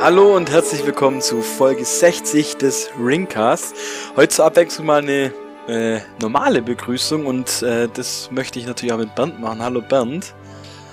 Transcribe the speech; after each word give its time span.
Hallo 0.00 0.36
und 0.36 0.48
herzlich 0.48 0.86
willkommen 0.86 1.20
zu 1.20 1.42
Folge 1.42 1.84
60 1.84 2.56
des 2.56 2.88
Ringcasts. 2.96 3.74
Heute 4.14 4.28
zur 4.28 4.44
Abwechslung 4.44 4.86
mal 4.86 5.02
eine 5.02 5.32
äh, 5.66 6.00
normale 6.22 6.62
Begrüßung 6.62 7.26
und 7.26 7.62
äh, 7.62 7.88
das 7.92 8.30
möchte 8.30 8.60
ich 8.60 8.66
natürlich 8.66 8.92
auch 8.92 8.98
mit 8.98 9.16
Bernd 9.16 9.40
machen. 9.40 9.60
Hallo 9.60 9.82
Bernd. 9.82 10.34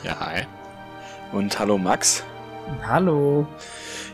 Ja, 0.04 0.20
hi. 0.20 0.48
Und 1.32 1.60
hallo 1.60 1.78
Max. 1.78 2.24
Hallo. 2.88 3.46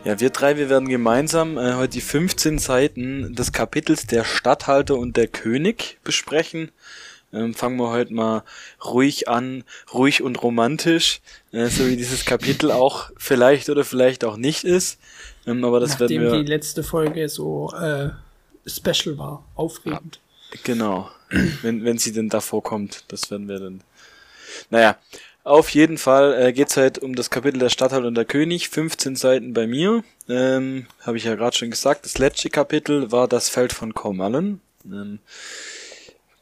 Ja, 0.03 0.19
wir 0.19 0.29
drei, 0.29 0.57
wir 0.57 0.69
werden 0.69 0.89
gemeinsam 0.89 1.57
äh, 1.57 1.75
heute 1.75 1.93
die 1.93 2.01
15 2.01 2.59
Seiten 2.59 3.33
des 3.33 3.53
Kapitels 3.53 4.07
Der 4.07 4.25
Statthalter 4.25 4.97
und 4.97 5.15
der 5.15 5.27
König 5.27 5.99
besprechen. 6.03 6.69
Ähm, 7.33 7.53
fangen 7.53 7.77
wir 7.77 7.89
heute 7.89 8.13
mal 8.13 8.43
ruhig 8.83 9.27
an, 9.27 9.63
ruhig 9.93 10.21
und 10.21 10.41
romantisch, 10.41 11.21
äh, 11.51 11.67
so 11.67 11.87
wie 11.87 11.95
dieses 11.95 12.25
Kapitel 12.25 12.71
auch 12.71 13.09
vielleicht 13.17 13.69
oder 13.69 13.83
vielleicht 13.83 14.25
auch 14.25 14.37
nicht 14.37 14.63
ist. 14.63 14.99
Ähm, 15.47 15.63
aber 15.63 15.79
das 15.79 15.99
Nachdem 15.99 16.21
werden 16.21 16.33
wir. 16.33 16.43
die 16.43 16.49
letzte 16.49 16.83
Folge 16.83 17.27
so 17.29 17.71
äh, 17.73 18.09
special 18.67 19.17
war, 19.17 19.45
aufregend. 19.55 20.19
Genau. 20.63 21.09
wenn, 21.61 21.83
wenn 21.85 21.97
sie 21.97 22.11
denn 22.11 22.29
davor 22.29 22.61
kommt, 22.61 23.05
das 23.07 23.31
werden 23.31 23.47
wir 23.47 23.59
dann. 23.59 23.81
Naja, 24.69 24.97
auf 25.43 25.69
jeden 25.69 25.97
Fall 25.97 26.39
äh, 26.39 26.53
geht 26.53 26.69
es 26.69 26.77
halt 26.77 26.99
um 26.99 27.15
das 27.15 27.29
Kapitel 27.29 27.57
der 27.57 27.69
Stadthalter 27.69 28.07
und 28.07 28.15
der 28.15 28.25
König, 28.25 28.69
15 28.69 29.15
Seiten 29.15 29.53
bei 29.53 29.65
mir. 29.65 30.03
Ähm, 30.29 30.85
Habe 31.01 31.17
ich 31.17 31.23
ja 31.23 31.35
gerade 31.35 31.55
schon 31.55 31.71
gesagt. 31.71 32.05
Das 32.05 32.17
letzte 32.19 32.49
Kapitel 32.49 33.11
war 33.11 33.27
das 33.27 33.49
Feld 33.49 33.73
von 33.73 33.93
Cormallen. 33.93 34.61
Ähm, 34.85 35.19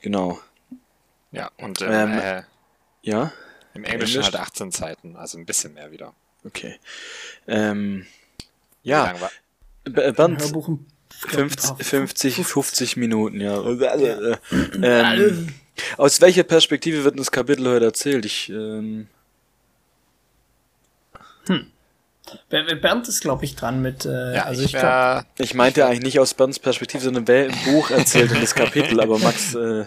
genau. 0.02 0.40
Ja, 1.32 1.52
und 1.58 1.82
im, 1.82 1.92
Ähm, 1.92 2.20
äh, 2.20 2.44
Ja, 3.02 3.32
im 3.74 3.84
Englischen 3.84 4.22
Englisch? 4.22 4.26
halt 4.34 4.36
18 4.48 4.72
Seiten, 4.72 5.16
also 5.16 5.38
ein 5.38 5.46
bisschen 5.46 5.74
mehr 5.74 5.92
wieder. 5.92 6.14
okay. 6.46 6.80
Ähm, 7.48 8.06
Wie 8.84 8.90
ja, 8.90 9.06
lang 9.06 9.22
war- 9.22 9.32
B- 9.86 10.04
Ein 10.04 10.14
Bernd, 10.16 10.42
Hörbuch 10.42 10.68
im- 10.70 10.86
50, 11.10 11.86
50, 11.86 12.46
50 12.46 12.98
Minuten, 12.98 13.42
ja. 13.42 13.62
Ja. 13.62 13.96
Äh, 13.96 14.38
ähm, 14.82 15.54
aus 15.98 16.22
welcher 16.22 16.44
Perspektive 16.44 17.04
wird 17.04 17.20
das 17.20 17.32
Kapitel 17.32 17.68
heute 17.68 17.86
erzählt? 17.86 18.26
Ich, 18.26 18.50
ähm, 18.50 19.08
Ber- 22.50 22.64
Ber- 22.64 22.76
Bernd 22.76 23.08
ist, 23.08 23.22
glaube 23.22 23.44
ich, 23.46 23.56
dran 23.56 23.82
mit. 23.82 24.06
Äh, 24.06 24.36
ja, 24.36 24.44
also 24.46 24.62
ich 24.62 24.68
ich 24.68 24.72
glaube, 24.74 24.86
wär, 24.86 25.26
ich 25.40 25.54
meinte 25.56 25.86
eigentlich 25.86 26.04
nicht 26.04 26.20
aus 26.20 26.36
Bernds 26.36 26.60
Perspektive, 26.60 27.04
sondern 27.04 27.28
wer 27.28 27.48
im 27.48 27.56
Buch 27.66 27.90
erzählt 27.90 28.32
in 28.32 28.40
das 28.42 28.54
Kapitel, 28.54 29.00
aber 29.02 29.18
Max, 29.18 29.56
äh, 29.56 29.86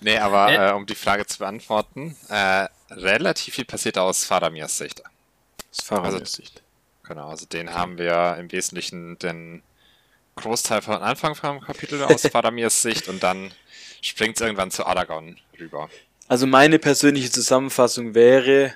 nee, 0.00 0.18
aber 0.18 0.48
Äh. 0.50 0.70
äh, 0.70 0.72
um 0.72 0.86
die 0.86 0.94
Frage 0.94 1.26
zu 1.26 1.38
beantworten, 1.38 2.16
äh, 2.28 2.66
relativ 2.90 3.54
viel 3.54 3.64
passiert 3.64 3.98
aus 3.98 4.24
Fadamirs 4.24 4.78
Sicht. 4.78 5.02
das 5.70 5.84
Fahrrad 5.86 6.14
Also- 6.14 6.24
Sicht. 6.24 6.62
Genau, 7.04 7.28
also 7.28 7.44
den 7.46 7.74
haben 7.74 7.98
wir 7.98 8.36
im 8.38 8.50
Wesentlichen 8.52 9.18
den 9.18 9.62
Großteil 10.36 10.80
von 10.82 11.02
Anfang 11.02 11.34
vom 11.34 11.60
Kapitel 11.60 12.02
aus 12.04 12.22
Fadamirs 12.32 12.82
Sicht 12.82 13.08
und 13.08 13.22
dann 13.22 13.50
springt 14.00 14.36
es 14.36 14.40
irgendwann 14.42 14.70
zu 14.70 14.86
Aragorn 14.86 15.36
rüber. 15.58 15.90
Also 16.28 16.46
meine 16.46 16.78
persönliche 16.78 17.30
Zusammenfassung 17.30 18.14
wäre, 18.14 18.74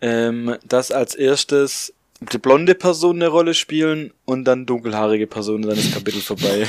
ähm, 0.00 0.56
dass 0.64 0.92
als 0.92 1.16
erstes 1.16 1.92
blonde 2.20 2.74
Personen 2.74 3.22
eine 3.22 3.30
Rolle 3.30 3.54
spielen 3.54 4.12
und 4.24 4.44
dann 4.44 4.66
dunkelhaarige 4.66 5.26
Personen, 5.26 5.62
dann 5.62 5.78
ist 5.78 5.94
Kapitel 5.94 6.20
vorbei. 6.20 6.66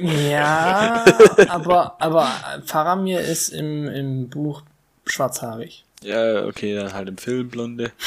ja, 0.00 1.04
aber, 1.48 2.00
aber 2.00 2.28
Faramir 2.64 3.20
ist 3.20 3.50
im, 3.50 3.86
im 3.88 4.28
Buch 4.28 4.62
schwarzhaarig. 5.06 5.84
Ja, 6.02 6.44
okay, 6.46 6.74
dann 6.74 6.92
halt 6.92 7.08
im 7.08 7.18
Film 7.18 7.48
blonde. 7.48 7.92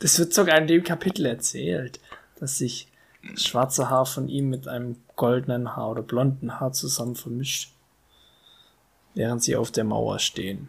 Das 0.00 0.18
wird 0.18 0.32
sogar 0.32 0.58
in 0.58 0.66
dem 0.66 0.84
Kapitel 0.84 1.26
erzählt, 1.26 2.00
dass 2.38 2.58
sich 2.58 2.88
das 3.30 3.44
schwarze 3.44 3.90
Haar 3.90 4.06
von 4.06 4.28
ihm 4.28 4.48
mit 4.48 4.68
einem 4.68 4.96
goldenen 5.16 5.76
Haar 5.76 5.90
oder 5.90 6.02
blonden 6.02 6.60
Haar 6.60 6.72
zusammen 6.72 7.16
vermischt, 7.16 7.72
während 9.14 9.42
sie 9.42 9.56
auf 9.56 9.70
der 9.70 9.84
Mauer 9.84 10.18
stehen. 10.18 10.68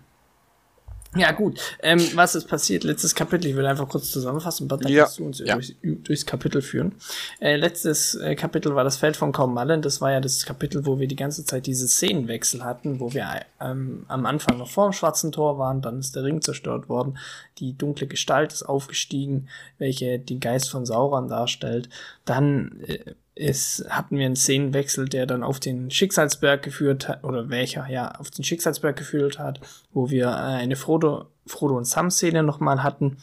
Ja, 1.16 1.32
gut. 1.32 1.60
Ähm, 1.82 2.00
was 2.14 2.36
ist 2.36 2.48
passiert? 2.48 2.84
Letztes 2.84 3.16
Kapitel, 3.16 3.48
ich 3.48 3.56
will 3.56 3.66
einfach 3.66 3.90
kurz 3.90 4.12
zusammenfassen, 4.12 4.68
Bert, 4.68 4.86
dann 4.86 4.92
Ja. 4.92 5.04
kannst 5.06 5.18
du 5.18 5.26
uns 5.26 5.40
Ja. 5.40 5.56
durchs, 5.56 5.74
durchs 5.82 6.26
Kapitel 6.26 6.62
führen. 6.62 6.94
Äh, 7.40 7.56
letztes 7.56 8.14
äh, 8.14 8.36
Kapitel 8.36 8.76
war 8.76 8.84
das 8.84 8.98
Feld 8.98 9.18
von 9.18 9.32
Cormallen. 9.32 9.82
Das 9.82 10.02
war 10.02 10.12
ja 10.12 10.20
das 10.22 10.46
Kapitel, 10.46 10.86
wo 10.86 11.00
wir 11.00 11.08
die 11.08 11.16
ganze 11.16 11.44
Zeit 11.46 11.66
diese 11.66 11.88
Szenenwechsel 11.88 12.64
hatten, 12.64 13.00
wo 13.00 13.12
wir 13.12 13.28
ähm, 13.60 14.06
am 14.08 14.28
Anfang 14.28 14.60
noch 14.60 14.70
vor 14.70 14.88
dem 14.90 14.94
Schwarzen 14.94 15.32
Tor 15.32 15.58
waren, 15.58 15.82
dann 15.82 15.98
ist 16.00 16.16
der 16.16 16.24
Ring 16.24 16.42
zerstört 16.44 16.90
worden, 16.90 17.18
die 17.58 17.76
dunkle 17.76 18.06
Gestalt 18.06 18.54
ist 18.54 18.64
aufgestiegen, 18.64 19.48
welche 19.80 20.20
den 20.20 20.40
Geist 20.40 20.70
von 20.70 20.86
Sauron 20.86 21.28
darstellt. 21.28 21.90
Dann 22.26 22.82
äh, 22.86 23.00
ist, 23.40 23.86
hatten 23.90 24.18
wir 24.18 24.26
einen 24.26 24.36
Szenenwechsel, 24.36 25.08
der 25.08 25.26
dann 25.26 25.44
auf 25.44 25.62
den 25.62 25.90
Schicksalsberg 25.90 26.62
geführt 26.62 27.08
hat, 27.08 27.24
oder 27.24 27.50
welcher, 27.50 27.88
ja, 27.90 28.12
auf 28.12 28.30
den 28.30 28.44
Schicksalsberg 28.44 28.98
geführt 28.98 29.40
hat, 29.40 29.62
wo 29.94 30.10
wir 30.10 30.28
äh, 30.28 30.60
eine 30.60 30.76
Frodo, 30.76 31.28
Frodo 31.48 31.78
und 31.78 31.86
Sam-Szene 31.86 32.44
nochmal 32.44 32.84
hatten, 32.84 33.18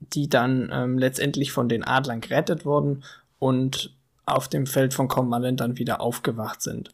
die 0.00 0.28
dann 0.28 0.68
ähm, 0.72 0.98
letztendlich 0.98 1.52
von 1.52 1.68
den 1.68 1.84
Adlern 1.84 2.20
gerettet 2.20 2.64
wurden 2.64 3.04
und 3.38 3.94
auf 4.24 4.48
dem 4.48 4.66
Feld 4.66 4.94
von 4.94 5.06
Cormallen 5.06 5.56
dann 5.56 5.78
wieder 5.78 6.00
aufgewacht 6.00 6.60
sind. 6.60 6.90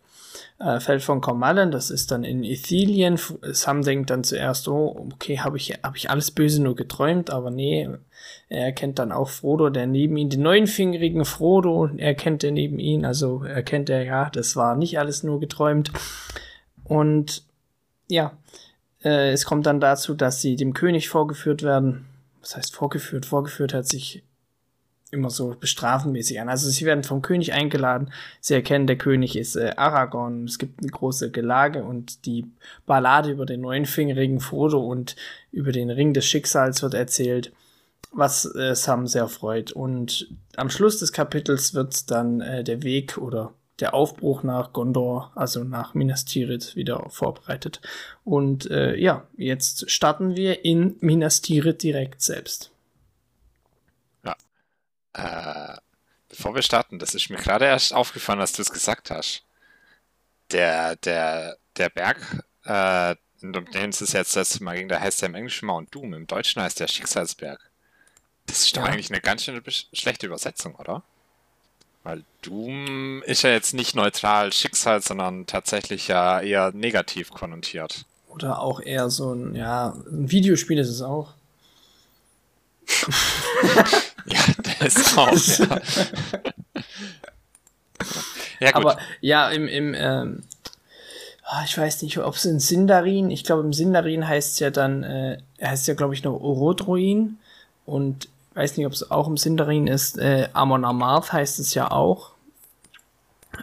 Äh, 0.59 0.81
Feld 0.81 1.03
von 1.03 1.21
Cormallen, 1.21 1.71
das 1.71 1.91
ist 1.91 2.11
dann 2.11 2.25
in 2.25 2.45
Ithilien. 2.45 3.19
Sam 3.43 3.83
denkt 3.83 4.11
dann 4.11 4.25
zuerst, 4.25 4.69
oh, 4.69 5.09
okay, 5.13 5.41
habe 5.41 5.57
ich, 5.57 5.79
hab 5.83 5.97
ich 5.97 6.11
alles 6.11 6.31
Böse 6.31 6.63
nur 6.63 6.77
geträumt, 6.77 7.31
aber 7.31 7.51
nee, 7.51 7.89
er 8.49 8.67
erkennt 8.67 8.99
dann 8.99 9.13
auch 9.13 9.29
Frodo, 9.29 9.71
der 9.71 9.87
neben 9.87 10.17
ihm, 10.17 10.31
den 10.31 10.43
neunfingerigen 10.43 11.25
Frodo, 11.25 11.87
erkennt 11.97 12.45
er 12.45 12.53
neben 12.53 12.79
ihn, 12.79 13.05
also 13.05 13.43
erkennt 13.43 13.91
er, 13.91 14.05
ja, 14.05 14.31
das 14.31 14.57
war 14.57 14.77
nicht 14.77 14.99
alles 14.99 15.23
nur 15.23 15.41
geträumt. 15.41 15.91
Und 16.85 17.45
ja, 18.09 18.37
äh, 19.03 19.33
es 19.33 19.45
kommt 19.45 19.67
dann 19.67 19.81
dazu, 19.81 20.15
dass 20.15 20.41
sie 20.41 20.57
dem 20.57 20.75
König 20.75 21.09
vorgeführt 21.09 21.63
werden. 21.63 22.07
Was 22.41 22.57
heißt 22.57 22.75
vorgeführt? 22.75 23.27
Vorgeführt 23.27 23.75
hat 23.75 23.87
sich 23.87 24.23
immer 25.13 25.31
so 25.31 25.55
bestrafenmäßig 25.61 26.41
an. 26.41 26.49
Also 26.49 26.69
sie 26.71 26.87
werden 26.87 27.05
vom 27.05 27.23
König 27.23 27.53
eingeladen. 27.53 28.11
Sie 28.41 28.55
erkennen, 28.55 28.87
der 28.87 28.97
König 28.97 29.37
ist 29.37 29.57
äh, 29.57 29.75
Aragorn. 29.77 30.45
Es 30.45 30.59
gibt 30.59 30.81
eine 30.81 30.91
große 30.91 31.31
Gelage 31.31 31.85
und 31.85 32.25
die 32.25 32.47
Ballade 32.87 33.31
über 33.31 33.45
den 33.45 33.61
neunfingerigen 33.61 34.41
Frodo 34.41 34.81
und 34.81 35.15
über 35.53 35.71
den 35.71 35.91
Ring 35.91 36.15
des 36.15 36.25
Schicksals 36.25 36.83
wird 36.83 36.95
erzählt, 36.95 37.53
was 38.11 38.47
äh, 38.57 38.75
Sam 38.75 39.07
sehr 39.07 39.29
freut. 39.29 39.71
Und 39.71 40.35
am 40.57 40.71
Schluss 40.71 40.99
des 40.99 41.13
Kapitels 41.13 41.75
wird 41.75 42.11
dann 42.11 42.41
äh, 42.41 42.65
der 42.65 42.83
Weg 42.83 43.19
oder 43.19 43.53
der 43.81 43.93
Aufbruch 43.93 44.43
nach 44.43 44.73
Gondor, 44.73 45.31
also 45.35 45.63
nach 45.63 45.93
Minas 45.93 46.25
Tirith, 46.25 46.75
wieder 46.75 47.05
vorbereitet. 47.11 47.83
Und 48.25 48.71
äh, 48.71 48.97
ja, 48.97 49.27
jetzt 49.37 49.91
starten 49.91 50.37
wir 50.37 50.65
in 50.65 50.97
Minas 51.01 51.43
Tirith 51.43 51.83
direkt 51.83 52.23
selbst. 52.23 52.73
Äh, 55.13 55.77
bevor 56.53 56.59
wir 56.59 56.63
starten, 56.63 56.99
das 56.99 57.15
ist 57.15 57.31
mir 57.31 57.39
gerade 57.39 57.65
erst 57.65 57.95
aufgefallen, 57.95 58.41
als 58.41 58.53
du 58.53 58.61
es 58.61 58.71
gesagt 58.71 59.11
hast. 59.11 59.43
Der, 60.51 60.97
der, 60.97 61.57
der 61.79 61.89
Berg, 61.89 62.19
äh, 62.65 63.15
um 63.43 63.65
den 63.73 63.89
es 63.91 64.01
jetzt 64.01 64.35
letztes 64.35 64.61
Mal 64.61 64.77
ging, 64.77 64.89
der 64.89 65.01
heißt 65.01 65.23
ja 65.23 65.29
im 65.29 65.35
Englischen 65.35 65.65
Mount 65.67 65.95
Doom, 65.95 66.13
im 66.13 66.27
Deutschen 66.27 66.61
heißt 66.61 66.79
der 66.79 66.89
Schicksalsberg. 66.89 67.59
Das 68.47 68.61
ist 68.61 68.77
doch 68.77 68.83
Ja. 68.85 68.89
eigentlich 68.93 69.11
eine 69.11 69.23
ganz 69.23 69.45
schöne 69.45 69.63
schlechte 69.95 70.27
Übersetzung, 70.27 70.75
oder? 70.75 71.03
Weil 72.03 72.23
Doom 72.43 73.23
ist 73.23 73.43
ja 73.43 73.51
jetzt 73.51 73.73
nicht 73.73 73.95
neutral 73.95 74.53
Schicksal, 74.53 75.01
sondern 75.01 75.47
tatsächlich 75.47 76.09
ja 76.09 76.41
eher 76.41 76.73
negativ 76.73 77.31
konnotiert. 77.31 78.05
Oder 78.29 78.59
auch 78.61 78.81
eher 78.81 79.09
so 79.09 79.33
ein, 79.33 79.55
ja, 79.55 79.95
ein 80.07 80.31
Videospiel 80.31 80.79
ist 80.79 80.89
es 80.91 81.01
auch. 81.01 81.33
Ist 84.85 85.19
auch. 85.19 85.33
ja. 88.61 88.69
ja. 88.69 88.75
Aber 88.75 88.99
ja, 89.21 89.51
im, 89.51 89.69
im 89.69 89.95
ähm, 89.95 90.43
ah, 91.45 91.63
ich 91.65 91.77
weiß 91.77 92.03
nicht, 92.03 92.19
ob 92.19 92.35
es 92.35 92.45
in 92.45 92.61
Sindarin, 92.61 93.31
ich 93.31 93.45
glaube 93.45 93.63
im 93.63 93.73
Sindarin 93.73 94.27
heißt 94.27 94.55
es 94.55 94.59
ja 94.59 94.71
dann, 94.71 95.03
äh, 95.03 95.39
heißt 95.61 95.87
ja 95.89 95.95
glaube 95.95 96.15
ich 96.15 96.25
noch 96.25 96.41
Orodruin 96.41 97.39
und 97.87 98.29
weiß 98.55 98.77
nicht, 98.77 98.87
ob 98.87 98.93
es 98.93 99.11
auch 99.11 99.29
im 99.29 99.37
Sindarin 99.37 99.87
ist, 99.87 100.19
äh, 100.19 100.49
Amon 100.53 100.85
Amarth 100.85 101.33
heißt 101.33 101.59
es 101.59 101.75
ja 101.75 101.91
auch. 101.91 102.33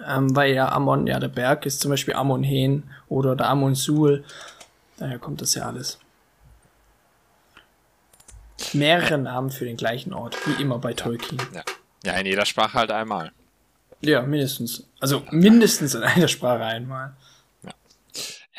Ähm, 0.07 0.35
weil 0.35 0.53
ja 0.53 0.71
Amon, 0.71 1.07
ja 1.07 1.19
der 1.19 1.29
Berg 1.29 1.65
ist 1.65 1.81
zum 1.81 1.89
Beispiel 1.89 2.13
Amon 2.13 2.43
Hen 2.43 2.83
oder 3.07 3.35
der 3.35 3.49
Amon 3.49 3.73
Sul. 3.73 4.23
Daher 4.97 5.17
kommt 5.17 5.41
das 5.41 5.55
ja 5.55 5.65
alles. 5.65 5.97
Mehrere 8.73 9.17
Namen 9.17 9.51
für 9.51 9.65
den 9.65 9.77
gleichen 9.77 10.13
Ort, 10.13 10.35
wie 10.47 10.61
immer 10.61 10.79
bei 10.79 10.93
Tolkien. 10.93 11.41
ja. 11.53 11.63
ja, 12.03 12.13
in 12.13 12.25
jeder 12.25 12.45
Sprache 12.45 12.73
halt 12.73 12.91
einmal. 12.91 13.31
Ja, 14.01 14.21
mindestens. 14.21 14.87
Also 14.99 15.23
mindestens 15.31 15.93
in 15.93 16.03
einer 16.03 16.27
Sprache 16.27 16.63
einmal. 16.63 17.15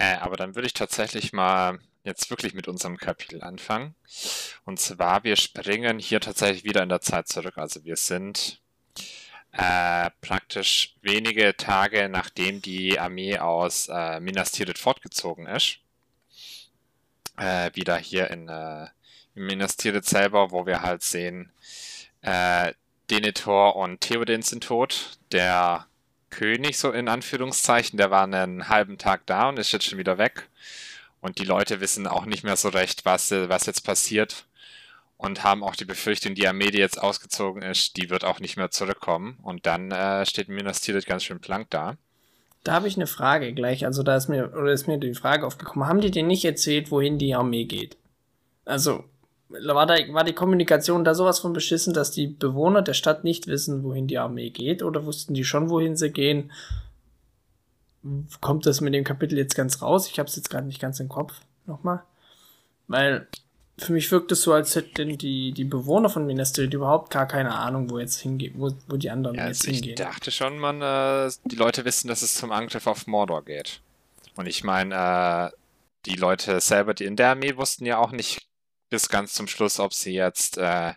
Äh, 0.01 0.17
aber 0.17 0.39
dann 0.39 0.55
würde 0.55 0.67
ich 0.67 0.73
tatsächlich 0.73 1.35
mal 1.35 1.79
jetzt 2.05 2.31
wirklich 2.31 2.55
mit 2.55 2.69
unserem 2.69 2.97
Kapitel 2.97 3.43
anfangen. 3.43 3.95
Und 4.65 4.81
zwar, 4.81 5.25
wir 5.25 5.37
springen 5.37 5.99
hier 5.99 6.21
tatsächlich 6.21 6.65
wieder 6.65 6.83
in 6.83 6.89
der 6.89 7.03
Zeit 7.03 7.29
zurück. 7.29 7.59
Also 7.59 7.85
wir 7.85 7.97
sind 7.97 8.61
äh, 9.53 10.09
praktisch 10.23 10.95
wenige 11.03 11.55
Tage 11.57 12.09
nachdem 12.09 12.63
die 12.63 12.99
Armee 12.99 13.39
aus 13.39 13.89
äh, 13.89 14.21
Minas 14.21 14.53
Tirith 14.53 14.79
fortgezogen 14.79 15.47
ist. 15.47 15.81
Äh, 17.37 17.71
wieder 17.75 17.99
hier 17.99 18.31
in, 18.31 18.49
in 19.35 19.45
Minas 19.45 19.77
selber, 20.03 20.51
wo 20.51 20.67
wir 20.67 20.83
halt 20.83 21.03
sehen, 21.03 21.51
äh, 22.23 22.73
Denethor 23.11 23.77
und 23.77 24.01
Theoden 24.01 24.43
sind 24.43 24.65
tot. 24.65 25.19
Der 25.33 25.87
König, 26.31 26.79
so 26.79 26.93
in 26.93 27.09
Anführungszeichen, 27.09 27.97
der 27.97 28.11
war 28.11 28.25
einen 28.25 28.69
halben 28.69 28.99
Tag 28.99 29.27
da 29.27 29.49
und 29.49 29.59
ist 29.59 29.73
jetzt 29.73 29.87
schon 29.87 29.99
wieder 29.99 30.19
weg. 30.19 30.49
Und 31.21 31.39
die 31.39 31.45
Leute 31.45 31.81
wissen 31.81 32.07
auch 32.07 32.25
nicht 32.25 32.45
mehr 32.45 32.57
so 32.57 32.69
recht, 32.69 33.05
was, 33.05 33.31
was 33.31 33.67
jetzt 33.67 33.85
passiert. 33.85 34.47
Und 35.17 35.45
haben 35.45 35.63
auch 35.63 35.77
die 35.77 35.85
Befürchtung, 35.85 36.35
die 36.35 36.49
Armee, 36.49 36.71
die 36.71 36.79
jetzt 36.79 37.01
ausgezogen 37.01 37.61
ist, 37.61 37.99
die 37.99 38.09
wird 38.09 38.25
auch 38.25 38.41
nicht 38.41 38.57
mehr 38.57 38.71
zurückkommen. 38.71 39.39
Und 39.43 39.67
dann 39.67 39.91
äh, 39.91 40.25
steht 40.25 40.49
Minas 40.49 40.81
Tirith 40.81 41.05
ganz 41.05 41.25
schön 41.25 41.41
blank 41.41 41.69
da. 41.69 41.97
Da 42.65 42.73
habe 42.73 42.89
ich 42.89 42.97
eine 42.97 43.07
Frage 43.07 43.53
gleich. 43.53 43.85
Also 43.85 44.03
da 44.03 44.17
ist 44.17 44.29
mir, 44.29 44.55
oder 44.55 44.73
ist 44.73 44.87
mir 44.87 44.99
die 44.99 45.15
Frage 45.15 45.47
aufgekommen. 45.47 45.89
Haben 45.89 46.01
die 46.01 46.11
dir 46.11 46.23
nicht 46.23 46.45
erzählt, 46.45 46.91
wohin 46.91 47.19
die 47.19 47.35
Armee 47.35 47.65
geht? 47.65 47.99
Also, 48.65 49.05
war, 49.51 49.87
da, 49.87 49.95
war 50.13 50.25
die 50.25 50.33
Kommunikation 50.33 51.05
da 51.05 51.15
sowas 51.15 51.41
von 51.41 51.53
beschissen, 51.53 51.93
dass 51.93 52.11
die 52.11 52.29
Bewohner 52.29 52.83
der 52.83 52.95
Stadt 52.95 53.25
nicht 53.25 53.47
wissen, 53.47 53.83
wohin 53.83 54.07
die 54.07 54.19
Armee 54.19 54.51
geht? 54.51 54.83
Oder 54.83 55.05
wussten 55.05 55.35
die 55.35 55.45
schon, 55.45 55.71
wohin 55.71 55.97
sie 55.97 56.11
gehen? 56.11 56.53
Kommt 58.41 58.67
das 58.67 58.81
mit 58.81 58.95
dem 58.95 59.05
Kapitel 59.05 59.37
jetzt 59.37 59.55
ganz 59.57 59.83
raus? 59.83 60.09
Ich 60.09 60.19
habe 60.19 60.29
es 60.29 60.37
jetzt 60.37 60.51
gerade 60.51 60.67
nicht 60.67 60.81
ganz 60.81 61.01
im 61.01 61.09
Kopf. 61.09 61.41
Nochmal. 61.67 62.03
Weil 62.89 63.27
für 63.79 63.93
mich 63.93 64.11
wirkt 64.11 64.31
es 64.33 64.43
so, 64.43 64.53
als 64.53 64.75
hätten 64.77 65.19
die, 65.19 65.53
die 65.53 65.65
Bewohner 65.65 66.09
von 66.09 66.27
Minas 66.27 66.53
Tirith 66.53 66.75
überhaupt 66.75 67.11
gar 67.11 67.27
keine 67.27 67.55
Ahnung, 67.55 67.91
wo 67.91 67.99
jetzt 67.99 68.21
hingeht, 68.21 68.53
wo, 68.57 68.71
wo 68.89 68.97
die 68.97 69.11
anderen 69.11 69.37
Ja, 69.37 69.47
jetzt 69.49 69.63
also 69.63 69.71
ich 69.71 69.79
hingehen. 69.79 69.97
dachte 69.97 70.31
schon, 70.31 70.59
man, 70.59 70.83
äh, 70.83 71.31
die 71.45 71.57
Leute 71.57 71.85
wissen, 71.85 72.09
dass 72.09 72.23
es 72.23 72.35
zum 72.35 72.53
Angriff 72.53 72.87
auf 72.87 73.07
Mordor 73.07 73.45
geht. 73.45 73.81
Und 74.37 74.47
ich 74.47 74.65
meine, 74.65 75.51
äh, 75.53 75.57
die 76.07 76.17
Leute 76.17 76.61
selber, 76.61 76.95
die 76.95 77.05
in 77.05 77.17
der 77.17 77.31
Armee 77.31 77.57
wussten 77.57 77.87
ja 77.87 77.99
auch 77.99 78.13
nicht 78.13 78.50
bis 78.91 79.09
ganz 79.09 79.33
zum 79.33 79.47
Schluss, 79.49 79.81
ob 79.81 79.95
sie 79.95 80.13
jetzt 80.13 80.59
äh, 80.59 80.95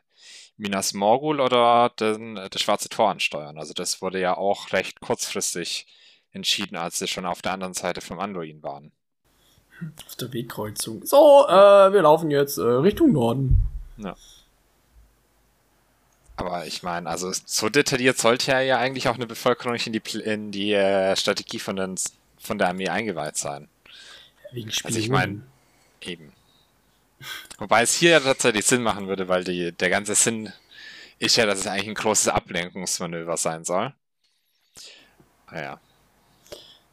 Minas 0.57 0.93
Morgul 0.93 1.39
oder 1.39 1.91
den, 1.99 2.35
das 2.35 2.61
Schwarze 2.61 2.89
Tor 2.89 3.09
ansteuern. 3.09 3.57
Also 3.57 3.73
das 3.73 4.01
wurde 4.01 4.19
ja 4.19 4.35
auch 4.37 4.71
recht 4.73 4.99
kurzfristig 4.99 5.87
entschieden, 6.31 6.75
als 6.75 6.99
sie 6.99 7.07
schon 7.07 7.25
auf 7.25 7.41
der 7.41 7.53
anderen 7.53 7.73
Seite 7.73 8.01
vom 8.01 8.19
Anduin 8.19 8.61
waren. 8.63 8.91
Auf 10.07 10.15
der 10.15 10.31
Wegkreuzung. 10.33 11.05
So, 11.05 11.45
äh, 11.47 11.93
wir 11.93 12.01
laufen 12.01 12.31
jetzt 12.31 12.57
äh, 12.57 12.61
Richtung 12.61 13.11
Norden. 13.11 13.61
Aber 16.35 16.65
ich 16.65 16.81
meine, 16.81 17.09
also 17.09 17.31
so 17.45 17.69
detailliert 17.69 18.17
sollte 18.17 18.51
ja, 18.51 18.59
ja 18.61 18.77
eigentlich 18.79 19.07
auch 19.07 19.15
eine 19.15 19.27
Bevölkerung 19.27 19.73
nicht 19.73 19.85
in 19.87 19.93
die, 19.93 20.19
in 20.19 20.51
die 20.51 20.73
äh, 20.73 21.15
Strategie 21.15 21.59
von, 21.59 21.75
den, 21.75 21.95
von 22.39 22.57
der 22.57 22.69
Armee 22.69 22.89
eingeweiht 22.89 23.37
sein. 23.37 23.69
Wegen 24.51 24.71
Spionen. 24.71 24.95
Also 24.95 24.99
ich 24.99 25.09
mein- 25.09 25.45
Eben. 26.01 26.33
Wobei 27.57 27.83
es 27.83 27.93
hier 27.93 28.11
ja 28.11 28.19
tatsächlich 28.19 28.65
Sinn 28.65 28.83
machen 28.83 29.07
würde, 29.07 29.27
weil 29.27 29.43
die, 29.43 29.71
der 29.71 29.89
ganze 29.89 30.15
Sinn 30.15 30.51
ist 31.19 31.35
ja, 31.37 31.45
dass 31.45 31.59
es 31.59 31.67
eigentlich 31.67 31.89
ein 31.89 31.95
großes 31.95 32.27
Ablenkungsmanöver 32.29 33.37
sein 33.37 33.63
soll. 33.63 33.93
Naja. 35.51 35.79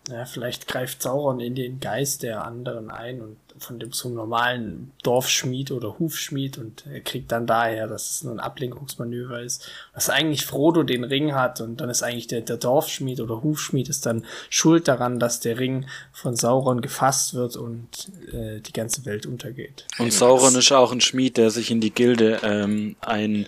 Ja, 0.08 0.25
vielleicht 0.25 0.67
greift 0.67 1.02
Sauron 1.02 1.41
in 1.41 1.55
den 1.55 1.79
Geist 1.79 2.23
der 2.23 2.44
anderen 2.44 2.91
ein 2.91 3.20
und 3.20 3.37
von 3.58 3.79
dem 3.79 3.93
so 3.93 4.08
normalen 4.08 4.93
Dorfschmied 5.02 5.70
oder 5.70 5.99
Hufschmied 5.99 6.56
und 6.56 6.85
er 6.91 7.00
kriegt 7.00 7.31
dann 7.31 7.47
daher, 7.47 7.87
dass 7.87 8.11
es 8.11 8.25
nur 8.25 8.32
ein 8.32 8.41
Ablenkungsmanöver 8.41 9.43
ist. 9.43 9.69
Dass 9.93 10.08
eigentlich 10.08 10.47
Frodo 10.47 10.82
den 10.82 11.05
Ring 11.05 11.35
hat 11.35 11.61
und 11.61 11.81
dann 11.81 11.91
ist 11.91 12.02
eigentlich 12.02 12.26
der, 12.26 12.41
der 12.41 12.56
Dorfschmied 12.56 13.20
oder 13.20 13.43
Hufschmied 13.43 13.91
ist 13.91 14.06
dann 14.06 14.25
schuld 14.49 14.88
daran, 14.88 15.19
dass 15.19 15.41
der 15.41 15.58
Ring 15.58 15.87
von 16.12 16.35
Sauron 16.35 16.81
gefasst 16.81 17.35
wird 17.35 17.56
und 17.56 18.11
äh, 18.32 18.61
die 18.61 18.73
ganze 18.73 19.05
Welt 19.05 19.26
untergeht. 19.26 19.87
Und 19.99 20.12
Sauron 20.12 20.56
ist 20.56 20.73
auch 20.73 20.93
ein 20.93 21.02
Schmied, 21.02 21.37
der 21.37 21.50
sich 21.50 21.70
in 21.70 21.82
die 21.82 21.93
Gilde 21.93 22.41
ähm, 22.43 22.97
ein, 23.02 23.47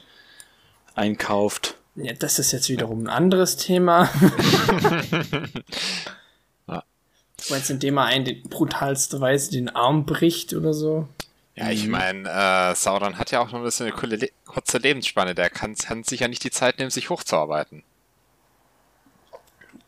einkauft. 0.94 1.76
Ja, 1.94 2.12
das 2.12 2.38
ist 2.38 2.52
jetzt 2.52 2.69
wiederum 2.69 3.04
ein 3.04 3.08
anderes 3.08 3.56
Thema. 3.56 4.10
Du 7.46 7.54
meinst, 7.54 7.70
indem 7.70 7.96
er 7.98 8.04
einen 8.04 8.26
in 8.26 8.42
brutalster 8.48 9.20
Weise 9.20 9.50
den 9.50 9.68
Arm 9.68 10.06
bricht 10.06 10.54
oder 10.54 10.72
so? 10.74 11.08
Ja, 11.54 11.70
ich 11.70 11.86
meine, 11.86 12.28
äh, 12.28 12.74
Sauron 12.74 13.18
hat 13.18 13.30
ja 13.30 13.40
auch 13.40 13.48
noch 13.52 13.58
ein 13.58 13.64
bisschen 13.64 13.86
eine 13.86 13.94
coole 13.94 14.16
Le 14.16 14.30
kurze 14.46 14.78
Lebensspanne. 14.78 15.34
Der 15.34 15.50
kann, 15.50 15.74
kann 15.74 16.02
sich 16.04 16.20
ja 16.20 16.28
nicht 16.28 16.44
die 16.44 16.50
Zeit 16.50 16.78
nehmen, 16.78 16.90
sich 16.90 17.10
hochzuarbeiten. 17.10 17.82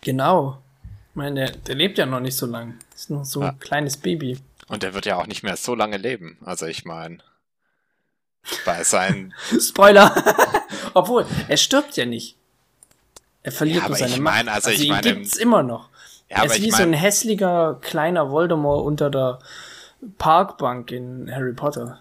Genau. 0.00 0.58
Ich 1.10 1.16
meine, 1.16 1.34
der, 1.46 1.50
der 1.52 1.74
lebt 1.74 1.98
ja 1.98 2.06
noch 2.06 2.20
nicht 2.20 2.36
so 2.36 2.46
lang. 2.46 2.78
Ist 2.94 3.10
noch 3.10 3.24
so 3.24 3.42
Ja. 3.42 3.50
ein 3.50 3.60
kleines 3.60 3.96
Baby. 3.96 4.38
Und 4.68 4.82
der 4.82 4.94
wird 4.94 5.06
ja 5.06 5.16
auch 5.16 5.26
nicht 5.26 5.42
mehr 5.42 5.56
so 5.56 5.74
lange 5.74 5.96
leben. 5.96 6.38
Also 6.44 6.66
ich 6.66 6.84
meine, 6.84 7.18
bei 8.64 8.82
seinen 8.84 9.34
Spoiler! 9.60 10.14
Obwohl, 10.94 11.26
er 11.48 11.56
stirbt 11.56 11.96
ja 11.96 12.04
nicht. 12.04 12.36
Er 13.42 13.52
verliert 13.52 13.82
Ja, 13.82 13.88
nur 13.88 13.96
seine 13.96 14.12
ich 14.14 14.20
Macht. 14.20 14.34
meine, 14.36 14.52
also 14.52 14.70
ich 14.70 14.88
meine, 14.88 15.02
gibt's 15.14 15.36
immer 15.36 15.62
noch. 15.62 15.88
Ja, 16.34 16.40
er 16.40 16.46
ist 16.46 16.60
wie 16.60 16.68
ich 16.68 16.74
so 16.74 16.82
ein 16.82 16.92
hässlicher 16.92 17.78
kleiner 17.80 18.30
Voldemort 18.30 18.84
unter 18.84 19.08
der 19.08 19.38
Parkbank 20.18 20.90
in 20.90 21.30
Harry 21.32 21.52
Potter. 21.52 22.00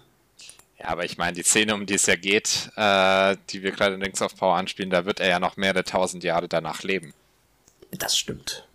ja, 0.78 0.86
aber 0.88 1.04
ich 1.04 1.16
meine, 1.18 1.34
die 1.34 1.42
Szene, 1.44 1.74
um 1.74 1.86
die 1.86 1.94
es 1.94 2.06
ja 2.06 2.16
geht, 2.16 2.70
äh, 2.76 3.36
die 3.50 3.62
wir 3.62 3.70
gerade 3.70 3.94
in 3.94 4.02
Rings 4.02 4.20
of 4.20 4.36
Power 4.36 4.56
anspielen, 4.56 4.90
da 4.90 5.04
wird 5.06 5.20
er 5.20 5.28
ja 5.28 5.40
noch 5.40 5.56
mehrere 5.56 5.84
tausend 5.84 6.24
Jahre 6.24 6.48
danach 6.48 6.82
leben. 6.82 7.14
Das 7.92 8.18
stimmt. 8.18 8.66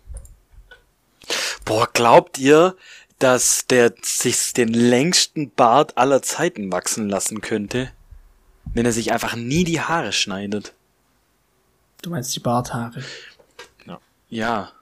Boah, 1.66 1.88
glaubt 1.92 2.38
ihr, 2.38 2.74
dass 3.18 3.66
der 3.66 3.92
sich 4.00 4.54
den 4.54 4.68
längsten 4.68 5.50
Bart 5.50 5.98
aller 5.98 6.22
Zeiten 6.22 6.72
wachsen 6.72 7.08
lassen 7.08 7.42
könnte? 7.42 7.92
Wenn 8.72 8.86
er 8.86 8.92
sich 8.92 9.12
einfach 9.12 9.36
nie 9.36 9.64
die 9.64 9.80
Haare 9.80 10.12
schneidet. 10.12 10.72
Du 12.02 12.10
meinst 12.10 12.34
die 12.34 12.40
Barthaare. 12.40 13.04
Ja. 13.86 14.00
Ja, 14.30 14.72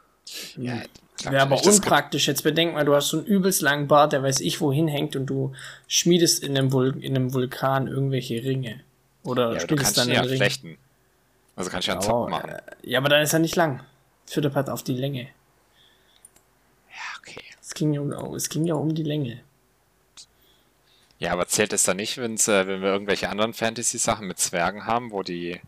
Wäre 0.57 1.43
aber 1.43 1.63
unpraktisch. 1.65 2.29
Jetzt 2.29 2.43
bedenk 2.43 2.75
mal, 2.75 2.85
du 2.85 2.95
hast 2.95 3.09
so 3.09 3.19
einen 3.19 3.27
übelst 3.27 3.61
langen 3.63 3.89
Bart, 3.89 4.13
der 4.13 4.23
weiß 4.23 4.41
ich 4.41 4.61
wohin 4.61 4.87
hängt 4.89 5.17
und 5.17 5.27
du 5.27 5.53
schmiedest 5.89 6.43
in 6.43 6.57
einem, 6.57 6.73
Vul 6.73 6.97
in 7.03 7.17
einem 7.17 7.35
Vulkan 7.35 7.89
irgendwelche 7.89 8.43
Ringe. 8.43 8.81
Oder 9.25 9.55
Ja, 9.59 9.67
du 9.67 9.77
kannst 9.77 9.99
dann 9.99 10.09
ja 10.09 10.21
Ring. 10.23 10.37
flechten. 10.37 10.79
Also 11.57 11.71
kannst 11.71 11.89
du 11.89 11.93
ja 11.93 11.99
einen 11.99 12.05
Oh, 12.07 12.23
Zopf 12.23 12.31
machen. 12.31 12.51
äh, 12.51 12.61
ja, 12.83 12.99
aber 13.01 13.09
dann 13.09 13.23
ist 13.23 13.33
er 13.33 13.41
nicht 13.41 13.57
lang. 13.57 13.81
Führt 14.27 14.55
halt 14.55 14.71
auf 14.71 14.85
die 14.85 14.95
Länge. 14.95 15.23
Ja, 16.91 17.19
okay. 17.19 17.43
Es 17.61 17.75
ging 17.75 17.93
ja 17.95 18.01
um, 18.01 18.35
es 18.35 18.49
ging 18.49 18.65
ja 18.65 18.75
um 18.75 18.95
die 18.95 19.03
Länge. 19.03 19.41
Ja, 21.19 21.33
aber 21.33 21.49
zählt 21.49 21.73
es 21.73 21.83
dann 21.83 21.97
nicht, 21.97 22.17
wenn's, 22.19 22.47
äh, 22.47 22.69
wenn 22.69 22.81
wir 22.81 22.91
irgendwelche 22.91 23.29
anderen 23.29 23.53
Fantasy-Sachen 23.55 24.29
mit 24.29 24.39
Zwergen 24.39 24.87
haben, 24.87 25.11
wo 25.11 25.25
die 25.25 25.61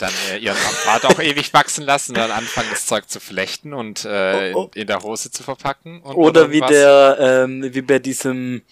dann 0.00 0.12
äh, 0.32 0.38
ihren 0.38 0.56
Bart 0.86 1.04
auch 1.06 1.18
ewig 1.20 1.52
wachsen 1.52 1.84
lassen 1.84 2.12
und 2.12 2.18
dann 2.18 2.30
anfangen, 2.30 2.68
das 2.70 2.86
Zeug 2.86 3.08
zu 3.08 3.20
flechten 3.20 3.72
und 3.72 4.04
äh, 4.04 4.52
Oh, 4.54 4.62
oh. 4.64 4.70
In, 4.74 4.82
in 4.82 4.86
der 4.86 5.00
Hose 5.00 5.30
zu 5.30 5.42
verpacken? 5.42 6.00
Und 6.02 6.14
Oder 6.16 6.50
wie 6.50 6.56
irgendwas? 6.58 6.70
der, 6.70 7.42
ähm, 7.44 7.74
wie 7.74 7.82
bei 7.82 7.98
diesem 7.98 8.62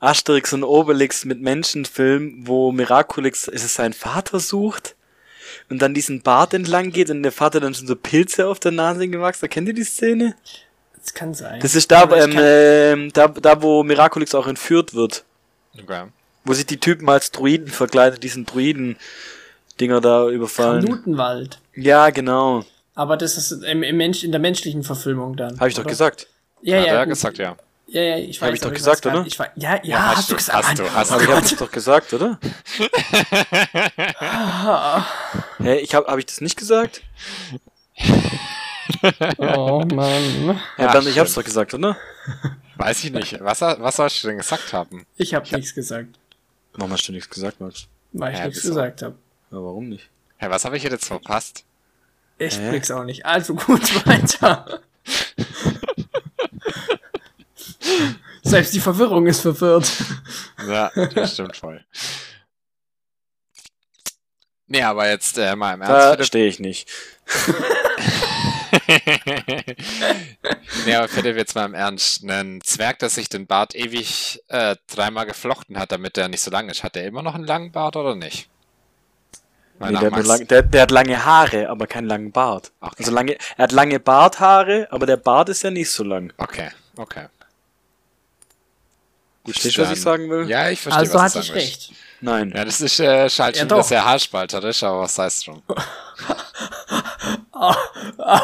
Asterix 0.00 0.52
und 0.52 0.64
Obelix 0.64 1.24
mit 1.24 1.40
Menschenfilm, 1.40 2.46
wo 2.46 2.72
Miraculix, 2.72 3.48
ist 3.48 3.64
es 3.64 3.74
sein 3.74 3.92
Vater 3.92 4.40
sucht 4.40 4.94
und 5.70 5.82
dann 5.82 5.94
diesen 5.94 6.22
Bart 6.22 6.54
entlang 6.54 6.90
geht 6.90 7.10
und 7.10 7.22
der 7.22 7.32
Vater 7.32 7.60
dann 7.60 7.74
schon 7.74 7.86
so 7.86 7.96
Pilze 7.96 8.46
auf 8.46 8.58
der 8.60 8.72
Nase 8.72 9.08
gewachsen. 9.08 9.48
Kennt 9.48 9.68
ihr 9.68 9.74
die 9.74 9.84
Szene? 9.84 10.34
Das 11.00 11.14
kann 11.14 11.32
sein. 11.34 11.60
Das 11.60 11.74
ist 11.74 11.90
da, 11.90 12.02
ähm, 12.04 12.08
kann- 12.32 12.32
ähm, 12.38 13.10
da, 13.12 13.28
da, 13.28 13.62
wo 13.62 13.82
Miraculix 13.82 14.34
auch 14.34 14.46
entführt 14.46 14.94
wird. 14.94 15.24
Okay. 15.80 16.04
Wo 16.44 16.52
sich 16.54 16.66
die 16.66 16.78
Typen 16.80 17.08
als 17.08 17.30
Druiden 17.30 17.68
verkleidet, 17.68 18.22
diesen 18.22 18.44
Druiden-Dinger 19.78 20.00
da 20.00 20.28
überfallen. 20.28 20.84
Kanutenwald. 20.84 21.58
Ja, 21.74 22.10
genau. 22.10 22.64
Aber 22.94 23.16
das 23.16 23.36
ist 23.36 23.52
im, 23.64 23.82
im 23.82 23.96
Mensch, 23.96 24.24
in 24.24 24.32
der 24.32 24.40
menschlichen 24.40 24.82
Verfilmung 24.82 25.36
dann. 25.36 25.58
Habe 25.58 25.68
ich 25.68 25.74
doch 25.74 25.82
oder? 25.82 25.90
gesagt. 25.90 26.26
Ja, 26.62 26.80
Hat 26.80 26.86
ja. 26.86 26.92
er 26.94 27.04
gut. 27.06 27.14
gesagt, 27.14 27.38
ja. 27.38 27.56
Ja, 27.86 28.02
ja, 28.02 28.16
ich 28.18 28.38
weiß. 28.40 28.48
Hab 28.48 28.54
ich 28.54 28.60
doch 28.60 28.72
gesagt, 28.72 29.06
oder? 29.06 29.24
Ich 29.26 29.38
weiß, 29.38 29.48
ja, 29.56 29.76
ja, 29.76 29.80
Ja, 29.84 30.06
hast, 30.08 30.16
hast 30.18 30.28
du 30.30 30.32
du, 30.34 30.36
gesagt. 30.38 30.64
hast 30.68 30.78
du, 30.78 30.82
Mann. 30.82 30.94
hast 30.94 31.10
oh 31.10 31.14
Aber 31.14 31.22
ich 31.22 31.30
habe 31.30 31.56
doch 31.56 31.70
gesagt, 31.70 32.12
oder? 32.12 32.38
Ah. 34.20 35.06
Hä, 35.58 35.76
ich 35.78 35.94
habe 35.94 36.06
hab 36.06 36.18
ich 36.18 36.26
das 36.26 36.40
nicht 36.42 36.56
gesagt? 36.58 37.02
Oh 39.38 39.84
Mann. 39.94 40.60
Ja, 40.76 40.88
Ach, 40.88 40.92
dann, 40.92 41.06
ich 41.06 41.18
hab's 41.18 41.30
schön. 41.32 41.40
doch 41.42 41.44
gesagt, 41.44 41.72
oder? 41.74 41.96
Weiß 42.76 43.04
ich 43.04 43.12
nicht. 43.12 43.38
Was, 43.42 43.60
was 43.62 43.96
sollst 43.96 44.22
du 44.24 44.28
denn 44.28 44.38
gesagt 44.38 44.72
haben? 44.72 45.06
Ich 45.16 45.32
habe 45.34 45.48
nichts 45.56 45.74
gesagt, 45.74 46.18
Warum 46.74 46.92
hast 46.92 47.08
du 47.08 47.12
nichts 47.12 47.30
gesagt, 47.30 47.60
Max? 47.60 47.86
weil 48.12 48.32
ich 48.32 48.38
Ja, 48.38 48.46
nichts 48.46 48.62
gesagt 48.62 49.02
habe. 49.02 49.14
Ja, 49.50 49.56
warum 49.58 49.88
nicht? 49.88 50.08
Hey, 50.36 50.50
was 50.50 50.64
habe 50.64 50.76
ich 50.76 50.82
jetzt 50.82 51.06
verpasst? 51.06 51.64
Ich 52.38 52.58
Hä? 52.58 52.68
blick's 52.68 52.90
auch 52.90 53.04
nicht. 53.04 53.26
Also 53.26 53.54
gut 53.54 54.06
weiter. 54.06 54.80
Selbst 58.42 58.74
die 58.74 58.80
Verwirrung 58.80 59.26
ist 59.26 59.40
verwirrt. 59.40 59.90
Ja, 60.66 60.90
das 61.14 61.34
stimmt 61.34 61.56
voll. 61.56 61.84
Nee, 64.66 64.82
aber 64.82 65.08
jetzt 65.08 65.38
äh, 65.38 65.56
mal 65.56 65.74
im 65.74 65.80
Ernst. 65.80 66.20
Da 66.20 66.24
stehe 66.24 66.46
ich 66.46 66.60
nicht. 66.60 66.90
nee, 70.86 70.94
aber 70.94 71.08
Philipp, 71.08 71.36
jetzt 71.36 71.54
mal 71.54 71.64
im 71.64 71.74
Ernst. 71.74 72.22
Ein 72.22 72.60
Zwerg, 72.62 72.98
der 72.98 73.08
sich 73.08 73.30
den 73.30 73.46
Bart 73.46 73.74
ewig 73.74 74.42
äh, 74.48 74.76
dreimal 74.86 75.24
geflochten 75.26 75.78
hat, 75.78 75.90
damit 75.92 76.16
der 76.16 76.28
nicht 76.28 76.42
so 76.42 76.50
lang 76.50 76.68
ist, 76.68 76.84
hat 76.84 76.94
der 76.94 77.06
immer 77.06 77.22
noch 77.22 77.34
einen 77.34 77.46
langen 77.46 77.72
Bart 77.72 77.96
oder 77.96 78.14
nicht? 78.14 78.48
Nee, 79.80 79.92
der, 79.98 80.10
hat 80.10 80.26
lang, 80.26 80.46
der, 80.48 80.62
der 80.62 80.82
hat 80.82 80.90
lange 80.90 81.24
Haare, 81.24 81.68
aber 81.68 81.86
keinen 81.86 82.06
langen 82.08 82.32
Bart. 82.32 82.72
Okay. 82.80 82.94
Also 82.98 83.12
lange, 83.12 83.36
er 83.56 83.62
hat 83.64 83.72
lange 83.72 84.00
Barthaare, 84.00 84.88
aber 84.90 85.06
der 85.06 85.16
Bart 85.16 85.48
ist 85.48 85.62
ja 85.62 85.70
nicht 85.70 85.90
so 85.90 86.02
lang. 86.04 86.32
Okay, 86.36 86.68
okay. 86.96 87.26
Gut, 89.44 89.54
Verstehst 89.54 89.78
du, 89.78 89.82
was 89.82 89.92
ich 89.92 90.00
sagen 90.02 90.28
will? 90.28 90.48
Ja, 90.48 90.68
ich 90.68 90.80
verstehe, 90.80 91.00
Also 91.00 91.14
was 91.14 91.22
hatte 91.22 91.34
du 91.34 91.40
ich 91.40 91.46
sagen 91.46 91.58
willst. 91.60 91.88
recht. 91.90 91.92
Nein. 92.20 92.52
Ja, 92.54 92.64
das 92.64 92.80
ist 92.80 92.98
äh, 92.98 93.28
halt 93.28 93.54
Ja, 93.54 93.60
schon 93.60 93.68
doch. 93.68 93.76
wieder 93.76 93.82
sehr 93.84 94.04
haarspalterisch, 94.04 94.82
aber 94.82 95.00
was 95.02 95.16
heißt 95.18 95.44
schon? 95.44 95.62
Oh, 97.52 97.74
oh, 98.18 98.40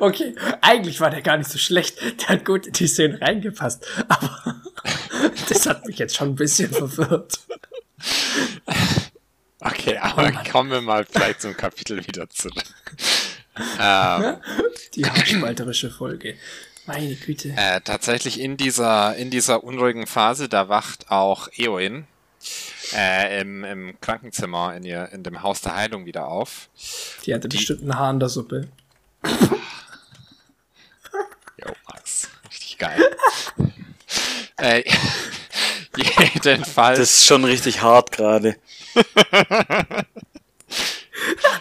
okay, 0.00 0.34
eigentlich 0.60 1.00
war 1.00 1.10
der 1.10 1.22
gar 1.22 1.38
nicht 1.38 1.50
so 1.50 1.58
schlecht. 1.58 1.98
Der 2.20 2.28
hat 2.28 2.44
gut 2.44 2.66
in 2.66 2.72
die 2.74 2.86
Szene 2.86 3.18
reingepasst. 3.20 3.86
Aber 4.08 4.56
das 5.48 5.66
hat 5.66 5.86
mich 5.86 5.98
jetzt 5.98 6.16
schon 6.16 6.28
ein 6.30 6.34
bisschen 6.34 6.70
verwirrt. 6.70 7.40
Okay, 9.64 9.96
aber 9.98 10.32
kommen 10.50 10.70
wir 10.70 10.80
mal 10.80 11.04
vielleicht 11.04 11.40
zum 11.42 11.56
Kapitel 11.56 12.04
wieder 12.06 12.28
zurück. 12.28 12.64
ähm, 13.80 14.36
Die 14.94 15.04
haarspalterische 15.06 15.90
Folge. 15.90 16.36
Meine 16.86 17.14
Güte. 17.14 17.54
äh, 17.56 17.80
tatsächlich 17.80 18.40
in 18.40 18.56
dieser, 18.56 19.14
in 19.14 19.30
dieser 19.30 19.62
unruhigen 19.62 20.06
Phase, 20.08 20.48
da 20.48 20.68
wacht 20.68 21.10
auch 21.12 21.48
Eowyn 21.56 22.06
äh, 22.92 23.40
im, 23.40 23.62
im 23.62 24.00
Krankenzimmer 24.00 24.74
in, 24.74 24.82
ihr, 24.82 25.08
in 25.12 25.22
dem 25.22 25.44
Haus 25.44 25.60
der 25.60 25.76
Heilung 25.76 26.06
wieder 26.06 26.26
auf. 26.26 26.68
Die 27.24 27.32
hatte 27.32 27.46
bestimmt 27.48 27.82
ein 27.84 27.96
Haar 27.96 28.10
in 28.10 28.18
der 28.18 28.28
Suppe. 28.28 28.66
Jo, 31.58 31.72
Max. 31.88 32.28
Richtig 32.50 32.78
geil. 32.78 33.00
äh, 34.56 34.82
jedenfalls. 36.44 36.98
Das 36.98 37.10
ist 37.12 37.26
schon 37.26 37.44
richtig 37.44 37.80
hart 37.82 38.10
gerade. 38.10 38.56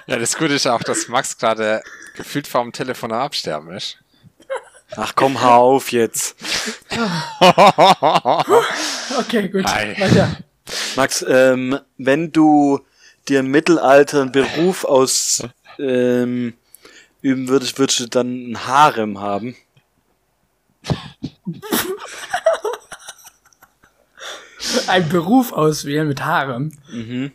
ja, 0.07 0.17
das 0.17 0.35
Gute 0.37 0.53
ist 0.53 0.67
auch, 0.67 0.83
dass 0.83 1.07
Max 1.07 1.37
gerade 1.37 1.81
gefühlt 2.15 2.47
vorm 2.47 2.71
Telefon 2.71 3.11
am 3.11 3.21
Absterben 3.21 3.71
ist. 3.71 3.97
Ach 4.95 5.13
komm, 5.15 5.39
hör 5.41 5.55
auf 5.55 5.91
jetzt. 5.91 6.35
Okay, 9.19 9.49
gut. 9.49 9.65
Weiter. 9.65 10.37
Max, 10.95 11.25
ähm, 11.27 11.77
wenn 11.97 12.31
du 12.31 12.79
dir 13.27 13.41
im 13.41 13.51
Mittelalter 13.51 14.21
einen 14.21 14.31
Beruf 14.31 14.85
aus 14.85 15.43
ähm, 15.77 16.53
üben 17.21 17.49
würdest, 17.49 17.77
würdest 17.77 17.99
du 17.99 18.07
dann 18.07 18.51
ein 18.51 18.67
Harem 18.67 19.19
haben? 19.19 19.55
Ein 24.91 25.07
Beruf 25.07 25.53
auswählen 25.53 26.05
mit 26.05 26.21
Haaren. 26.21 26.77
Mhm. 26.91 27.31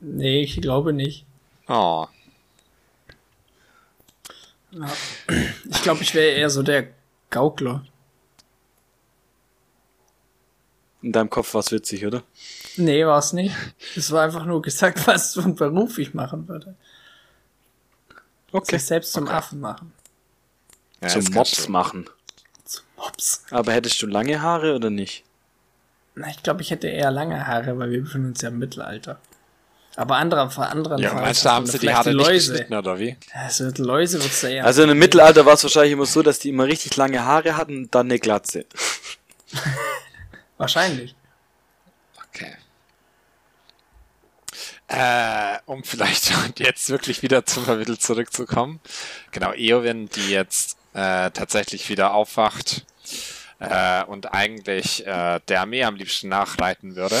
Nee, 0.00 0.42
ich 0.42 0.60
glaube 0.60 0.92
nicht. 0.92 1.24
Oh. 1.68 2.06
Ich 5.70 5.82
glaube, 5.82 6.02
ich 6.02 6.14
wäre 6.14 6.36
eher 6.36 6.50
so 6.50 6.62
der 6.62 6.88
Gaukler. 7.30 7.82
In 11.00 11.12
deinem 11.12 11.30
Kopf 11.30 11.54
war 11.54 11.60
es 11.60 11.72
witzig, 11.72 12.04
oder? 12.04 12.22
Nee, 12.76 13.06
war 13.06 13.18
es 13.18 13.32
nicht. 13.32 13.54
Es 13.96 14.10
war 14.10 14.24
einfach 14.24 14.44
nur 14.44 14.60
gesagt, 14.60 15.06
was 15.06 15.32
für 15.32 15.44
einen 15.44 15.54
Beruf 15.54 15.96
ich 15.98 16.12
machen 16.12 16.46
würde. 16.46 16.74
Okay. 18.52 18.76
Sich 18.76 18.84
selbst 18.84 19.12
zum 19.12 19.28
Affen 19.28 19.60
machen. 19.60 19.92
Ja, 21.00 21.08
Zum 21.08 21.24
Mops 21.32 21.68
machen. 21.68 22.10
Zum 22.64 22.84
Mops. 22.96 23.44
Aber 23.50 23.72
hättest 23.72 24.02
du 24.02 24.06
lange 24.06 24.42
Haare 24.42 24.74
oder 24.74 24.90
nicht? 24.90 25.24
Na, 26.18 26.28
ich 26.28 26.42
glaube, 26.42 26.62
ich 26.62 26.70
hätte 26.70 26.88
eher 26.88 27.10
lange 27.12 27.46
Haare, 27.46 27.78
weil 27.78 27.90
wir 27.92 28.02
befinden 28.02 28.28
uns 28.28 28.42
ja 28.42 28.48
im 28.48 28.58
Mittelalter. 28.58 29.20
Aber 29.94 30.16
anderer, 30.16 30.50
vor 30.50 30.68
anderen 30.68 31.00
Ja, 31.00 31.10
Fall 31.10 31.22
meinst 31.22 31.44
du, 31.44 31.50
haben 31.50 31.66
sie 31.66 31.78
die 31.78 31.92
Haare 31.92 32.14
nicht 32.14 32.26
Läuse. 32.26 32.52
geschnitten, 32.52 32.74
oder 32.74 32.98
wie? 32.98 33.16
Also 33.32 33.68
Läuse 33.78 34.22
wird's 34.22 34.40
da 34.40 34.48
eher. 34.48 34.64
Also 34.64 34.82
im 34.84 34.98
Mittelalter 34.98 35.44
war 35.46 35.54
es 35.54 35.62
wahrscheinlich 35.64 35.92
immer 35.92 36.06
so, 36.06 36.22
dass 36.22 36.38
die 36.38 36.50
immer 36.50 36.66
richtig 36.66 36.96
lange 36.96 37.24
Haare 37.24 37.56
hatten 37.56 37.84
und 37.84 37.94
dann 37.94 38.06
eine 38.06 38.18
Glatze. 38.18 38.64
Wahrscheinlich. 40.56 41.14
Okay. 42.28 42.54
Äh, 44.88 45.58
um 45.66 45.84
vielleicht 45.84 46.32
jetzt 46.58 46.90
wirklich 46.90 47.22
wieder 47.22 47.44
zum 47.44 47.64
Kapitel 47.64 47.98
zurückzukommen. 47.98 48.80
Genau, 49.32 49.52
Eowyn, 49.52 50.08
die 50.08 50.30
jetzt 50.30 50.76
äh, 50.94 51.30
tatsächlich 51.30 51.88
wieder 51.88 52.14
aufwacht 52.14 52.84
äh, 53.58 54.04
und 54.04 54.32
eigentlich 54.32 55.06
äh, 55.06 55.40
der 55.48 55.60
Armee 55.60 55.84
am 55.84 55.96
liebsten 55.96 56.28
nachreiten 56.28 56.96
würde. 56.96 57.20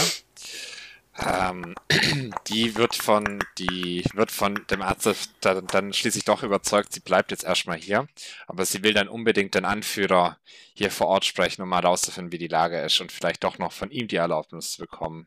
Ähm, 1.18 1.74
die 2.48 2.76
wird 2.76 2.94
von, 2.94 3.42
die 3.58 4.04
wird 4.14 4.30
von 4.30 4.64
dem 4.70 4.82
Arzt 4.82 5.30
dann, 5.40 5.66
dann 5.66 5.92
schließlich 5.92 6.24
doch 6.24 6.42
überzeugt, 6.42 6.92
sie 6.92 7.00
bleibt 7.00 7.32
jetzt 7.32 7.44
erstmal 7.44 7.76
hier. 7.76 8.06
Aber 8.46 8.64
sie 8.64 8.82
will 8.82 8.94
dann 8.94 9.08
unbedingt 9.08 9.54
den 9.54 9.64
Anführer 9.64 10.38
hier 10.74 10.90
vor 10.90 11.08
Ort 11.08 11.24
sprechen, 11.24 11.62
um 11.62 11.68
mal 11.68 11.84
rauszufinden, 11.84 12.32
wie 12.32 12.38
die 12.38 12.46
Lage 12.46 12.80
ist 12.80 13.00
und 13.00 13.10
vielleicht 13.10 13.42
doch 13.42 13.58
noch 13.58 13.72
von 13.72 13.90
ihm 13.90 14.06
die 14.06 14.16
Erlaubnis 14.16 14.72
zu 14.72 14.82
bekommen, 14.82 15.26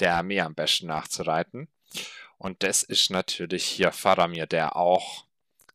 der 0.00 0.16
Armee 0.16 0.40
am 0.40 0.54
besten 0.54 0.88
nachzureiten. 0.88 1.68
Und 2.36 2.62
das 2.62 2.82
ist 2.82 3.10
natürlich 3.10 3.64
hier 3.64 3.92
Faramir, 3.92 4.46
der 4.46 4.76
auch 4.76 5.24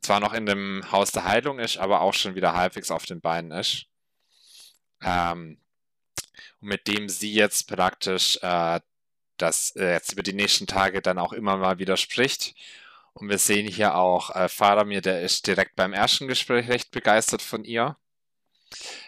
zwar 0.02 0.20
noch 0.20 0.34
in 0.34 0.46
dem 0.46 0.84
Haus 0.92 1.12
der 1.12 1.25
Heilung 1.25 1.60
ist, 1.60 1.78
aber 1.78 2.02
auch 2.02 2.13
schon 2.13 2.36
wieder 2.36 2.54
halbwegs 2.54 2.92
auf 2.92 3.06
den 3.06 3.22
Beinen 3.22 3.52
ist. 3.52 3.86
Ähm, 5.04 5.58
mit 6.60 6.88
dem 6.88 7.10
sie 7.10 7.34
jetzt 7.34 7.68
praktisch 7.68 8.40
äh, 8.42 8.80
das 9.38 9.76
äh, 9.76 9.94
jetzt 9.94 10.14
über 10.14 10.24
die 10.24 10.34
nächsten 10.34 10.68
Tage 10.68 11.02
dann 11.02 11.18
auch 11.20 11.34
immer 11.34 11.58
mal 11.58 11.80
wieder 11.80 11.98
spricht. 11.98 12.56
Und 13.14 13.30
wir 13.30 13.38
sehen 13.38 13.68
hier 13.68 13.96
auch 13.96 14.36
äh, 14.36 14.50
Faramir, 14.50 15.02
der 15.02 15.22
ist 15.22 15.46
direkt 15.48 15.76
beim 15.76 15.94
ersten 15.94 16.28
Gespräch 16.28 16.70
recht 16.70 16.92
begeistert 16.92 17.42
von 17.42 17.64
ihr. 17.64 17.98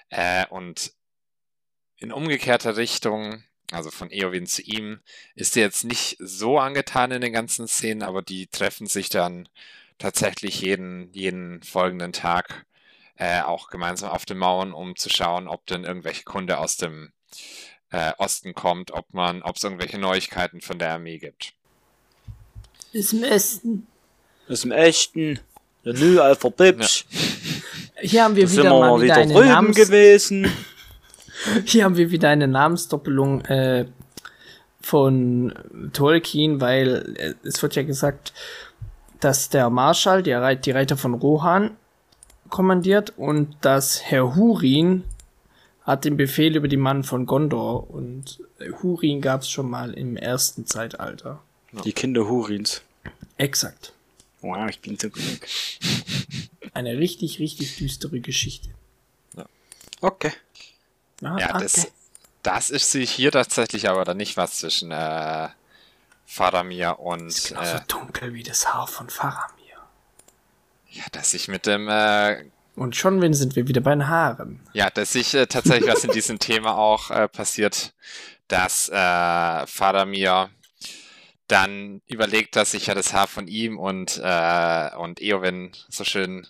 Äh, 0.09 0.45
und 0.47 0.93
in 1.97 2.11
umgekehrter 2.11 2.77
Richtung, 2.77 3.43
also 3.71 3.89
von 3.89 4.11
Eowyn 4.11 4.45
zu 4.47 4.61
ihm, 4.61 4.99
ist 5.33 5.53
sie 5.53 5.61
jetzt 5.61 5.85
nicht 5.85 6.17
so 6.19 6.59
angetan 6.59 7.11
in 7.11 7.21
den 7.21 7.33
ganzen 7.33 7.67
Szenen, 7.67 8.03
aber 8.03 8.21
die 8.21 8.47
treffen 8.47 8.87
sich 8.87 9.09
dann 9.09 9.49
tatsächlich 9.97 10.61
jeden, 10.61 11.11
jeden 11.13 11.63
folgenden 11.63 12.13
Tag 12.13 12.65
äh, 13.17 13.41
auch 13.41 13.69
gemeinsam 13.69 14.09
auf 14.11 14.25
den 14.25 14.37
Mauern, 14.37 14.73
um 14.73 14.95
zu 14.95 15.09
schauen, 15.09 15.47
ob 15.47 15.65
denn 15.67 15.83
irgendwelche 15.83 16.23
Kunde 16.23 16.57
aus 16.57 16.77
dem 16.77 17.11
äh, 17.91 18.11
Osten 18.17 18.53
kommt, 18.53 18.91
ob 18.91 19.13
man, 19.13 19.41
ob 19.41 19.55
es 19.55 19.63
irgendwelche 19.63 19.97
Neuigkeiten 19.97 20.61
von 20.61 20.79
der 20.79 20.93
Armee 20.93 21.17
gibt. 21.17 21.53
Ist 22.91 23.13
im 23.13 23.23
Osten. 23.23 23.87
Das 24.47 24.59
ist 24.59 24.65
im 24.65 24.71
Echten. 24.71 25.39
Der 25.83 25.93
Nö, 25.93 26.19
Alpha 26.19 26.49
Bips. 26.49 27.05
Hier 28.01 28.23
haben 28.23 28.35
wir 28.35 28.43
Da 28.43 28.49
sind 28.49 28.59
wieder 28.63 28.71
wir 28.71 28.79
mal 28.79 29.01
wieder 29.01 29.03
wieder 29.03 29.15
eine 29.15 29.33
drüben 29.33 29.47
Namens 29.47 29.77
gewesen. 29.77 30.51
Hier 31.65 31.83
haben 31.83 31.97
wir 31.97 32.11
wieder 32.11 32.29
eine 32.29 32.47
Namensdoppelung 32.47 33.41
äh, 33.45 33.85
von 34.81 35.53
Tolkien, 35.93 36.59
weil 36.59 37.15
äh, 37.17 37.47
es 37.47 37.61
wird 37.61 37.75
ja 37.75 37.83
gesagt, 37.83 38.33
dass 39.19 39.49
der 39.49 39.69
Marschall, 39.69 40.23
der 40.23 40.41
Reit, 40.41 40.65
die 40.65 40.71
Reiter 40.71 40.97
von 40.97 41.13
Rohan, 41.13 41.77
kommandiert 42.49 43.13
und 43.17 43.55
dass 43.61 44.01
Herr 44.03 44.35
Hurin 44.35 45.03
hat 45.83 46.05
den 46.05 46.17
Befehl 46.17 46.55
über 46.55 46.67
die 46.67 46.77
Mann 46.77 47.03
von 47.03 47.25
Gondor 47.25 47.89
und 47.89 48.41
Hurin 48.81 49.21
gab 49.21 49.41
es 49.41 49.49
schon 49.49 49.69
mal 49.69 49.93
im 49.93 50.17
ersten 50.17 50.65
Zeitalter. 50.65 51.41
Die 51.83 51.93
Kinder 51.93 52.27
Hurins. 52.27 52.81
Exakt. 53.37 53.93
Wow, 54.41 54.69
ich 54.69 54.79
bin 54.79 54.97
so 54.97 55.09
genug. 55.09 55.39
Eine 56.73 56.97
richtig, 56.97 57.39
richtig 57.39 57.77
düstere 57.77 58.19
Geschichte. 58.19 58.69
Okay. 60.01 60.31
Ah, 61.23 61.37
Ja, 61.39 61.55
okay. 61.55 61.63
das, 61.63 61.87
das 62.43 62.69
ist 62.69 62.91
sie 62.91 63.05
hier 63.05 63.31
tatsächlich 63.31 63.89
aber 63.89 64.05
dann 64.05 64.17
nicht 64.17 64.37
was 64.37 64.57
zwischen 64.59 64.91
äh, 64.91 65.49
Faramir 66.25 66.99
und 66.99 67.27
ist 67.27 67.49
genauso 67.49 67.77
äh, 67.77 67.81
dunkel 67.87 68.33
wie 68.33 68.43
das 68.43 68.73
Haar 68.73 68.87
von 68.87 69.09
Faramir. 69.09 69.64
Ja, 70.95 71.03
dass 71.11 71.31
sich 71.31 71.47
mit 71.47 71.65
dem 71.65 71.87
äh, 71.89 72.45
Und 72.75 72.95
schon 72.95 73.21
wenn 73.21 73.33
sind 73.33 73.55
wir 73.55 73.67
wieder 73.67 73.81
bei 73.81 73.91
den 73.91 74.07
Haaren. 74.07 74.61
Ja, 74.73 74.89
dass 74.89 75.11
sich 75.13 75.33
äh, 75.33 75.45
tatsächlich 75.45 75.91
was 75.91 76.03
in 76.03 76.11
diesem 76.11 76.39
Thema 76.39 76.77
auch 76.77 77.11
äh, 77.11 77.27
passiert, 77.27 77.93
dass 78.47 78.89
äh, 78.89 79.67
Faramir 79.67 80.49
dann 81.47 82.01
überlegt, 82.07 82.55
dass 82.55 82.71
sich 82.71 82.87
ja 82.87 82.95
das 82.95 83.13
Haar 83.13 83.27
von 83.27 83.47
ihm 83.47 83.77
und, 83.77 84.19
äh, 84.23 84.95
und 84.95 85.21
Eowyn 85.21 85.73
so 85.89 86.03
schön 86.03 86.47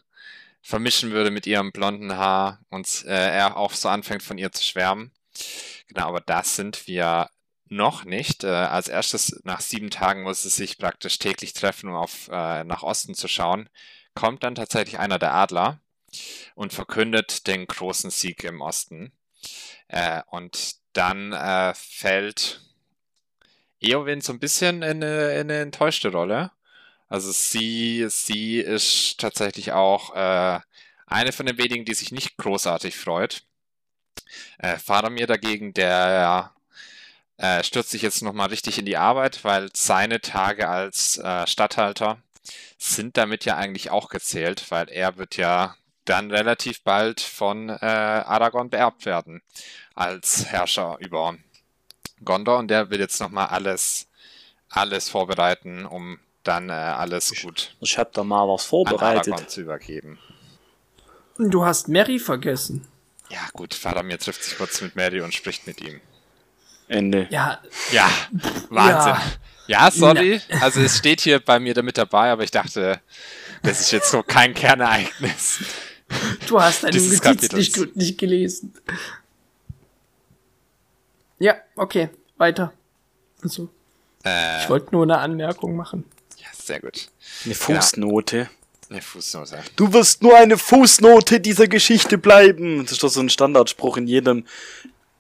vermischen 0.62 1.12
würde 1.12 1.32
mit 1.32 1.48
ihrem 1.48 1.72
blonden 1.72 2.16
Haar 2.16 2.60
und 2.70 3.04
äh, 3.06 3.36
er 3.36 3.58
auch 3.58 3.74
so 3.74 3.90
anfängt 3.90 4.24
von 4.24 4.38
ihr 4.38 4.52
zu 4.52 4.64
schwärmen. 4.64 5.12
Genau, 5.88 6.08
aber 6.08 6.22
das 6.22 6.56
sind 6.56 6.88
wir 6.88 7.30
noch 7.68 8.06
nicht. 8.06 8.44
Äh, 8.44 8.50
als 8.50 8.88
erstes 8.88 9.42
nach 9.44 9.62
sieben 9.62 9.90
Tagen 9.90 10.24
muss 10.24 10.46
es 10.46 10.56
sich 10.56 10.78
praktisch 10.78 11.20
täglich 11.20 11.54
treffen, 11.54 11.90
um 11.90 11.96
auf, 11.96 12.30
äh, 12.32 12.64
nach 12.64 12.84
Osten 12.84 13.16
zu 13.16 13.28
schauen. 13.28 13.70
Kommt 14.16 14.44
dann 14.44 14.56
tatsächlich 14.56 14.98
einer 14.98 15.20
der 15.20 15.34
Adler 15.34 15.80
und 16.56 16.74
verkündet 16.74 17.48
den 17.48 17.68
großen 17.68 18.10
Sieg 18.10 18.44
im 18.44 18.62
Osten. 18.62 19.12
Äh, 19.88 20.22
und 20.32 20.78
dann 20.94 21.34
äh, 21.34 21.74
fällt 21.76 22.62
Eowyn 23.82 24.22
so 24.22 24.34
ein 24.34 24.40
bisschen 24.40 24.82
in 24.82 25.04
eine, 25.04 25.34
in 25.34 25.52
eine 25.52 25.60
enttäuschte 25.60 26.12
Rolle. 26.12 26.52
Also 27.08 27.32
sie, 27.32 28.08
sie 28.10 28.60
ist 28.60 29.20
tatsächlich 29.20 29.74
auch 29.74 30.16
äh, 30.16 30.60
eine 31.06 31.32
von 31.32 31.46
den 31.46 31.58
wenigen, 31.58 31.86
die 31.86 31.94
sich 31.94 32.12
nicht 32.12 32.38
großartig 32.38 32.98
freut. 32.98 33.44
Äh, 34.58 34.78
Faramir 34.78 35.28
dagegen, 35.28 35.74
der 35.74 36.54
äh, 37.38 37.64
stürzt 37.64 37.92
sich 37.92 38.02
jetzt 38.02 38.24
nochmal 38.24 38.48
richtig 38.48 38.80
in 38.80 38.86
die 38.86 38.98
Arbeit, 38.98 39.44
weil 39.44 39.70
seine 39.74 40.22
Tage 40.22 40.68
als 40.68 41.18
äh, 41.18 41.46
Statthalter 41.46 42.22
sind 42.78 43.18
damit 43.18 43.46
ja 43.46 43.58
eigentlich 43.58 43.90
auch 43.90 44.10
gezählt, 44.10 44.70
weil 44.70 44.90
er 44.90 45.18
wird 45.18 45.38
ja 45.38 45.76
dann 46.06 46.32
relativ 46.32 46.84
bald 46.84 47.20
von 47.20 47.70
äh, 47.70 47.76
Aragorn 47.82 48.70
beerbt 48.70 49.06
werden 49.06 49.42
als 49.96 50.46
Herrscher 50.46 50.98
über 51.00 51.36
Gondor 52.24 52.60
und 52.60 52.68
der 52.70 52.90
will 52.90 53.00
jetzt 53.00 53.20
nochmal 53.20 53.48
alles, 53.48 54.08
alles 54.70 55.10
vorbereiten, 55.10 55.86
um 55.86 56.20
dann 56.44 56.70
äh, 56.70 56.74
alles 56.74 57.34
gut 57.42 57.76
Ich 57.82 57.98
hab 57.98 58.14
da 58.14 58.24
mal 58.24 58.48
was 58.48 58.72
an 58.72 58.86
Aragorn 58.88 58.98
vorbereitet. 58.98 59.50
zu 59.50 59.62
übergeben. 59.62 60.20
Du 61.38 61.66
hast 61.66 61.88
Mary 61.90 62.20
vergessen. 62.20 62.88
Ja 63.30 63.42
gut, 63.54 63.74
Faramir 63.74 64.20
trifft 64.20 64.44
sich 64.44 64.58
kurz 64.58 64.82
mit 64.82 64.96
Mary 64.96 65.22
und 65.22 65.34
spricht 65.34 65.66
mit 65.68 65.82
ihm. 65.82 66.00
Ende. 66.88 67.28
Ja, 67.32 67.62
Ja, 67.92 68.10
Wahnsinn. 68.70 69.14
Ja, 69.14 69.22
sorry. 69.92 70.42
Also 70.62 70.82
es 70.82 70.98
steht 70.98 71.22
hier 71.22 71.40
bei 71.40 71.60
mir 71.60 71.74
damit 71.74 71.98
dabei, 71.98 72.32
aber 72.32 72.44
ich 72.44 72.52
dachte, 72.52 73.00
das 73.64 73.82
ist 73.82 73.92
jetzt 73.92 74.12
so 74.12 74.24
kein 74.24 74.54
Kernereignis. 74.54 75.60
du 76.48 76.62
hast 76.62 76.84
deine 76.84 76.98
Notiz 76.98 77.52
nicht, 77.52 77.96
nicht 77.96 78.18
gelesen. 78.18 78.74
Ja, 81.40 81.56
okay, 81.76 82.10
weiter. 82.38 82.74
Also, 83.42 83.70
Äh, 84.24 84.64
ich 84.64 84.70
wollte 84.70 84.90
nur 84.92 85.04
eine 85.04 85.18
Anmerkung 85.20 85.76
machen. 85.76 86.06
ja, 86.38 86.48
sehr 86.54 86.80
gut. 86.80 87.10
Eine 87.44 87.56
Fußnote. 87.56 88.50
Eine 88.90 89.02
Fußnote. 89.02 89.64
Du 89.76 89.92
wirst 89.94 90.22
nur 90.22 90.36
eine 90.38 90.58
Fußnote 90.58 91.40
dieser 91.40 91.68
Geschichte 91.68 92.18
bleiben. 92.18 92.84
Das 92.84 92.94
ist 92.94 93.04
doch 93.04 93.10
so 93.10 93.20
ein 93.20 93.30
Standardspruch 93.30 93.98
in 93.98 94.08
jedem 94.08 94.46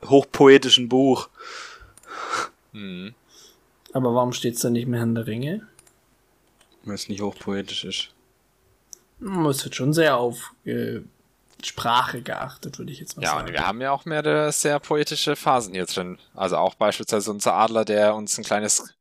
hochpoetischen 0.06 0.88
Buch. 0.88 1.30
Hm. 2.74 3.14
Aber 3.96 4.14
warum 4.14 4.34
steht's 4.34 4.60
da 4.62 4.70
nicht 4.70 4.88
mehr 4.88 5.00
Herrn 5.00 5.16
der 5.16 5.26
Ringe? 5.26 5.66
Weil 6.84 6.96
es 6.96 7.08
nicht 7.08 7.22
hochpoetisch 7.22 7.86
ist. 7.86 8.10
Hm, 9.20 9.46
Es 9.46 9.64
wird 9.64 9.74
schon 9.74 9.94
sehr 9.94 10.18
auf 10.18 10.52
äh, 10.66 11.00
Sprache 11.64 12.22
geachtet, 12.22 12.78
würde 12.78 12.92
ich 12.92 13.00
jetzt 13.00 13.16
mal 13.16 13.24
Ja, 13.24 13.30
sagen. 13.30 13.48
und 13.48 13.54
wir 13.54 13.66
haben 13.66 13.80
ja 13.80 13.92
auch 13.92 14.04
mehrere 14.04 14.52
sehr 14.52 14.80
poetische 14.80 15.38
Phasen 15.38 15.74
hier 15.74 15.86
drin. 15.86 16.20
Also 16.34 16.58
auch 16.58 16.76
beispielsweise 16.76 17.32
unser 17.32 17.54
Adler, 17.54 17.86
der 17.86 18.16
uns 18.16 18.38
ein 18.38 18.44
kleines 18.44 18.94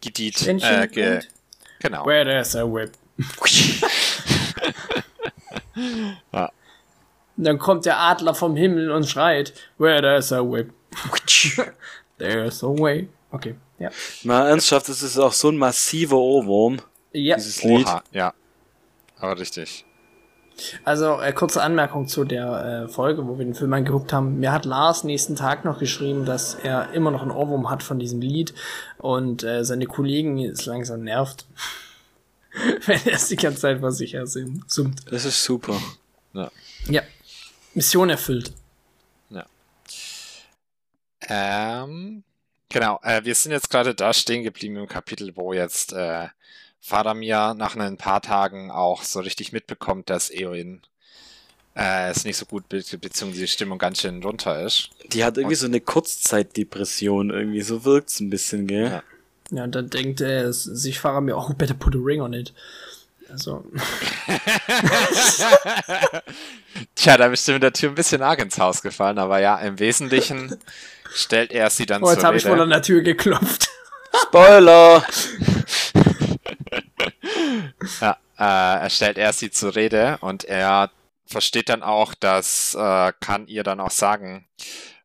Gediet 0.00 0.40
äh, 0.46 0.86
ge. 0.86 1.20
Genau. 1.80 2.06
Where 2.06 2.24
there's 2.24 2.54
a 2.54 2.62
whip. 2.64 2.92
Ja. 6.32 6.50
Und 7.36 7.44
dann 7.44 7.58
kommt 7.58 7.86
der 7.86 7.98
Adler 7.98 8.34
vom 8.34 8.56
Himmel 8.56 8.90
und 8.90 9.08
schreit, 9.08 9.52
Where 9.78 10.00
there's 10.00 10.32
a 10.32 10.40
whip. 10.40 10.72
There's 12.18 12.64
a 12.64 12.68
way. 12.68 13.08
Okay, 13.30 13.54
ja. 13.78 13.90
Mal 14.24 14.48
ernsthaft, 14.48 14.88
das 14.88 15.02
ist 15.02 15.18
auch 15.18 15.32
so 15.32 15.48
ein 15.48 15.56
massiver 15.56 16.16
Ohrwurm, 16.16 16.78
Ja, 17.12 17.36
dieses 17.36 17.62
Lied. 17.62 17.86
Oha, 17.86 18.02
ja. 18.12 18.34
Aber 19.18 19.38
richtig. 19.38 19.84
also 20.84 21.20
äh, 21.20 21.32
kurze 21.32 21.62
Anmerkung 21.62 22.06
zu 22.06 22.24
der 22.24 22.84
äh, 22.86 22.88
Folge, 22.88 23.26
wo 23.26 23.38
wir 23.38 23.44
den 23.44 23.54
Film 23.54 23.72
angeguckt 23.72 24.12
haben. 24.12 24.38
Mir 24.38 24.52
hat 24.52 24.64
Lars 24.64 25.04
nächsten 25.04 25.36
Tag 25.36 25.64
noch 25.64 25.78
geschrieben, 25.78 26.24
dass 26.24 26.54
er 26.54 26.92
immer 26.92 27.10
noch 27.10 27.22
einen 27.22 27.30
Ohrwurm 27.30 27.70
hat 27.70 27.82
von 27.82 27.98
diesem 27.98 28.20
Lied 28.20 28.54
und 28.98 29.42
äh, 29.42 29.64
seine 29.64 29.86
Kollegen 29.86 30.38
es 30.38 30.66
langsam 30.66 31.02
nervt. 31.02 31.46
Wenn 32.86 33.00
er 33.04 33.14
es 33.14 33.28
die 33.28 33.36
ganze 33.36 33.60
Zeit 33.60 33.80
vor 33.80 33.92
sich 33.92 34.16
summt. 34.66 35.00
Das 35.10 35.24
ist 35.24 35.44
super. 35.44 35.80
Ja. 36.32 36.50
Ja. 36.88 37.02
Mission 37.74 38.10
erfüllt. 38.10 38.52
Ähm, 41.28 42.24
genau, 42.68 43.00
äh, 43.02 43.24
wir 43.24 43.34
sind 43.34 43.52
jetzt 43.52 43.70
gerade 43.70 43.94
da 43.94 44.12
stehen 44.12 44.42
geblieben 44.42 44.76
im 44.76 44.88
Kapitel, 44.88 45.32
wo 45.36 45.52
jetzt 45.52 45.92
äh, 45.92 46.28
Faramir 46.80 47.54
nach 47.54 47.76
ein 47.76 47.96
paar 47.96 48.22
Tagen 48.22 48.70
auch 48.70 49.02
so 49.02 49.20
richtig 49.20 49.52
mitbekommt, 49.52 50.10
dass 50.10 50.30
Eowyn 50.30 50.80
äh, 51.76 52.10
es 52.10 52.24
nicht 52.24 52.36
so 52.36 52.46
gut 52.46 52.68
be 52.68 52.82
beziehungsweise 53.00 53.42
die 53.42 53.48
Stimmung 53.48 53.78
ganz 53.78 54.00
schön 54.00 54.22
runter 54.22 54.64
ist. 54.64 54.90
Die 55.12 55.24
hat 55.24 55.36
irgendwie 55.36 55.56
so 55.56 55.66
eine 55.66 55.80
Kurzzeitdepression, 55.80 57.30
irgendwie, 57.30 57.62
so 57.62 57.84
wirkt's 57.84 58.20
ein 58.20 58.30
bisschen, 58.30 58.66
gell? 58.66 58.90
Ja. 58.90 59.02
Ja, 59.50 59.64
und 59.64 59.74
dann 59.74 59.88
denkt 59.88 60.20
er 60.20 60.44
es- 60.44 60.64
sich 60.64 61.00
Fahrer 61.00 61.22
mir, 61.22 61.34
oh, 61.38 61.54
better 61.56 61.72
put 61.72 61.94
a 61.94 61.98
ring 61.98 62.20
on 62.20 62.34
it. 62.34 62.52
Also, 63.30 63.64
Tja, 66.94 67.16
da 67.16 67.28
bist 67.28 67.46
du 67.48 67.52
mit 67.52 67.62
der 67.62 67.72
Tür 67.72 67.90
ein 67.90 67.94
bisschen 67.94 68.22
arg 68.22 68.40
ins 68.40 68.58
Haus 68.58 68.82
gefallen, 68.82 69.18
aber 69.18 69.40
ja, 69.40 69.56
im 69.58 69.78
Wesentlichen 69.78 70.56
stellt 71.14 71.52
er 71.52 71.70
sie 71.70 71.86
dann 71.86 72.02
oh, 72.02 72.08
jetzt 72.10 72.20
zur 72.20 72.26
habe 72.28 72.36
ich 72.36 72.44
wohl 72.44 72.52
an 72.52 72.60
Rede. 72.60 72.70
der 72.70 72.82
Tür 72.82 73.02
geklopft. 73.02 73.68
Spoiler! 74.22 75.04
Ja, 78.00 78.18
äh, 78.38 78.82
er 78.82 78.90
stellt 78.90 79.18
er 79.18 79.32
sie 79.32 79.50
zur 79.50 79.74
Rede 79.74 80.18
und 80.20 80.44
er 80.44 80.90
versteht 81.26 81.68
dann 81.68 81.82
auch, 81.82 82.14
dass 82.14 82.74
äh, 82.74 83.12
kann 83.20 83.46
ihr 83.46 83.62
dann 83.62 83.80
auch 83.80 83.90
sagen, 83.90 84.46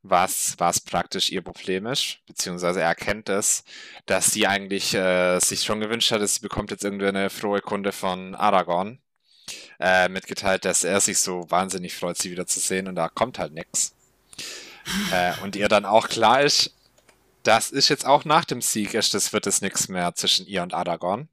was, 0.01 0.55
was 0.57 0.81
praktisch 0.81 1.31
ihr 1.31 1.41
Problem 1.41 1.85
ist, 1.85 2.19
beziehungsweise 2.27 2.81
er 2.81 2.87
erkennt 2.87 3.29
es, 3.29 3.63
dass 4.05 4.31
sie 4.31 4.47
eigentlich 4.47 4.93
äh, 4.93 5.39
sich 5.39 5.63
schon 5.63 5.79
gewünscht 5.79 6.11
hatte, 6.11 6.27
sie 6.27 6.41
bekommt 6.41 6.71
jetzt 6.71 6.83
irgendwie 6.83 7.07
eine 7.07 7.29
frohe 7.29 7.61
Kunde 7.61 7.91
von 7.91 8.35
Aragorn, 8.35 8.99
äh, 9.79 10.09
mitgeteilt, 10.09 10.65
dass 10.65 10.83
er 10.83 10.99
sich 10.99 11.19
so 11.19 11.49
wahnsinnig 11.49 11.95
freut, 11.95 12.17
sie 12.17 12.31
wieder 12.31 12.47
zu 12.47 12.59
sehen 12.59 12.87
und 12.87 12.95
da 12.95 13.09
kommt 13.09 13.39
halt 13.39 13.53
nix. 13.53 13.93
Äh, 15.11 15.33
und 15.41 15.55
ihr 15.55 15.69
dann 15.69 15.85
auch 15.85 16.07
klar 16.07 16.41
ist, 16.41 16.73
das 17.43 17.71
ist 17.71 17.89
jetzt 17.89 18.05
auch 18.05 18.25
nach 18.25 18.45
dem 18.45 18.61
Sieg, 18.61 18.93
ist, 18.93 19.13
das 19.13 19.33
wird 19.33 19.47
es 19.47 19.61
nichts 19.61 19.89
mehr 19.89 20.15
zwischen 20.15 20.47
ihr 20.47 20.63
und 20.63 20.73
Aragorn. 20.73 21.27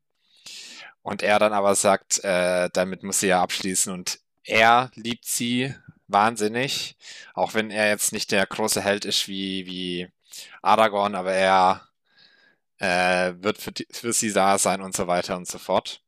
Und 1.02 1.22
er 1.22 1.38
dann 1.38 1.52
aber 1.52 1.74
sagt, 1.74 2.22
äh, 2.24 2.68
damit 2.72 3.02
muss 3.02 3.20
sie 3.20 3.28
ja 3.28 3.42
abschließen 3.42 3.92
und 3.92 4.18
er 4.44 4.90
liebt 4.94 5.24
sie 5.24 5.74
wahnsinnig, 6.08 6.96
auch 7.34 7.54
wenn 7.54 7.70
er 7.70 7.88
jetzt 7.88 8.12
nicht 8.12 8.32
der 8.32 8.44
große 8.46 8.82
Held 8.82 9.04
ist 9.04 9.28
wie, 9.28 9.66
wie 9.66 10.08
Aragorn, 10.62 11.14
aber 11.14 11.32
er 11.32 11.88
äh, 12.78 13.34
wird 13.42 13.58
für, 13.58 13.72
die, 13.72 13.86
für 13.90 14.12
sie 14.12 14.32
da 14.32 14.58
sein 14.58 14.80
und 14.82 14.96
so 14.96 15.06
weiter 15.06 15.36
und 15.36 15.46
so 15.46 15.58
fort. 15.58 16.02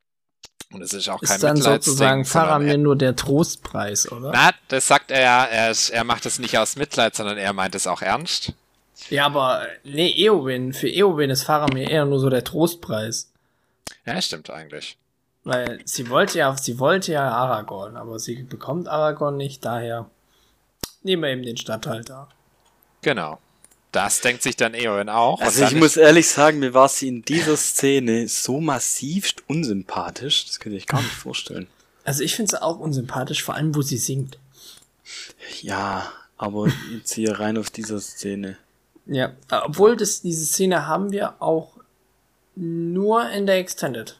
Und 0.72 0.82
es 0.82 0.92
ist 0.92 1.08
auch 1.08 1.20
kein 1.20 1.36
Ist 1.36 1.42
dann 1.42 1.56
sozusagen 1.56 2.24
Faramir 2.24 2.72
er, 2.72 2.78
nur 2.78 2.96
der 2.96 3.16
Trostpreis, 3.16 4.10
oder? 4.10 4.30
na, 4.32 4.50
das 4.68 4.88
sagt 4.88 5.10
er 5.10 5.20
ja, 5.20 5.44
er, 5.44 5.74
er 5.90 6.04
macht 6.04 6.26
es 6.26 6.38
nicht 6.38 6.56
aus 6.58 6.76
Mitleid, 6.76 7.14
sondern 7.14 7.38
er 7.38 7.52
meint 7.52 7.74
es 7.74 7.86
auch 7.86 8.02
ernst. 8.02 8.52
Ja, 9.10 9.26
aber 9.26 9.66
nee, 9.84 10.12
Eowyn, 10.16 10.72
für 10.72 10.88
Eowyn 10.88 11.30
ist 11.30 11.44
Faramir 11.44 11.90
eher 11.90 12.04
nur 12.04 12.20
so 12.20 12.30
der 12.30 12.44
Trostpreis. 12.44 13.30
Ja, 14.06 14.20
stimmt 14.20 14.50
eigentlich. 14.50 14.96
Weil 15.44 15.80
sie 15.84 16.08
wollte 16.08 16.38
ja, 16.38 16.56
sie 16.56 16.78
wollte 16.78 17.12
ja 17.12 17.28
Aragorn, 17.28 17.96
aber 17.96 18.18
sie 18.18 18.42
bekommt 18.44 18.88
Aragorn 18.88 19.36
nicht, 19.36 19.64
daher 19.64 20.08
nehmen 21.02 21.22
wir 21.22 21.30
eben 21.30 21.42
den 21.42 21.56
Statthalter. 21.56 22.28
Genau. 23.02 23.38
Das 23.92 24.22
denkt 24.22 24.42
sich 24.42 24.56
dann 24.56 24.72
Eowyn 24.74 25.10
auch. 25.10 25.40
Also 25.40 25.64
ich 25.64 25.74
muss 25.74 25.98
ehrlich 25.98 26.26
sagen, 26.28 26.58
mir 26.58 26.72
war 26.72 26.88
sie 26.88 27.08
in 27.08 27.22
dieser 27.22 27.58
Szene 27.58 28.26
so 28.26 28.60
massivst 28.60 29.42
unsympathisch, 29.48 30.46
das 30.46 30.60
könnte 30.60 30.78
ich 30.78 30.86
gar 30.86 31.02
nicht 31.02 31.12
vorstellen. 31.12 31.66
Also 32.04 32.22
ich 32.22 32.34
finde 32.34 32.50
sie 32.50 32.62
auch 32.62 32.78
unsympathisch, 32.78 33.42
vor 33.42 33.54
allem 33.54 33.74
wo 33.74 33.82
sie 33.82 33.98
singt. 33.98 34.38
Ja, 35.60 36.10
aber 36.38 36.68
jetzt 36.92 37.12
hier 37.12 37.38
rein 37.38 37.58
auf 37.58 37.68
dieser 37.68 38.00
Szene. 38.00 38.56
Ja, 39.06 39.32
obwohl 39.50 39.96
das, 39.96 40.22
diese 40.22 40.46
Szene 40.46 40.86
haben 40.86 41.12
wir 41.12 41.34
auch 41.40 41.72
nur 42.54 43.28
in 43.30 43.46
der 43.46 43.58
Extended. 43.58 44.18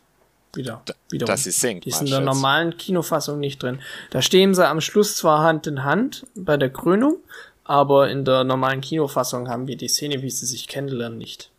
Wieder. 0.55 0.83
Wiederum. 1.11 1.29
dass 1.29 1.45
sie 1.45 1.51
singt, 1.51 1.87
Die 1.87 1.89
ist 1.89 2.03
in 2.03 2.09
der 2.09 2.21
normalen 2.21 2.77
Kinofassung 2.77 3.41
nicht 3.41 3.63
drin. 3.63 3.81
Da 4.11 4.21
stehen 4.21 4.55
sie 4.55 4.67
am 4.67 4.83
Schluss 4.83 5.17
zwar 5.17 5.43
Hand 5.43 5.67
in 5.67 5.83
Hand 5.83 6.27
bei 6.35 6.59
der 6.59 6.69
Krönung, 6.69 7.17
aber 7.65 8.11
in 8.11 8.25
der 8.25 8.45
normalen 8.45 8.81
Kinofassung 8.81 9.49
haben 9.49 9.67
wir 9.67 9.77
die 9.77 9.89
Szene, 9.89 10.23
wie 10.23 10.31
sie 10.31 10.47
sich 10.47 10.69
kennenlernen, 10.69 11.19
nicht. 11.19 11.53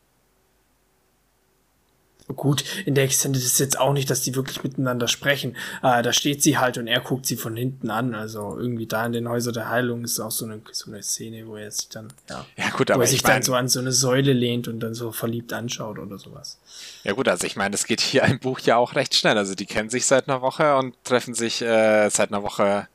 Gut, 2.27 2.63
in 2.85 2.95
der 2.95 3.03
Extended 3.03 3.41
ist 3.41 3.59
jetzt 3.59 3.77
auch 3.77 3.91
nicht, 3.91 4.09
dass 4.09 4.21
die 4.21 4.33
wirklich 4.33 4.63
miteinander 4.63 5.09
sprechen. 5.09 5.57
Äh, 5.81 6.01
da 6.01 6.13
steht 6.13 6.41
sie 6.41 6.57
halt 6.57 6.77
und 6.77 6.87
er 6.87 7.01
guckt 7.01 7.25
sie 7.25 7.35
von 7.35 7.55
hinten 7.57 7.89
an. 7.89 8.15
Also 8.15 8.57
irgendwie 8.57 8.87
da 8.87 9.05
in 9.05 9.11
den 9.11 9.27
Häusern 9.27 9.53
der 9.53 9.69
Heilung 9.69 10.05
ist 10.05 10.21
auch 10.21 10.31
so 10.31 10.45
eine, 10.45 10.61
so 10.71 10.89
eine 10.89 11.03
Szene, 11.03 11.45
wo 11.47 11.57
er 11.57 11.69
sich 11.69 11.89
dann, 11.89 12.13
ja, 12.29 12.45
Ja, 12.55 12.69
gut, 12.69 12.89
wo 12.89 12.93
aber 12.93 13.03
er 13.03 13.07
sich 13.07 13.23
dann 13.23 13.43
so 13.43 13.55
an 13.55 13.67
so 13.67 13.79
eine 13.79 13.91
Säule 13.91 14.31
lehnt 14.31 14.69
und 14.69 14.79
dann 14.79 14.93
so 14.93 15.11
verliebt 15.11 15.51
anschaut 15.51 15.99
oder 15.99 16.17
sowas. 16.17 16.59
ja 17.03 17.11
gut, 17.11 17.27
also 17.27 17.45
ich 17.45 17.57
meine, 17.57 17.71
das 17.71 17.85
geht 17.85 17.99
hier 17.99 18.23
im 18.23 18.39
Buch 18.39 18.61
ja 18.61 18.77
auch 18.77 18.95
recht 18.95 19.15
schnell. 19.15 19.37
Also 19.37 19.53
die 19.53 19.65
kennen 19.65 19.89
sich 19.89 20.05
seit 20.05 20.29
einer 20.29 20.41
Woche 20.41 20.77
und 20.77 20.95
treffen 21.03 21.33
sich 21.33 21.61
äh, 21.61 22.09
seit 22.09 22.31
einer 22.31 22.43
Woche 22.43 22.87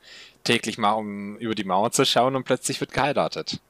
täglich 0.44 0.78
mal, 0.78 0.92
um 0.92 1.36
über 1.36 1.54
die 1.54 1.64
Mauer 1.64 1.90
zu 1.92 2.04
schauen 2.04 2.36
und 2.36 2.44
plötzlich 2.44 2.80
wird 2.80 2.92
geheiratet. 2.92 3.60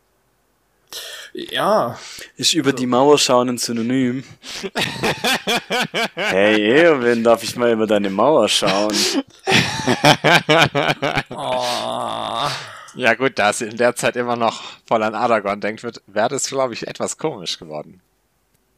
Ja, 1.35 1.99
Ist 2.37 2.55
über 2.55 2.73
die 2.73 2.87
Mauer 2.87 3.19
schauen 3.19 3.51
ein 3.51 3.59
Synonym. 3.59 4.25
hey, 6.15 6.81
Eowyn, 6.81 7.23
darf 7.23 7.43
ich 7.43 7.57
mal 7.57 7.73
über 7.73 7.87
deine 7.87 8.09
Mauer 8.09 8.49
schauen? 8.49 8.97
oh, 11.29 12.49
Ja 12.95 13.15
gut, 13.15 13.39
da 13.39 13.53
sie 13.53 13.67
in 13.67 13.77
der 13.77 13.95
Zeit 13.95 14.17
immer 14.17 14.37
noch 14.37 14.63
voll 14.87 15.03
an 15.03 15.15
Aragorn 15.15 15.61
denkt, 15.61 15.83
wird, 15.83 16.01
wäre 16.07 16.31
das, 16.31 16.49
glaube 16.49 16.73
ich, 16.73 16.87
etwas 16.87 17.19
komisch 17.19 17.59
geworden. 17.59 18.01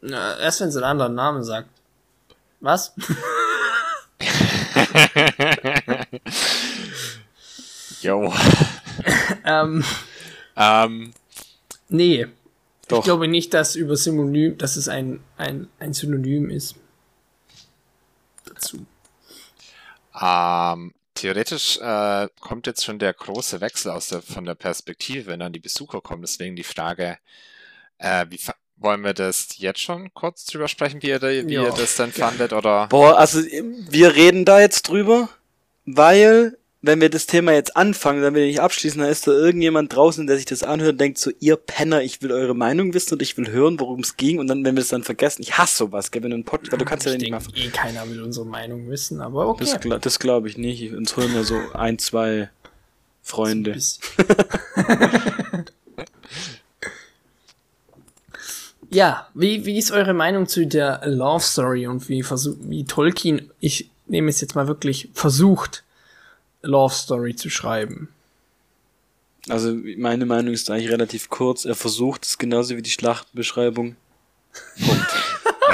na, 0.00 0.36
erst 0.38 0.60
wenn 0.60 0.72
sie 0.72 0.78
einen 0.78 0.90
anderen 0.90 1.14
Namen 1.14 1.44
sagt. 1.44 1.68
Was? 2.60 2.92
Jo. 8.02 8.32
ähm, 9.44 9.84
ähm, 10.56 11.12
nee. 11.88 12.26
Doch. 12.88 12.98
Ich 12.98 13.04
glaube 13.04 13.28
nicht, 13.28 13.54
dass 13.54 13.76
über 13.76 13.96
Synonym, 13.96 14.58
dass 14.58 14.76
es 14.76 14.88
ein, 14.88 15.20
ein, 15.36 15.68
ein 15.78 15.92
Synonym 15.92 16.50
ist. 16.50 16.74
Dazu. 18.46 18.84
ähm, 20.20 20.92
theoretisch 21.14 21.78
äh, 21.78 22.28
kommt 22.40 22.66
jetzt 22.66 22.84
schon 22.84 22.98
der 22.98 23.12
große 23.12 23.60
Wechsel 23.60 23.90
aus 23.92 24.08
der, 24.08 24.22
von 24.22 24.44
der 24.44 24.54
Perspektive, 24.54 25.26
wenn 25.26 25.40
dann 25.40 25.52
die 25.52 25.60
Besucher 25.60 26.00
kommen. 26.00 26.22
Deswegen 26.22 26.56
die 26.56 26.64
Frage, 26.64 27.18
äh, 27.98 28.26
wie 28.28 28.40
wollen 28.76 29.02
wir 29.02 29.12
das 29.14 29.48
jetzt 29.58 29.80
schon 29.80 30.12
kurz 30.14 30.46
drüber 30.46 30.66
sprechen, 30.66 31.02
wie 31.02 31.08
ihr, 31.08 31.20
wie 31.20 31.52
Ja. 31.54 31.64
ihr 31.64 31.70
das 31.72 31.96
dann 31.96 32.12
fandet? 32.12 32.52
Oder? 32.52 32.86
Boah, 32.88 33.18
also 33.18 33.40
wir 33.42 34.14
reden 34.16 34.44
da 34.44 34.58
jetzt 34.58 34.88
drüber, 34.88 35.28
weil, 35.84 36.56
wenn 36.82 37.00
wir 37.00 37.10
das 37.10 37.26
Thema 37.26 37.52
jetzt 37.52 37.76
anfangen, 37.76 38.22
dann 38.22 38.34
will 38.34 38.42
ich 38.44 38.52
nicht 38.54 38.60
abschließen, 38.60 39.00
dann 39.00 39.10
ist 39.10 39.26
da 39.26 39.32
irgendjemand 39.32 39.94
draußen, 39.94 40.26
der 40.26 40.36
sich 40.36 40.46
das 40.46 40.62
anhört 40.62 40.92
und 40.92 41.00
denkt 41.00 41.18
so, 41.18 41.30
ihr 41.38 41.56
Penner, 41.56 42.02
ich 42.02 42.22
will 42.22 42.32
eure 42.32 42.54
Meinung 42.54 42.94
wissen 42.94 43.14
und 43.14 43.22
ich 43.22 43.36
will 43.36 43.50
hören, 43.50 43.78
worum 43.78 44.00
es 44.00 44.16
ging 44.16 44.38
und 44.38 44.46
dann, 44.46 44.64
wenn 44.64 44.76
wir 44.76 44.80
es 44.82 44.88
dann 44.88 45.02
vergessen, 45.02 45.42
ich 45.42 45.58
hasse 45.58 45.76
sowas, 45.76 46.10
gell, 46.10 46.22
wenn 46.22 46.30
du 46.30 46.36
einen 46.36 46.44
Podcast, 46.44 46.72
weil 46.72 46.78
du 46.78 46.84
kannst 46.86 47.04
ja 47.06 47.12
ich 47.12 47.18
nicht 47.18 47.30
mal, 47.30 47.38
denke, 47.40 47.60
eh 47.60 47.68
keiner 47.68 48.08
will 48.08 48.22
unsere 48.22 48.46
Meinung 48.46 48.88
wissen, 48.88 49.20
aber 49.20 49.48
okay. 49.48 49.64
das, 49.64 49.80
gla- 49.80 49.98
das 49.98 50.18
glaube 50.18 50.48
ich 50.48 50.56
nicht, 50.56 50.92
uns 50.94 51.16
hören 51.16 51.34
ja 51.34 51.42
so 51.44 51.58
ein, 51.74 51.98
zwei 51.98 52.48
Freunde. 53.22 53.76
Ja, 58.92 59.28
wie, 59.34 59.64
wie 59.66 59.78
ist 59.78 59.92
eure 59.92 60.14
Meinung 60.14 60.48
zu 60.48 60.66
der 60.66 61.02
Love 61.04 61.44
Story 61.44 61.86
und 61.86 62.08
wie, 62.08 62.24
versuch, 62.24 62.56
wie 62.62 62.84
Tolkien, 62.84 63.48
ich 63.60 63.88
nehme 64.08 64.28
es 64.30 64.40
jetzt 64.40 64.56
mal 64.56 64.66
wirklich, 64.66 65.08
versucht, 65.14 65.84
Love 66.62 66.94
Story 66.94 67.34
zu 67.36 67.50
schreiben? 67.50 68.08
Also 69.48 69.74
meine 69.96 70.26
Meinung 70.26 70.52
ist 70.52 70.70
eigentlich 70.70 70.90
relativ 70.90 71.30
kurz, 71.30 71.64
er 71.64 71.74
versucht 71.74 72.24
es 72.26 72.38
genauso 72.38 72.76
wie 72.76 72.82
die 72.82 72.90
Schlachtenbeschreibung. 72.90 73.96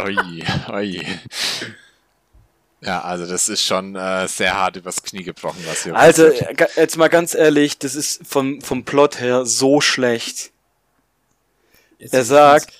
Ui, 0.05 0.44
ui. 0.72 1.07
Ja, 2.81 3.01
also 3.03 3.27
das 3.27 3.49
ist 3.49 3.64
schon 3.64 3.96
äh, 3.96 4.29
sehr 4.29 4.55
hart 4.55 4.77
übers 4.77 5.03
Knie 5.03 5.25
gebrochen, 5.25 5.59
was 5.66 5.83
hier 5.83 5.96
Also, 5.96 6.29
passiert. 6.29 6.61
äh, 6.61 6.81
jetzt 6.81 6.96
mal 6.96 7.09
ganz 7.09 7.35
ehrlich, 7.35 7.79
das 7.79 7.94
ist 7.96 8.20
vom, 8.27 8.61
vom 8.61 8.85
Plot 8.85 9.18
her 9.18 9.44
so 9.46 9.81
schlecht. 9.81 10.53
Jetzt 11.99 12.14
Er 12.14 12.25
sagt, 12.25 12.72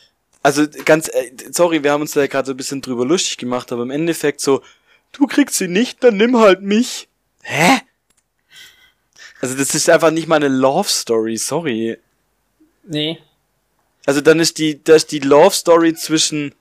also 0.43 0.67
ganz, 0.85 1.09
äh, 1.09 1.33
sorry, 1.51 1.83
wir 1.83 1.91
haben 1.91 2.03
uns 2.03 2.13
da 2.13 2.21
ja 2.21 2.27
gerade 2.29 2.47
so 2.47 2.53
ein 2.53 2.57
bisschen 2.59 2.83
drüber 2.83 3.05
lustig 3.05 3.39
gemacht, 3.39 3.73
aber 3.73 3.83
im 3.83 3.91
Endeffekt 3.91 4.41
so, 4.41 4.63
du 5.13 5.27
kriegst 5.27 5.57
sie 5.57 5.67
nicht, 5.67 6.05
dann 6.05 6.17
nimm 6.19 6.39
halt 6.39 6.63
mich. 6.63 7.09
Hä? 7.43 7.81
Also 9.41 9.57
das 9.57 9.75
ist 9.75 9.89
einfach 9.91 10.11
nicht 10.11 10.29
mal 10.29 10.37
eine 10.37 10.49
Love 10.49 10.89
Story, 10.89 11.37
sorry. 11.37 11.99
Nee, 12.85 13.19
Also 14.07 14.21
dann 14.21 14.39
ist 14.41 14.59
die, 14.59 14.83
das 14.83 14.99
ist 14.99 15.13
die 15.13 15.19
Love 15.19 15.55
Story 15.55 15.95
zwischen, 15.95 16.55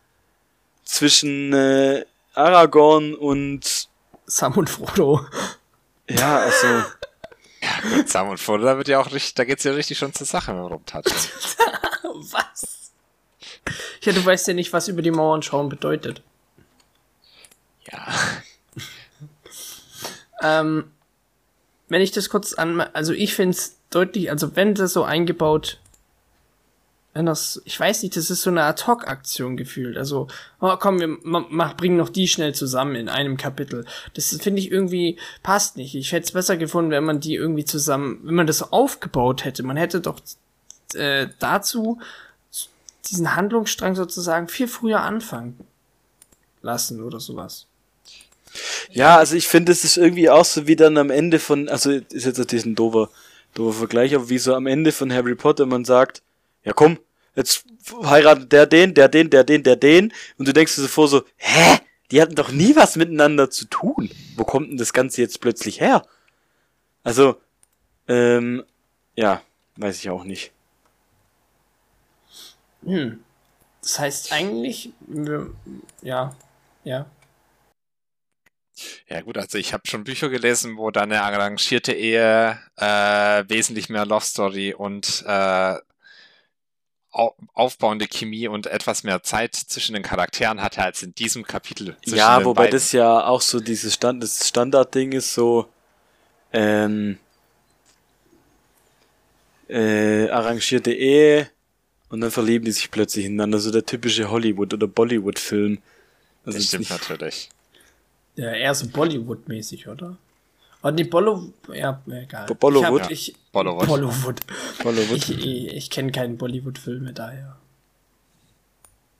zwischen 0.83 1.53
äh, 1.53 2.03
Aragorn 2.33 3.13
und 3.13 3.87
Sam 4.25 4.53
und 4.53 4.69
Frodo. 4.69 5.25
ja, 6.09 6.39
also 6.39 6.67
Mit 7.95 8.09
Sam 8.09 8.29
und 8.29 8.39
Frodo, 8.39 8.65
da 8.65 8.77
wird 8.77 8.87
ja 8.87 8.99
auch 8.99 9.11
richtig, 9.11 9.35
da 9.35 9.43
geht's 9.45 9.63
ja 9.63 9.71
richtig 9.73 9.97
schon 9.99 10.13
zur 10.13 10.25
Sache 10.27 10.51
dem 10.51 10.61
Rumtatschen. 10.61 11.15
Was? 12.31 12.91
Ja, 14.01 14.13
du 14.13 14.23
weißt 14.25 14.47
ja 14.47 14.53
nicht, 14.53 14.71
was 14.73 14.87
über 14.87 15.01
die 15.01 15.11
Mauern 15.11 15.41
schauen 15.41 15.69
bedeutet. 15.69 16.21
Ja. 17.91 18.13
Ähm, 20.41 20.91
wenn 21.95 22.01
ich 22.01 22.11
das 22.11 22.29
kurz 22.29 22.51
an, 22.51 22.81
also 22.81 23.13
ich 23.13 23.35
finde 23.35 23.55
es 23.55 23.77
deutlich, 23.89 24.29
also 24.29 24.57
wenn 24.57 24.75
das 24.75 24.91
so 24.91 25.05
eingebaut, 25.05 25.79
wenn 27.13 27.25
das, 27.25 27.61
ich 27.63 27.79
weiß 27.79 28.03
nicht, 28.03 28.17
das 28.17 28.29
ist 28.29 28.41
so 28.41 28.49
eine 28.49 28.63
Ad-Hoc-Aktion 28.63 29.55
gefühlt. 29.55 29.95
Also, 29.95 30.27
oh, 30.59 30.75
komm, 30.77 30.99
wir 30.99 31.17
bringen 31.77 31.95
noch 31.95 32.09
die 32.09 32.27
schnell 32.27 32.53
zusammen 32.53 32.95
in 32.95 33.07
einem 33.07 33.37
Kapitel. 33.37 33.85
Das 34.13 34.37
finde 34.41 34.59
ich 34.59 34.71
irgendwie 34.71 35.17
passt 35.41 35.77
nicht. 35.77 35.95
Ich 35.95 36.11
hätte 36.11 36.25
es 36.25 36.33
besser 36.33 36.57
gefunden, 36.57 36.91
wenn 36.91 37.05
man 37.05 37.21
die 37.21 37.35
irgendwie 37.35 37.63
zusammen, 37.63 38.19
wenn 38.23 38.35
man 38.35 38.47
das 38.47 38.73
aufgebaut 38.73 39.45
hätte. 39.45 39.63
Man 39.63 39.77
hätte 39.77 40.01
doch 40.01 40.19
äh, 40.95 41.27
dazu 41.39 42.01
diesen 43.09 43.37
Handlungsstrang 43.37 43.95
sozusagen 43.95 44.49
viel 44.49 44.67
früher 44.67 44.99
anfangen 44.99 45.57
lassen 46.61 47.01
oder 47.01 47.21
sowas. 47.21 47.67
Ja, 48.91 49.17
also 49.17 49.35
ich 49.35 49.47
finde, 49.47 49.71
es 49.71 49.83
ist 49.83 49.97
irgendwie 49.97 50.29
auch 50.29 50.45
so 50.45 50.67
wie 50.67 50.75
dann 50.75 50.97
am 50.97 51.09
Ende 51.09 51.39
von, 51.39 51.69
also 51.69 51.91
ist 51.91 52.25
jetzt 52.25 52.37
natürlich 52.37 52.65
ein 52.65 52.75
doofer, 52.75 53.09
doofer 53.53 53.79
Vergleich, 53.79 54.15
aber 54.15 54.29
wie 54.29 54.37
so 54.37 54.53
am 54.53 54.67
Ende 54.67 54.91
von 54.91 55.11
Harry 55.11 55.35
Potter 55.35 55.65
man 55.65 55.85
sagt, 55.85 56.21
ja 56.63 56.73
komm, 56.73 56.99
jetzt 57.35 57.65
heiratet 58.03 58.51
der 58.51 58.65
den, 58.65 58.93
der 58.93 59.09
den, 59.09 59.29
der 59.29 59.43
den, 59.43 59.63
der 59.63 59.75
den 59.75 60.13
und 60.37 60.47
du 60.47 60.53
denkst 60.53 60.75
dir 60.75 60.81
so 60.81 60.87
vor 60.87 61.07
so, 61.07 61.23
hä? 61.37 61.79
Die 62.11 62.21
hatten 62.21 62.35
doch 62.35 62.51
nie 62.51 62.75
was 62.75 62.95
miteinander 62.97 63.49
zu 63.49 63.65
tun. 63.65 64.11
Wo 64.35 64.43
kommt 64.43 64.69
denn 64.69 64.77
das 64.77 64.93
Ganze 64.93 65.21
jetzt 65.21 65.41
plötzlich 65.41 65.81
her? 65.81 66.05
Also, 67.03 67.41
ähm, 68.07 68.63
ja, 69.15 69.41
weiß 69.77 69.97
ich 69.99 70.09
auch 70.11 70.23
nicht. 70.23 70.51
Hm. 72.83 73.23
Das 73.81 73.99
heißt 73.99 74.31
eigentlich, 74.31 74.91
ja, 76.01 76.35
ja. 76.83 77.05
Ja 79.07 79.21
gut, 79.21 79.37
also 79.37 79.57
ich 79.57 79.73
habe 79.73 79.87
schon 79.87 80.03
Bücher 80.03 80.29
gelesen, 80.29 80.77
wo 80.77 80.91
dann 80.91 81.11
eine 81.11 81.21
arrangierte 81.21 81.93
Ehe 81.93 82.59
äh, 82.77 83.43
wesentlich 83.47 83.89
mehr 83.89 84.05
Love 84.05 84.25
Story 84.25 84.73
und 84.73 85.23
äh, 85.25 85.75
au 87.11 87.33
aufbauende 87.53 88.07
Chemie 88.07 88.47
und 88.49 88.67
etwas 88.67 89.03
mehr 89.03 89.23
Zeit 89.23 89.55
zwischen 89.55 89.93
den 89.93 90.03
Charakteren 90.03 90.61
hatte 90.61 90.81
als 90.81 91.01
in 91.01 91.15
diesem 91.15 91.43
Kapitel. 91.45 91.95
Ja, 92.05 92.43
wobei 92.43 92.63
beiden. 92.63 92.71
das 92.73 92.91
ja 92.91 93.25
auch 93.25 93.41
so 93.41 93.61
dieses 93.61 93.93
Stand, 93.93 94.21
das 94.21 94.45
Standardding 94.47 95.13
ist 95.13 95.33
so, 95.33 95.69
ähm, 96.51 97.17
äh, 99.69 100.29
arrangierte 100.29 100.91
Ehe 100.91 101.49
und 102.09 102.21
dann 102.21 102.31
verlieben 102.31 102.65
die 102.65 102.71
sich 102.71 102.91
plötzlich 102.91 103.25
ineinander, 103.25 103.59
so 103.59 103.71
der 103.71 103.85
typische 103.85 104.29
Hollywood- 104.29 104.73
oder 104.73 104.87
Bollywood-Film. 104.87 105.79
Also 106.45 106.57
das 106.57 106.67
stimmt 106.67 106.89
nicht, 106.89 106.91
natürlich. 106.91 107.49
Ja, 108.35 108.51
eher 108.51 108.75
so 108.75 108.87
Bollywood-mäßig, 108.87 109.87
oder? 109.87 110.17
Oh, 110.83 110.91
nee, 110.91 111.03
Bollo, 111.03 111.53
ja, 111.73 112.01
egal. 112.07 112.47
Bo- 112.47 112.55
Bollywood? 112.55 113.09
Ich, 113.09 113.33
hab, 113.33 113.35
ich, 113.35 113.35
Bollywood. 113.51 113.87
Bollywood. 113.87 114.41
Bollywood. 114.83 115.17
Ich, 115.17 115.31
ich, 115.31 115.67
ich 115.67 115.89
kenne 115.89 116.11
keinen 116.11 116.37
Bollywood-Filme, 116.37 117.13
daher 117.13 117.57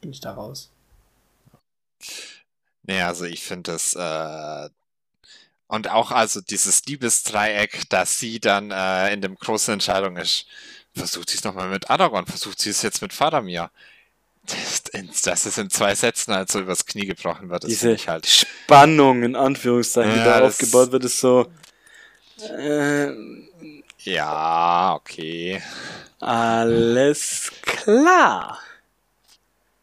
bin 0.01 0.12
ich 0.12 0.19
da 0.19 0.34
raus. 0.34 0.69
Nee, 2.84 3.01
also 3.01 3.25
ich 3.25 3.41
finde 3.43 3.71
das 3.71 3.95
äh, 3.95 4.69
und 5.67 5.89
auch 5.89 6.12
also 6.12 6.41
dieses 6.41 6.86
Liebesdreieck, 6.86 7.89
dass 7.89 8.19
sie 8.19 8.39
dann 8.39 8.71
äh, 8.71 9.12
in 9.13 9.21
dem 9.21 9.36
großen 9.36 9.73
Entscheidung 9.73 10.17
ist, 10.17 10.45
versucht 10.93 11.30
sie 11.30 11.38
es 11.38 11.43
nochmal 11.43 11.69
mit 11.69 11.89
Aragorn, 11.89 12.28
versucht 12.28 12.60
sie 12.60 12.69
es 12.69 12.82
jetzt 12.84 13.01
mit 13.01 13.13
Faramir. 13.13 13.71
Das, 14.47 15.21
dass 15.23 15.45
es 15.45 15.58
in 15.58 15.69
zwei 15.69 15.95
Sätzen 15.95 16.34
halt 16.34 16.51
so 16.51 16.60
übers 16.60 16.86
Knie 16.86 17.05
gebrochen 17.05 17.49
wird, 17.49 17.63
finde 17.65 17.95
ich 17.95 18.08
halt. 18.08 18.25
Spannung, 18.27 19.23
in 19.23 19.36
Anführungszeichen, 19.36 20.12
die 20.13 20.17
Ja, 20.19 20.25
da 20.25 20.39
das- 20.41 20.53
aufgebaut 20.62 20.91
wird, 20.91 21.03
ist 21.05 21.19
so, 21.19 21.51
äh, 22.58 23.12
Ja, 23.99 24.93
okay. 24.95 25.62
alles 26.19 27.51
klar. 27.63 28.60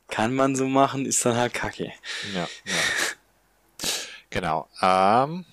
kann 0.09 0.35
man 0.35 0.55
so 0.57 0.67
machen, 0.69 1.07
ist 1.07 1.25
dann 1.25 1.37
halt 1.37 1.55
kacke. 1.55 1.91
Ja, 2.35 2.47
ja. 2.65 3.89
Genau. 4.31 4.69
Ähm, 4.81 5.45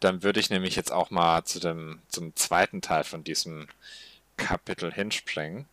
dann 0.00 0.22
würde 0.22 0.40
ich 0.40 0.50
nämlich 0.50 0.74
jetzt 0.76 0.90
auch 0.92 1.10
mal 1.10 1.44
zu 1.44 1.60
dem, 1.60 2.00
zum 2.08 2.34
zweiten 2.36 2.80
Teil 2.82 3.04
von 3.04 3.24
diesem 3.24 3.68
Kapitel 4.38 4.92
hinspringen. 4.92 5.66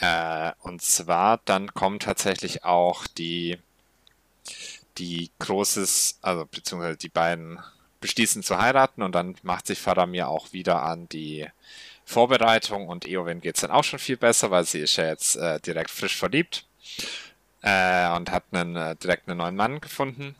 Äh, 0.00 0.52
und 0.62 0.82
zwar 0.82 1.40
dann 1.44 1.72
kommen 1.74 2.00
tatsächlich 2.00 2.64
auch 2.64 3.06
die, 3.06 3.58
die 4.98 5.30
großes, 5.38 6.18
also 6.22 6.46
beziehungsweise 6.46 6.96
die 6.96 7.08
beiden 7.08 7.60
beschließen 8.00 8.42
zu 8.42 8.58
heiraten 8.58 9.02
und 9.02 9.14
dann 9.14 9.36
macht 9.42 9.66
sich 9.66 9.80
Faramir 9.80 10.28
auch 10.28 10.52
wieder 10.52 10.82
an 10.82 11.08
die 11.08 11.46
Vorbereitung 12.04 12.88
und 12.88 13.06
Eowyn 13.06 13.40
geht 13.40 13.54
es 13.54 13.62
dann 13.62 13.70
auch 13.70 13.84
schon 13.84 13.98
viel 13.98 14.18
besser, 14.18 14.50
weil 14.50 14.64
sie 14.64 14.80
ist 14.80 14.96
ja 14.96 15.06
jetzt 15.06 15.36
äh, 15.36 15.58
direkt 15.60 15.90
frisch 15.90 16.16
verliebt 16.16 16.66
äh, 17.62 18.08
und 18.14 18.30
hat 18.30 18.44
einen, 18.52 18.76
äh, 18.76 18.96
direkt 18.96 19.28
einen 19.28 19.38
neuen 19.38 19.56
Mann 19.56 19.80
gefunden. 19.80 20.34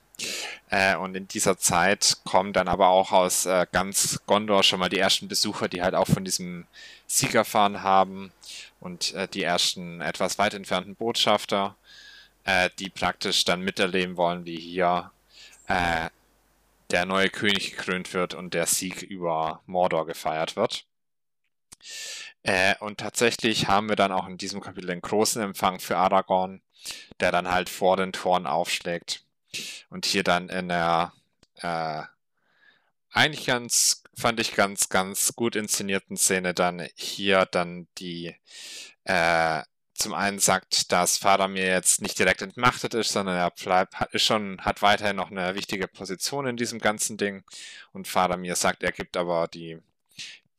Äh, 0.75 0.97
und 0.97 1.15
in 1.15 1.29
dieser 1.29 1.57
Zeit 1.57 2.17
kommen 2.25 2.53
dann 2.53 2.67
aber 2.67 2.89
auch 2.89 3.13
aus 3.13 3.47
äh, 3.47 3.65
ganz 3.71 4.21
Gondor 4.27 4.65
schon 4.65 4.81
mal 4.81 4.89
die 4.89 4.99
ersten 4.99 5.29
Besucher, 5.29 5.69
die 5.69 5.83
halt 5.83 5.95
auch 5.95 6.09
von 6.09 6.25
diesem 6.25 6.67
Sieg 7.07 7.37
erfahren 7.37 7.85
haben 7.85 8.33
und 8.81 9.15
äh, 9.15 9.29
die 9.29 9.45
ersten 9.45 10.01
etwas 10.01 10.37
weit 10.39 10.53
entfernten 10.53 10.97
Botschafter, 10.97 11.77
äh, 12.43 12.71
die 12.81 12.91
praktisch 12.91 13.45
dann 13.45 13.61
miterleben 13.61 14.17
wollen, 14.17 14.47
wie 14.47 14.59
hier 14.59 15.13
äh, 15.69 16.09
der 16.91 17.07
neue 17.07 17.31
König 17.31 17.77
gekrönt 17.77 18.13
wird 18.13 18.35
und 18.35 18.53
der 18.53 18.67
Sieg 18.67 19.03
über 19.03 19.63
Mordor 19.67 20.07
gefeiert 20.07 20.57
wird. 20.57 20.87
Äh, 22.43 22.75
und 22.81 22.99
tatsächlich 22.99 23.69
haben 23.69 23.89
wir 23.89 23.97
dann 23.97 24.11
auch 24.11 24.27
in 24.27 24.39
diesem 24.39 24.61
Kapitel 24.61 24.91
einen 24.91 25.03
großen 25.03 25.41
Empfang 25.41 25.79
für 25.79 25.99
Aragorn, 25.99 26.63
der 27.21 27.31
dann 27.31 27.53
halt 27.53 27.69
vor 27.69 27.97
den 27.97 28.13
Toren 28.13 28.49
aufschlägt 28.49 29.24
und 29.91 30.07
hier 30.07 30.23
dann 30.23 30.49
in 30.49 30.69
der 30.69 31.13
äh, 31.57 32.03
eigentlich 33.11 33.47
ganz, 33.47 34.03
fand 34.17 34.41
ich 34.41 34.55
ganz, 34.55 34.89
ganz 34.89 35.35
gut 35.35 35.57
inszenierten 35.57 36.17
Szene 36.17 36.55
dann 36.55 36.89
hier 36.97 37.47
dann 37.47 37.87
die 37.99 38.35
äh, 39.05 39.63
zum 39.95 40.13
einen 40.13 40.41
sagt, 40.41 40.91
dass 40.93 41.19
Faramir 41.19 41.67
jetzt 41.67 42.03
nicht 42.03 42.19
direkt 42.19 42.43
entmachtet 42.43 42.95
ist, 42.95 43.13
sondern 43.13 43.37
er 43.37 43.51
bleibt, 43.51 44.01
hat, 44.01 44.13
ist 44.13 44.25
schon, 44.25 44.61
hat 44.61 44.83
weiterhin 44.83 45.17
noch 45.17 45.31
eine 45.31 45.55
wichtige 45.55 45.87
Position 45.87 46.47
in 46.47 46.57
diesem 46.57 46.81
ganzen 46.81 47.17
Ding. 47.17 47.45
Und 47.93 48.09
Faramir 48.09 48.57
sagt, 48.57 48.83
er 48.83 48.93
gibt 48.93 49.17
aber 49.17 49.47
die, 49.47 49.79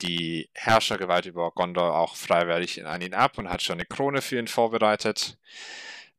die 0.01 0.49
Herrschergewalt 0.53 1.25
über 1.25 1.51
Gondor 1.51 1.97
auch 1.97 2.15
freiwillig 2.15 2.85
an 2.85 3.01
ihn 3.01 3.13
ab 3.13 3.37
und 3.37 3.49
hat 3.49 3.61
schon 3.61 3.75
eine 3.75 3.85
Krone 3.85 4.21
für 4.21 4.39
ihn 4.39 4.47
vorbereitet. 4.47 5.37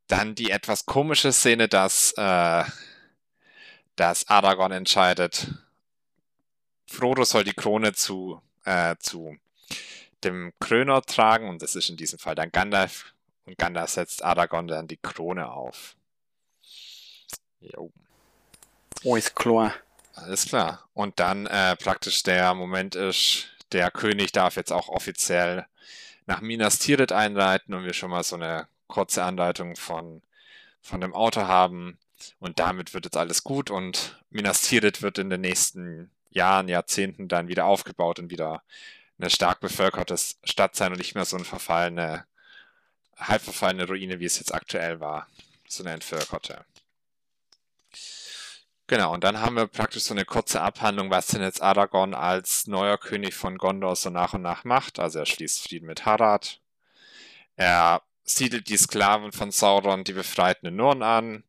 Dann 0.08 0.34
die 0.34 0.50
etwas 0.50 0.86
komische 0.86 1.32
Szene, 1.32 1.68
dass, 1.68 2.12
äh, 2.16 2.64
dass 3.96 4.28
Aragorn 4.28 4.72
entscheidet, 4.72 5.48
Frodo 6.86 7.24
soll 7.24 7.44
die 7.44 7.54
Krone 7.54 7.92
zu, 7.92 8.40
äh, 8.64 8.96
zu 9.00 9.36
dem 10.22 10.52
Kröner 10.60 11.02
tragen 11.02 11.48
und 11.48 11.62
das 11.62 11.74
ist 11.74 11.90
in 11.90 11.96
diesem 11.96 12.18
Fall 12.18 12.34
dann 12.34 12.52
Gandalf 12.52 13.14
und 13.44 13.58
Gandalf 13.58 13.90
setzt 13.90 14.22
Aragorn 14.22 14.68
dann 14.68 14.88
die 14.88 14.96
Krone 14.96 15.50
auf. 15.50 15.96
Jo. 17.60 17.90
Oh, 19.04 19.16
ist 19.16 19.34
klar. 19.34 19.74
Alles 20.14 20.46
klar. 20.46 20.88
Und 20.94 21.20
dann 21.20 21.46
äh, 21.46 21.76
praktisch 21.76 22.22
der 22.22 22.54
Moment 22.54 22.94
ist, 22.94 23.48
der 23.72 23.90
König 23.90 24.32
darf 24.32 24.56
jetzt 24.56 24.72
auch 24.72 24.88
offiziell 24.88 25.66
nach 26.26 26.40
Minas 26.40 26.78
Tirith 26.78 27.12
einleiten 27.12 27.74
und 27.74 27.84
wir 27.84 27.92
schon 27.92 28.10
mal 28.10 28.22
so 28.24 28.36
eine 28.36 28.66
kurze 28.88 29.24
Anleitung 29.24 29.76
von, 29.76 30.22
von 30.80 31.00
dem 31.00 31.14
Auto 31.14 31.42
haben. 31.42 31.98
Und 32.40 32.58
damit 32.58 32.94
wird 32.94 33.04
jetzt 33.04 33.16
alles 33.16 33.44
gut 33.44 33.70
und 33.70 34.22
Minas 34.30 34.62
Tirith 34.62 35.02
wird 35.02 35.18
in 35.18 35.30
den 35.30 35.42
nächsten 35.42 36.10
Jahren, 36.30 36.68
Jahrzehnten 36.68 37.28
dann 37.28 37.48
wieder 37.48 37.66
aufgebaut 37.66 38.18
und 38.18 38.30
wieder 38.30 38.62
eine 39.18 39.30
stark 39.30 39.60
bevölkerte 39.60 40.16
Stadt 40.44 40.76
sein 40.76 40.92
und 40.92 40.98
nicht 40.98 41.14
mehr 41.14 41.24
so 41.24 41.36
eine 41.36 41.44
verfallene, 41.44 42.26
halb 43.16 43.42
verfallene 43.42 43.86
Ruine, 43.86 44.20
wie 44.20 44.26
es 44.26 44.38
jetzt 44.38 44.54
aktuell 44.54 45.00
war. 45.00 45.26
So 45.68 45.82
eine 45.82 45.92
entvölkerte. 45.92 46.64
Genau, 48.88 49.12
und 49.12 49.24
dann 49.24 49.40
haben 49.40 49.56
wir 49.56 49.66
praktisch 49.66 50.04
so 50.04 50.14
eine 50.14 50.24
kurze 50.24 50.60
Abhandlung, 50.60 51.10
was 51.10 51.26
denn 51.26 51.42
jetzt 51.42 51.60
Aragorn 51.60 52.14
als 52.14 52.68
neuer 52.68 52.98
König 52.98 53.34
von 53.34 53.58
Gondor 53.58 53.96
so 53.96 54.10
nach 54.10 54.34
und 54.34 54.42
nach 54.42 54.62
macht. 54.62 55.00
Also 55.00 55.18
er 55.18 55.26
schließt 55.26 55.60
Frieden 55.62 55.86
mit 55.86 56.06
Harad. 56.06 56.60
Er 57.56 58.02
siedelt 58.26 58.68
die 58.68 58.76
Sklaven 58.76 59.32
von 59.32 59.50
Sauron, 59.50 60.04
die 60.04 60.12
befreiten 60.12 60.74
Nurn 60.74 61.02
an. 61.02 61.44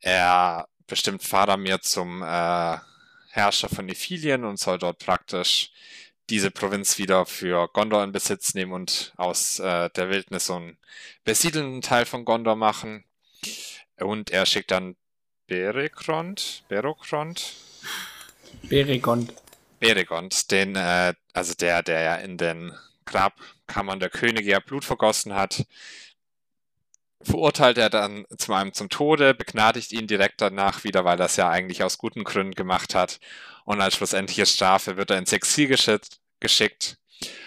Er 0.00 0.68
bestimmt 0.86 1.22
Faramir 1.22 1.80
zum 1.80 2.22
äh, 2.22 2.78
Herrscher 3.30 3.68
von 3.68 3.86
Nephilien 3.86 4.44
und 4.44 4.58
soll 4.60 4.78
dort 4.78 4.98
praktisch 4.98 5.72
diese 6.30 6.50
Provinz 6.50 6.98
wieder 6.98 7.26
für 7.26 7.68
Gondor 7.68 8.04
in 8.04 8.12
Besitz 8.12 8.54
nehmen 8.54 8.72
und 8.72 9.12
aus 9.16 9.58
äh, 9.58 9.90
der 9.90 10.10
Wildnis 10.10 10.46
so 10.46 10.56
einen 10.56 10.78
besiedelnden 11.24 11.82
Teil 11.82 12.06
von 12.06 12.24
Gondor 12.24 12.56
machen. 12.56 13.04
Und 13.98 14.30
er 14.30 14.46
schickt 14.46 14.70
dann 14.70 14.96
Berekrond, 15.46 16.64
Berokrond? 16.68 17.54
Beregond. 18.62 19.34
Beregond, 19.78 20.50
den, 20.50 20.76
äh, 20.76 21.14
also 21.34 21.52
der, 21.54 21.82
der 21.82 22.00
ja 22.00 22.14
in 22.16 22.38
den 22.38 22.72
Grabkammern 23.06 24.00
der 24.00 24.10
Könige 24.10 24.50
ja 24.50 24.60
Blut 24.60 24.84
vergossen 24.84 25.34
hat, 25.34 25.64
verurteilt 27.22 27.78
er 27.78 27.90
dann 27.90 28.26
zum 28.36 28.54
einen 28.54 28.72
zum 28.72 28.88
Tode, 28.88 29.34
begnadigt 29.34 29.92
ihn 29.92 30.06
direkt 30.06 30.40
danach 30.40 30.84
wieder, 30.84 31.04
weil 31.04 31.18
er 31.18 31.26
es 31.26 31.36
ja 31.36 31.48
eigentlich 31.48 31.82
aus 31.82 31.98
guten 31.98 32.24
Gründen 32.24 32.54
gemacht 32.54 32.94
hat. 32.94 33.18
Und 33.64 33.80
als 33.80 33.96
schlussendliche 33.96 34.46
Strafe 34.46 34.96
wird 34.96 35.10
er 35.10 35.18
ins 35.18 35.32
Exil 35.32 35.74
geschickt. 36.40 36.98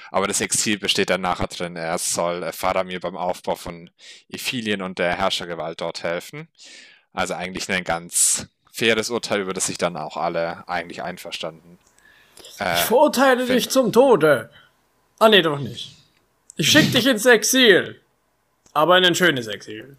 Aber 0.10 0.28
das 0.28 0.42
Exil 0.42 0.80
besteht 0.80 1.10
dann 1.10 1.22
nachher 1.22 1.48
drin. 1.48 1.76
Er 1.76 1.98
soll 1.98 2.44
äh, 2.44 2.52
Faramir 2.52 3.00
beim 3.00 3.18
Aufbau 3.18 3.56
von 3.56 3.90
Iphilien 4.30 4.82
und 4.82 5.00
der 5.00 5.16
Herrschergewalt 5.16 5.82
dort 5.82 6.04
helfen. 6.04 6.48
Also 7.14 7.34
eigentlich 7.34 7.70
ein 7.70 7.84
ganz 7.84 8.48
faires 8.72 9.10
Urteil, 9.10 9.42
über 9.42 9.54
das 9.54 9.68
sich 9.68 9.78
dann 9.78 9.98
auch 9.98 10.18
alle 10.18 10.68
eigentlich 10.68 11.04
einverstanden. 11.04 11.78
Äh, 12.60 12.76
ich 12.76 12.82
verurteile 12.82 13.40
finden. 13.40 13.54
dich 13.54 13.70
zum 13.70 13.92
Tode. 13.92 14.50
Ah, 15.20 15.30
nee, 15.30 15.42
doch 15.42 15.60
nicht. 15.60 15.96
Ich 16.56 16.72
schick 16.72 16.92
dich 16.92 17.06
ins 17.06 17.26
Exil. 17.26 18.00
Aber 18.74 18.98
in 18.98 19.06
ein 19.06 19.16
schönes 19.16 19.48
Exil. 19.48 19.98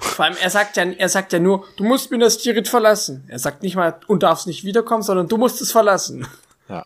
Vor 0.00 0.24
allem, 0.24 0.36
er 0.40 0.50
sagt 0.50 0.76
ja, 0.76 0.84
er 0.84 1.08
sagt 1.08 1.32
ja 1.32 1.38
nur, 1.38 1.66
du 1.76 1.84
musst 1.84 2.10
Minas 2.10 2.38
Tirith 2.38 2.68
verlassen. 2.68 3.24
Er 3.28 3.38
sagt 3.38 3.62
nicht 3.62 3.76
mal, 3.76 3.98
und 4.06 4.22
darfst 4.22 4.46
nicht 4.46 4.64
wiederkommen, 4.64 5.02
sondern 5.02 5.28
du 5.28 5.36
musst 5.36 5.60
es 5.60 5.70
verlassen. 5.70 6.26
Ja. 6.68 6.84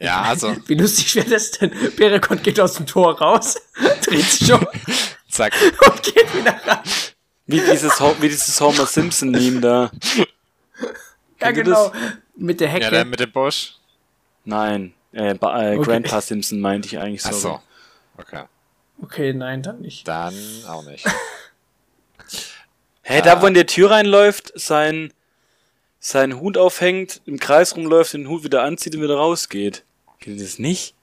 Ja, 0.00 0.22
also. 0.22 0.56
Wie 0.66 0.74
lustig 0.74 1.14
wäre 1.16 1.30
das 1.30 1.52
denn? 1.52 1.70
Berekon 1.96 2.42
geht 2.42 2.58
aus 2.58 2.74
dem 2.74 2.86
Tor 2.86 3.18
raus, 3.18 3.56
dreht 4.04 4.24
sich 4.24 4.52
um. 4.52 4.66
Zack. 5.28 5.52
Und 5.86 6.02
geht 6.02 6.34
wieder 6.34 6.60
rein. 6.66 6.80
Wie 7.46 7.60
dieses, 7.60 8.00
wie 8.00 8.28
dieses 8.28 8.60
Homer 8.60 8.86
Simpson-Meme 8.86 9.60
da. 9.60 9.90
Ja, 11.40 11.50
genau. 11.50 11.92
Mit 12.36 12.60
der 12.60 12.68
Hecke. 12.68 12.84
Ja, 12.84 12.90
der 12.90 13.04
mit 13.04 13.20
dem 13.20 13.30
Busch. 13.30 13.74
Nein. 14.44 14.94
Äh, 15.12 15.30
äh, 15.30 15.34
okay. 15.34 15.78
Grandpa 15.78 16.20
Simpson 16.20 16.60
meinte 16.60 16.88
ich 16.88 16.98
eigentlich 16.98 17.22
so. 17.22 17.28
Ach 17.28 17.32
so. 17.32 17.60
Okay. 18.18 18.44
Okay, 19.02 19.32
nein, 19.32 19.62
dann 19.62 19.80
nicht. 19.80 20.06
Dann 20.06 20.34
auch 20.68 20.84
nicht. 20.84 21.06
Hä, 23.06 23.14
hey, 23.14 23.22
da 23.22 23.42
wo 23.42 23.46
in 23.46 23.54
der 23.54 23.66
Tür 23.66 23.90
reinläuft, 23.90 24.52
sein, 24.58 25.12
sein 25.98 26.40
Hut 26.40 26.56
aufhängt, 26.56 27.20
im 27.26 27.38
Kreis 27.38 27.76
rumläuft, 27.76 28.14
den 28.14 28.28
Hut 28.28 28.44
wieder 28.44 28.62
anzieht 28.62 28.94
und 28.94 29.02
wieder 29.02 29.16
rausgeht. 29.16 29.84
Geht 30.20 30.40
das 30.40 30.58
nicht? 30.58 30.94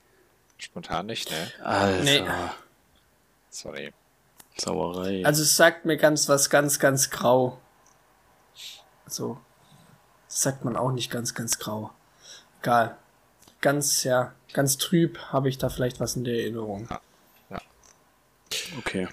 Spontan 0.58 1.06
nicht, 1.06 1.30
ne? 1.30 1.52
Alter. 1.64 2.04
Nee. 2.04 2.24
Sorry. 3.50 3.94
Sauerei. 4.58 5.24
Also 5.26 5.44
es 5.44 5.56
sagt 5.56 5.86
mir 5.86 5.98
ganz 5.98 6.28
was 6.28 6.50
ganz, 6.50 6.80
ganz 6.80 7.12
grau. 7.12 7.60
So. 9.06 9.38
Das 10.28 10.42
sagt 10.42 10.66
man 10.66 10.76
auch 10.76 10.92
nicht 10.92 11.12
ganz, 11.12 11.36
ganz 11.36 11.60
grau. 11.60 11.92
Egal 12.62 12.98
ganz, 13.62 14.04
ja, 14.04 14.34
ganz 14.54 14.78
trüb 14.78 15.18
habe 15.32 15.50
ich 15.50 15.58
da 15.58 15.70
vielleicht 15.70 16.00
was 16.00 16.16
in 16.16 16.24
der 16.24 16.36
Erinnerung. 16.36 16.88
Ja. 16.90 17.02
ja. 17.52 17.62
Okay. 18.80 19.08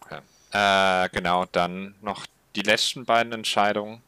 okay. 0.00 0.20
Äh, 0.52 1.08
genau, 1.10 1.46
dann 1.50 1.94
noch 2.02 2.26
die 2.56 2.62
letzten 2.62 3.04
beiden 3.04 3.32
Entscheidungen 3.32 4.02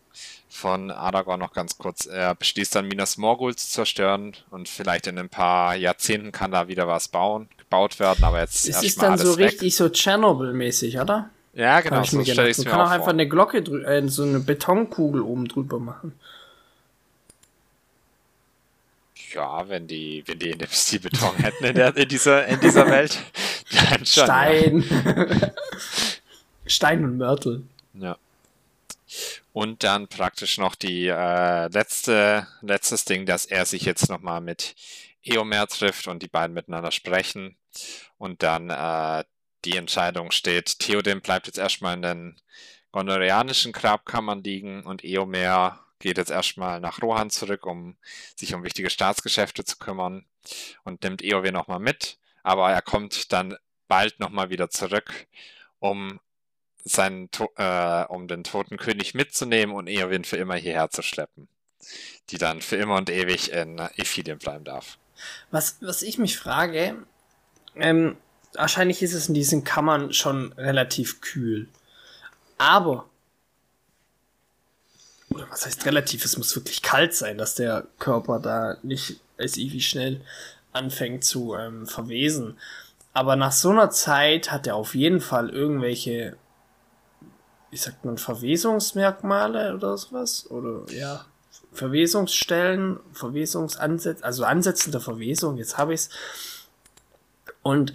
von 0.48 0.90
Aragorn 0.90 1.40
noch 1.40 1.52
ganz 1.52 1.78
kurz. 1.78 2.06
Er 2.06 2.34
beschließt 2.34 2.74
dann 2.74 2.88
Minas 2.88 3.16
Morgul 3.16 3.54
zu 3.54 3.68
zerstören 3.68 4.36
und 4.50 4.68
vielleicht 4.68 5.06
in 5.06 5.18
ein 5.18 5.28
paar 5.28 5.76
Jahrzehnten 5.76 6.32
kann 6.32 6.50
da 6.50 6.68
wieder 6.68 6.88
was 6.88 7.08
bauen, 7.08 7.48
gebaut 7.56 8.00
werden, 8.00 8.24
aber 8.24 8.40
jetzt 8.40 8.68
Es 8.68 8.82
ist 8.82 9.00
dann 9.00 9.16
so 9.16 9.38
weg. 9.38 9.52
richtig 9.52 9.76
so 9.76 9.86
Tschernobyl-mäßig, 9.86 11.00
oder? 11.00 11.30
Ja, 11.54 11.80
genau. 11.80 12.02
So 12.04 12.22
stelle 12.24 12.50
ich 12.50 12.58
Man 12.58 12.66
kann 12.66 12.80
auch, 12.80 12.90
einfach 12.90 13.08
eine 13.08 13.28
Glocke, 13.28 13.58
äh, 13.58 14.06
so 14.08 14.22
eine 14.22 14.40
Betonkugel 14.40 15.22
oben 15.22 15.48
drüber 15.48 15.78
machen. 15.78 16.18
Ja, 19.34 19.68
wenn 19.68 19.86
die, 19.86 20.22
wenn 20.26 20.38
die 20.38 20.50
in 20.50 20.58
dem 20.58 20.70
Stil 20.70 21.00
Beton 21.00 21.36
hätten 21.36 21.64
in, 21.64 21.74
der, 21.74 21.96
in, 21.96 22.08
dieser, 22.08 22.46
in 22.46 22.60
dieser 22.60 22.86
Welt, 22.86 23.18
Schon, 23.70 24.06
Stein. 24.06 25.54
Stein 26.66 27.04
und 27.04 27.18
Mörtel. 27.18 27.62
Ja. 27.94 28.16
Und 29.52 29.82
dann 29.82 30.08
praktisch 30.08 30.58
noch 30.58 30.74
die 30.74 31.08
äh, 31.08 31.68
letzte, 31.68 32.46
letztes 32.62 33.04
Ding, 33.04 33.26
dass 33.26 33.46
er 33.46 33.66
sich 33.66 33.82
jetzt 33.82 34.08
nochmal 34.08 34.40
mit 34.40 34.74
Eomer 35.22 35.66
trifft 35.66 36.06
und 36.06 36.22
die 36.22 36.28
beiden 36.28 36.54
miteinander 36.54 36.92
sprechen. 36.92 37.56
Und 38.18 38.42
dann 38.42 38.70
äh, 38.70 39.24
die 39.64 39.76
Entscheidung 39.76 40.30
steht, 40.30 40.78
Theoden 40.78 41.20
bleibt 41.20 41.46
jetzt 41.46 41.58
erstmal 41.58 41.94
in 41.94 42.02
den 42.02 42.40
gondorianischen 42.92 43.72
Grabkammern 43.72 44.42
liegen 44.42 44.84
und 44.84 45.04
Eomer 45.04 45.80
geht 46.00 46.18
jetzt 46.18 46.30
erstmal 46.30 46.80
nach 46.80 47.00
Rohan 47.00 47.30
zurück, 47.30 47.66
um 47.66 47.96
sich 48.34 48.54
um 48.54 48.64
wichtige 48.64 48.90
Staatsgeschäfte 48.90 49.64
zu 49.64 49.76
kümmern 49.76 50.26
und 50.84 51.02
nimmt 51.04 51.22
Eowyn 51.22 51.54
nochmal 51.54 51.78
mit. 51.78 52.18
Aber 52.42 52.70
er 52.70 52.82
kommt 52.82 53.32
dann 53.32 53.56
bald 53.86 54.18
nochmal 54.18 54.50
wieder 54.50 54.70
zurück, 54.70 55.26
um 55.78 56.20
seinen, 56.84 57.28
äh, 57.56 58.04
um 58.04 58.26
den 58.26 58.44
toten 58.44 58.78
König 58.78 59.14
mitzunehmen 59.14 59.74
und 59.74 59.88
Eowyn 59.88 60.24
für 60.24 60.38
immer 60.38 60.54
hierher 60.54 60.90
zu 60.90 61.02
schleppen, 61.02 61.48
die 62.30 62.38
dann 62.38 62.62
für 62.62 62.76
immer 62.76 62.96
und 62.96 63.10
ewig 63.10 63.52
in 63.52 63.78
Ithilien 63.96 64.38
bleiben 64.38 64.64
darf. 64.64 64.98
Was, 65.50 65.76
was 65.82 66.00
ich 66.00 66.16
mich 66.16 66.38
frage, 66.38 66.96
ähm, 67.76 68.16
wahrscheinlich 68.54 69.02
ist 69.02 69.12
es 69.12 69.28
in 69.28 69.34
diesen 69.34 69.64
Kammern 69.64 70.14
schon 70.14 70.52
relativ 70.54 71.20
kühl. 71.20 71.68
Aber, 72.56 73.09
oder 75.32 75.46
was 75.50 75.66
heißt 75.66 75.86
relativ, 75.86 76.24
es 76.24 76.36
muss 76.36 76.54
wirklich 76.56 76.82
kalt 76.82 77.14
sein, 77.14 77.38
dass 77.38 77.54
der 77.54 77.86
Körper 77.98 78.40
da 78.40 78.76
nicht 78.82 79.20
als 79.38 79.56
wie 79.56 79.80
schnell 79.80 80.20
anfängt 80.72 81.24
zu 81.24 81.54
ähm, 81.54 81.86
verwesen. 81.86 82.58
Aber 83.12 83.36
nach 83.36 83.52
so 83.52 83.70
einer 83.70 83.90
Zeit 83.90 84.52
hat 84.52 84.66
er 84.66 84.76
auf 84.76 84.94
jeden 84.94 85.20
Fall 85.20 85.50
irgendwelche, 85.50 86.36
wie 87.70 87.76
sagt 87.76 88.04
man, 88.04 88.18
Verwesungsmerkmale 88.18 89.74
oder 89.74 89.96
sowas? 89.96 90.48
Oder 90.50 90.82
ja, 90.92 91.24
Verwesungsstellen, 91.72 93.00
Verwesungsansätze, 93.12 94.24
also 94.24 94.44
Ansätze 94.44 94.90
der 94.90 95.00
Verwesung, 95.00 95.56
jetzt 95.56 95.78
habe 95.78 95.94
ich's. 95.94 96.10
Und 97.62 97.94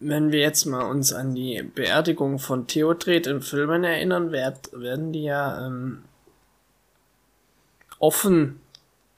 wenn 0.00 0.32
wir 0.32 0.40
jetzt 0.40 0.64
mal 0.66 0.82
uns 0.82 1.12
an 1.12 1.34
die 1.34 1.62
Beerdigung 1.62 2.38
von 2.38 2.66
Theodred 2.66 3.26
in 3.26 3.40
Filmen 3.40 3.84
erinnern, 3.84 4.32
werd, 4.32 4.70
werden 4.72 5.12
die 5.12 5.24
ja 5.24 5.66
ähm, 5.66 6.02
offen 8.02 8.60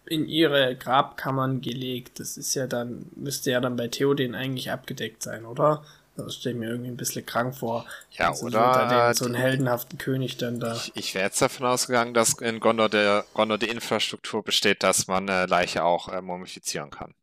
in 0.07 0.29
ihre 0.29 0.77
Grabkammern 0.77 1.63
gelegt. 1.63 2.21
Das 2.21 2.37
ist 2.37 2.55
ja 2.55 2.67
dann, 2.67 3.07
müsste 3.17 3.51
ja 3.51 3.61
dann 3.61 3.77
bei 3.77 3.89
Theoden 3.89 4.35
eigentlich 4.35 4.71
abgedeckt 4.71 5.23
sein, 5.23 5.47
oder? 5.47 5.83
Das 6.17 6.37
stelle 6.37 6.55
ich 6.55 6.61
mir 6.61 6.69
irgendwie 6.69 6.91
ein 6.91 6.97
bisschen 6.97 7.27
krank 7.27 7.57
vor. 7.57 7.87
Ja, 8.13 8.29
also 8.29 8.47
oder? 8.47 9.13
So 9.15 9.25
einen 9.25 9.35
heldenhaften 9.35 9.99
König 9.99 10.37
dann 10.37 10.61
da. 10.61 10.75
Ich, 10.75 10.93
ich 10.95 11.15
wäre 11.15 11.25
jetzt 11.25 11.41
davon 11.43 11.67
ausgegangen, 11.67 12.15
dass 12.15 12.35
in 12.35 12.61
Gondor, 12.61 12.89
der, 12.89 13.25
Gondor 13.33 13.59
die 13.59 13.69
Infrastruktur 13.69 14.45
besteht, 14.45 14.83
dass 14.83 15.09
man 15.09 15.29
eine 15.29 15.47
Leiche 15.47 15.83
auch 15.83 16.09
äh, 16.09 16.21
mumifizieren 16.21 16.91
kann. 16.91 17.15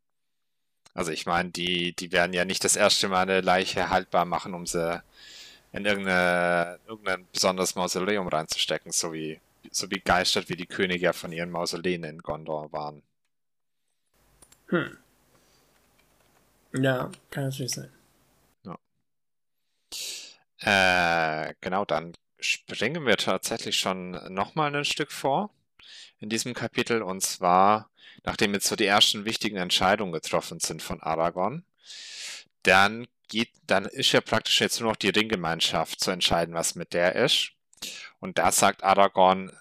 Also 0.94 1.12
ich 1.12 1.26
meine, 1.26 1.52
die, 1.52 1.96
die 1.96 2.12
werden 2.12 2.34
ja 2.34 2.44
nicht 2.44 2.66
das 2.66 2.76
erste 2.76 3.08
Mal 3.08 3.22
eine 3.22 3.42
Leiche 3.42 3.90
haltbar 3.90 4.26
machen, 4.26 4.54
um 4.54 4.66
sie 4.66 5.02
in 5.72 5.86
irgendein 5.86 7.28
besonderes 7.32 7.76
Mausoleum 7.76 8.28
reinzustecken, 8.28 8.92
so 8.92 9.14
wie, 9.14 9.40
so 9.72 9.90
wie 9.92 10.00
geistert 10.00 10.50
wie 10.50 10.56
die 10.56 10.66
Könige 10.66 11.06
ja 11.06 11.14
von 11.14 11.32
ihren 11.32 11.52
Mausoleen 11.52 12.04
in 12.04 12.20
Gondor 12.20 12.72
waren. 12.72 13.04
Hm. 14.68 14.98
Ja, 16.74 17.12
kann 17.30 17.46
natürlich 17.46 17.72
sein. 17.72 17.92
Äh, 20.62 21.56
genau, 21.60 21.86
dann 21.86 22.14
springen 22.40 23.06
wir 23.06 23.18
tatsächlich 23.18 23.80
schon 23.80 24.12
nochmal 24.34 24.76
ein 24.76 24.86
Stück 24.86 25.12
vor 25.12 25.52
in 26.20 26.30
diesem 26.30 26.54
Kapitel. 26.54 27.02
Und 27.02 27.22
zwar, 27.22 27.90
nachdem 28.24 28.54
jetzt 28.54 28.68
so 28.68 28.76
die 28.76 28.86
ersten 28.86 29.26
wichtigen 29.26 29.58
Entscheidungen 29.58 30.14
getroffen 30.14 30.60
sind 30.60 30.82
von 30.84 31.02
Aragorn, 31.02 31.66
dann 32.64 33.08
geht, 33.28 33.50
dann 33.66 33.86
ist 33.86 34.12
ja 34.12 34.22
praktisch 34.22 34.62
jetzt 34.62 34.80
nur 34.80 34.92
noch 34.92 34.98
die 34.98 35.10
Ringgemeinschaft 35.10 36.00
zu 36.00 36.12
entscheiden, 36.12 36.54
was 36.54 36.76
mit 36.76 36.94
der 36.94 37.16
ist. 37.16 37.54
Und 38.20 38.38
da 38.38 38.52
sagt 38.52 38.84
Aragorn, 38.84 39.52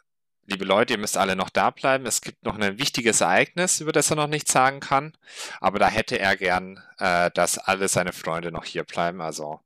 liebe 0.47 0.65
Leute, 0.65 0.95
ihr 0.95 0.99
müsst 0.99 1.17
alle 1.17 1.37
noch 1.37 1.51
da 1.51 1.71
bleiben. 1.71 2.07
Es 2.07 2.21
gibt 2.21 2.45
noch 2.45 2.59
ein 2.59 2.79
wichtiges 2.79 3.21
Ereignis, 3.21 3.81
über 3.81 3.93
das 3.93 4.11
er 4.11 4.17
noch 4.17 4.27
nichts 4.27 4.53
sagen 4.53 4.81
kann. 4.81 5.17
Aber 5.61 5.79
da 5.79 5.89
hätte 5.89 6.19
er 6.19 6.37
gern, 6.37 6.83
äh, 6.99 7.31
dass 7.33 7.59
alle 7.59 7.89
seine 7.89 8.13
Freunde 8.13 8.53
noch 8.53 8.65
hier 8.65 8.85
bleiben. 8.85 9.21
Also 9.21 9.61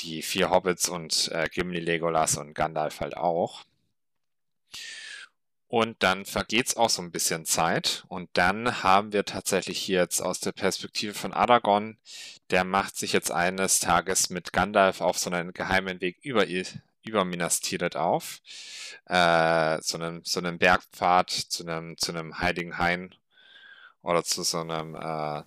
die 0.00 0.22
vier 0.22 0.50
Hobbits 0.50 0.88
und 0.88 1.30
äh, 1.32 1.48
Gimli, 1.48 1.80
Legolas 1.80 2.36
und 2.36 2.54
Gandalf 2.54 3.00
halt 3.00 3.16
auch. 3.16 3.64
Und 5.68 6.02
dann 6.02 6.24
vergeht 6.24 6.68
es 6.68 6.76
auch 6.76 6.90
so 6.90 7.02
ein 7.02 7.10
bisschen 7.10 7.46
Zeit. 7.46 8.04
Und 8.08 8.30
dann 8.34 8.82
haben 8.82 9.12
wir 9.12 9.24
tatsächlich 9.24 9.78
hier 9.78 10.00
jetzt 10.00 10.20
aus 10.20 10.40
der 10.40 10.52
Perspektive 10.52 11.14
von 11.14 11.32
Aragorn, 11.32 11.98
der 12.50 12.64
macht 12.64 12.96
sich 12.96 13.12
jetzt 13.12 13.32
eines 13.32 13.80
Tages 13.80 14.30
mit 14.30 14.52
Gandalf 14.52 15.00
auf 15.00 15.18
so 15.18 15.30
einen 15.30 15.52
geheimen 15.52 16.00
Weg 16.00 16.18
über, 16.22 16.46
über 17.04 17.24
Minas 17.24 17.60
Tirith 17.60 17.96
auf. 17.96 18.40
Äh, 19.06 19.78
so, 19.82 19.98
einem, 19.98 20.22
so 20.24 20.40
einem 20.40 20.58
Bergpfad 20.58 21.30
zu 21.30 21.66
einem, 21.66 21.96
zu 21.98 22.12
einem 22.12 22.38
heiligen 22.38 22.78
Hain 22.78 23.14
oder 24.02 24.24
zu 24.24 24.42
so 24.42 24.60
einem 24.60 24.94
äh, 24.94 25.42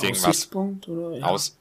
Ding, 0.00 0.16
was 0.22 0.52
oder? 0.52 1.16
Ja. 1.16 1.26
Aus, 1.26 1.58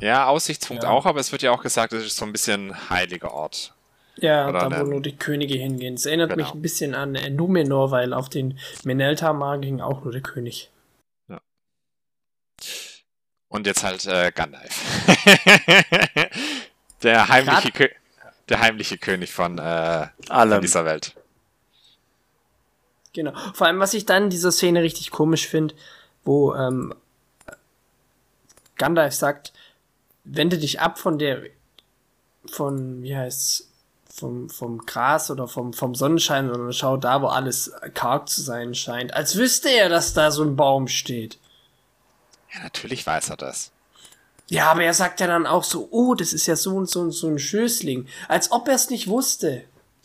ja, 0.00 0.26
Aussichtspunkt 0.26 0.82
ja. 0.82 0.90
auch, 0.90 1.06
aber 1.06 1.20
es 1.20 1.32
wird 1.32 1.42
ja 1.42 1.52
auch 1.52 1.62
gesagt, 1.62 1.92
es 1.92 2.04
ist 2.04 2.16
so 2.16 2.24
ein 2.24 2.32
bisschen 2.32 2.90
heiliger 2.90 3.32
Ort. 3.32 3.72
Ja, 4.16 4.48
Oder 4.48 4.68
da 4.68 4.80
wo 4.80 4.84
nur 4.90 5.00
die 5.00 5.16
Könige 5.16 5.54
hingehen. 5.54 5.94
Es 5.94 6.06
erinnert 6.06 6.30
genau. 6.30 6.44
mich 6.44 6.54
ein 6.54 6.62
bisschen 6.62 6.94
an 6.94 7.18
Numenor, 7.34 7.90
weil 7.90 8.12
auf 8.12 8.28
den 8.28 8.58
Meneltamar 8.84 9.58
ging 9.58 9.80
auch 9.80 10.04
nur 10.04 10.12
der 10.12 10.22
König. 10.22 10.70
Ja. 11.28 11.40
Und 13.48 13.66
jetzt 13.66 13.82
halt 13.82 14.06
äh, 14.06 14.30
Gandalf. 14.32 14.82
der, 17.02 17.28
heimliche 17.28 17.72
Kö 17.72 17.88
der 18.48 18.60
heimliche 18.60 18.98
König 18.98 19.32
von, 19.32 19.58
äh, 19.58 20.08
von 20.26 20.60
dieser 20.60 20.84
Welt. 20.84 21.14
Genau. 23.12 23.32
Vor 23.54 23.66
allem, 23.66 23.78
was 23.78 23.94
ich 23.94 24.06
dann 24.06 24.24
in 24.24 24.30
dieser 24.30 24.52
Szene 24.52 24.82
richtig 24.82 25.10
komisch 25.10 25.46
finde, 25.46 25.74
wo 26.24 26.54
ähm, 26.54 26.94
Gandalf 28.76 29.14
sagt, 29.14 29.52
wende 30.24 30.58
dich 30.58 30.80
ab 30.80 30.98
von 30.98 31.18
der, 31.18 31.42
von, 32.46 33.02
wie 33.02 33.16
heißt's, 33.16 33.70
vom, 34.12 34.48
vom 34.48 34.78
Gras 34.78 35.30
oder 35.30 35.48
vom, 35.48 35.72
vom 35.72 35.94
Sonnenschein, 35.94 36.48
sondern 36.48 36.72
schau 36.72 36.96
da, 36.96 37.20
wo 37.20 37.26
alles 37.26 37.72
karg 37.94 38.28
zu 38.28 38.42
sein 38.42 38.74
scheint. 38.74 39.12
Als 39.12 39.36
wüsste 39.36 39.68
er, 39.70 39.88
dass 39.88 40.12
da 40.12 40.30
so 40.30 40.44
ein 40.44 40.54
Baum 40.54 40.86
steht. 40.86 41.38
Ja, 42.52 42.62
natürlich 42.62 43.04
weiß 43.04 43.30
er 43.30 43.36
das. 43.36 43.72
Ja, 44.48 44.70
aber 44.70 44.84
er 44.84 44.94
sagt 44.94 45.20
ja 45.20 45.26
dann 45.26 45.46
auch 45.46 45.64
so, 45.64 45.88
oh, 45.90 46.14
das 46.14 46.32
ist 46.32 46.46
ja 46.46 46.56
so 46.56 46.76
und 46.76 46.88
so 46.88 47.00
und 47.00 47.12
so 47.12 47.28
ein 47.28 47.38
Schößling. 47.38 48.06
Als 48.28 48.52
ob 48.52 48.68
er 48.68 48.74
es 48.74 48.90
nicht 48.90 49.08
wusste. 49.08 49.64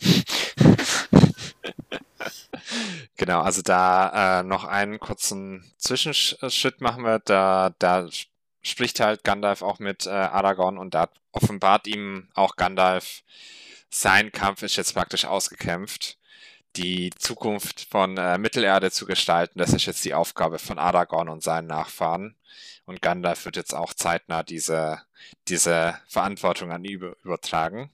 genau, 3.16 3.40
also 3.42 3.60
da 3.62 4.40
äh, 4.40 4.42
noch 4.42 4.64
einen 4.64 4.98
kurzen 4.98 5.70
Zwischenschritt 5.78 6.80
machen 6.80 7.04
wir. 7.04 7.18
Da, 7.18 7.74
da 7.78 8.08
spricht 8.62 9.00
halt 9.00 9.24
Gandalf 9.24 9.62
auch 9.62 9.78
mit 9.78 10.06
äh, 10.06 10.10
Aragorn 10.10 10.78
und 10.78 10.94
da 10.94 11.08
offenbart 11.32 11.86
ihm 11.86 12.28
auch 12.34 12.56
Gandalf, 12.56 13.22
sein 13.90 14.32
Kampf 14.32 14.62
ist 14.62 14.76
jetzt 14.76 14.94
praktisch 14.94 15.24
ausgekämpft. 15.24 16.16
Die 16.76 17.10
Zukunft 17.18 17.86
von 17.90 18.16
äh, 18.16 18.38
Mittelerde 18.38 18.90
zu 18.90 19.06
gestalten, 19.06 19.58
das 19.58 19.72
ist 19.72 19.86
jetzt 19.86 20.04
die 20.04 20.14
Aufgabe 20.14 20.58
von 20.58 20.78
Aragorn 20.78 21.28
und 21.28 21.42
seinen 21.42 21.66
Nachfahren. 21.66 22.36
Und 22.84 23.02
Gandalf 23.02 23.44
wird 23.44 23.56
jetzt 23.56 23.74
auch 23.74 23.94
zeitnah 23.94 24.42
diese, 24.42 25.02
diese 25.48 26.00
Verantwortung 26.08 26.72
an 26.72 26.84
ihn 26.84 27.14
übertragen. 27.24 27.90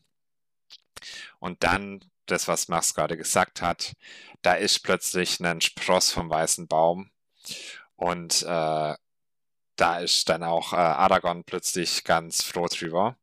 Und 1.38 1.62
dann, 1.64 2.00
das, 2.26 2.48
was 2.48 2.68
Max 2.68 2.94
gerade 2.94 3.16
gesagt 3.16 3.62
hat, 3.62 3.92
da 4.42 4.54
ist 4.54 4.80
plötzlich 4.80 5.40
ein 5.40 5.60
Spross 5.60 6.10
vom 6.10 6.30
weißen 6.30 6.66
Baum. 6.66 7.10
Und 7.96 8.42
äh, 8.42 8.94
da 9.76 9.98
ist 9.98 10.28
dann 10.28 10.42
auch 10.42 10.72
äh, 10.72 10.76
Aragorn 10.76 11.44
plötzlich 11.44 12.04
ganz 12.04 12.42
froh 12.42 12.66
drüber, 12.66 13.16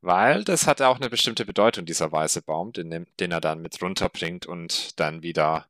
weil 0.00 0.44
das 0.44 0.66
hat 0.66 0.82
auch 0.82 0.96
eine 0.96 1.10
bestimmte 1.10 1.44
Bedeutung, 1.44 1.86
dieser 1.86 2.12
weiße 2.12 2.42
Baum, 2.42 2.72
den, 2.72 3.06
den 3.18 3.30
er 3.32 3.40
dann 3.40 3.62
mit 3.62 3.80
runterbringt 3.82 4.46
und 4.46 4.98
dann 5.00 5.22
wieder 5.22 5.66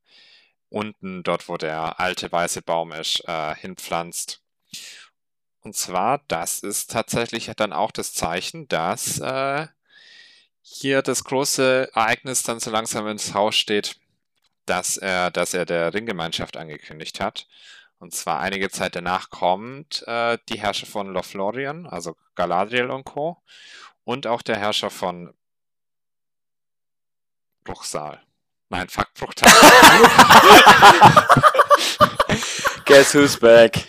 unten, 0.68 1.22
dort 1.22 1.48
wo 1.48 1.56
der 1.56 2.00
alte 2.00 2.30
weiße 2.30 2.62
Baum 2.62 2.92
ist, 2.92 3.22
äh, 3.28 3.54
hinpflanzt. 3.54 4.42
Und 5.60 5.76
zwar, 5.76 6.20
das 6.28 6.60
ist 6.60 6.90
tatsächlich 6.90 7.50
dann 7.56 7.72
auch 7.72 7.90
das 7.90 8.12
Zeichen, 8.12 8.68
dass 8.68 9.18
äh, 9.20 9.68
hier 10.60 11.02
das 11.02 11.24
große 11.24 11.90
Ereignis 11.94 12.42
dann 12.42 12.60
so 12.60 12.70
langsam 12.70 13.06
ins 13.06 13.34
Haus 13.34 13.54
steht, 13.56 13.96
dass 14.66 14.96
er, 14.96 15.30
dass 15.30 15.54
er 15.54 15.64
der 15.64 15.94
Ringgemeinschaft 15.94 16.56
angekündigt 16.56 17.20
hat. 17.20 17.46
Und 17.98 18.14
zwar 18.14 18.40
einige 18.40 18.70
Zeit 18.70 18.96
danach 18.96 19.30
kommt 19.30 20.02
äh, 20.06 20.38
die 20.48 20.60
Herrscher 20.60 20.86
von 20.86 21.12
Lothlorien, 21.12 21.86
also 21.86 22.16
Galadriel 22.34 22.90
und 22.90 23.04
Co. 23.04 23.42
Und 24.04 24.26
auch 24.26 24.42
der 24.42 24.56
Herrscher 24.56 24.90
von 24.90 25.32
Bruchsal. 27.64 28.20
Nein, 28.68 28.88
fuck, 28.88 29.12
Bruchtal. 29.14 29.50
Guess 32.84 33.14
who's 33.14 33.38
back? 33.38 33.86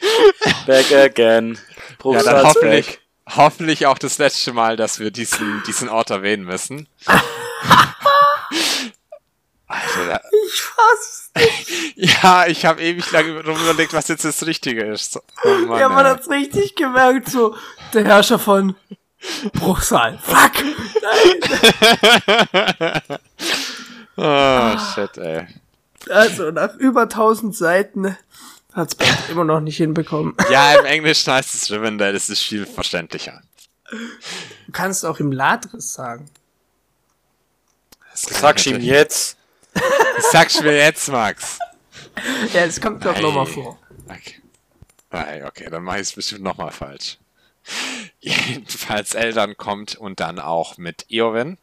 Back 0.66 0.92
again. 0.94 1.56
ja, 1.56 1.62
Bruchsal's 1.98 2.26
dann 2.26 2.46
hoffentlich, 2.46 2.88
back. 2.88 3.00
hoffentlich 3.36 3.86
auch 3.88 3.98
das 3.98 4.18
letzte 4.18 4.54
Mal, 4.54 4.78
dass 4.78 5.00
wir 5.00 5.12
diesen, 5.12 5.62
diesen 5.68 5.90
Ort 5.90 6.10
erwähnen 6.12 6.46
müssen. 6.46 6.88
Alter, 9.68 10.08
da- 10.08 10.22
Ich 10.56 10.62
fass. 10.62 11.32
ja, 11.96 12.48
ich 12.48 12.66
habe 12.66 12.82
ewig 12.82 13.12
lange 13.12 13.40
überlegt, 13.40 13.92
was 13.92 14.08
jetzt 14.08 14.24
das 14.24 14.46
Richtige 14.46 14.84
ist. 14.86 15.20
Oh 15.44 15.50
Mann, 15.68 15.80
Ja, 15.82 15.90
man 15.90 16.06
ey. 16.06 16.12
hat's 16.14 16.30
richtig 16.30 16.76
gemerkt, 16.76 17.28
so, 17.30 17.58
der 17.94 18.06
Herrscher 18.06 18.40
von 18.40 18.76
Bruchsal. 19.54 20.18
Fuck! 20.24 20.54
Nein! 21.02 23.02
oh, 24.16 24.78
shit, 24.94 25.18
ey. 25.18 25.48
Also, 26.10 26.52
nach 26.52 26.76
über 26.76 27.02
1000 27.04 27.54
Seiten 27.56 28.16
hat's 28.74 28.96
Bert 28.96 29.30
immer 29.30 29.44
noch 29.44 29.60
nicht 29.60 29.78
hinbekommen. 29.78 30.36
Ja, 30.50 30.76
im 30.80 30.86
Englischen 30.86 31.34
heißt 31.34 31.54
es 31.54 31.70
Rivendell, 31.72 32.14
das 32.14 32.30
ist 32.30 32.44
viel 32.44 32.66
verständlicher. 32.66 33.42
Du 33.92 34.72
kannst 34.72 35.06
auch 35.06 35.20
im 35.20 35.32
Ladris 35.34 35.94
sagen. 35.94 36.30
Sag's 38.14 38.66
ihm 38.66 38.80
jetzt. 38.80 39.36
Sag's 40.32 40.62
mir 40.62 40.76
jetzt, 40.76 41.10
Max. 41.10 41.60
Ja, 42.54 42.66
das 42.66 42.80
kommt 42.80 43.06
doch 43.06 43.20
nochmal 43.20 43.46
vor. 43.46 43.80
Okay. 44.08 44.42
Nein, 45.12 45.46
okay, 45.46 45.70
dann 45.70 45.84
mache 45.84 45.98
ich 45.98 46.04
es 46.04 46.14
bestimmt 46.14 46.44
nochmal 46.44 46.72
falsch. 46.72 47.18
Jedenfalls 48.20 49.14
Eltern 49.14 49.58
kommt 49.58 49.96
und 49.96 50.20
dann 50.20 50.40
auch 50.40 50.78
mit 50.78 51.06
Eowyn 51.10 51.58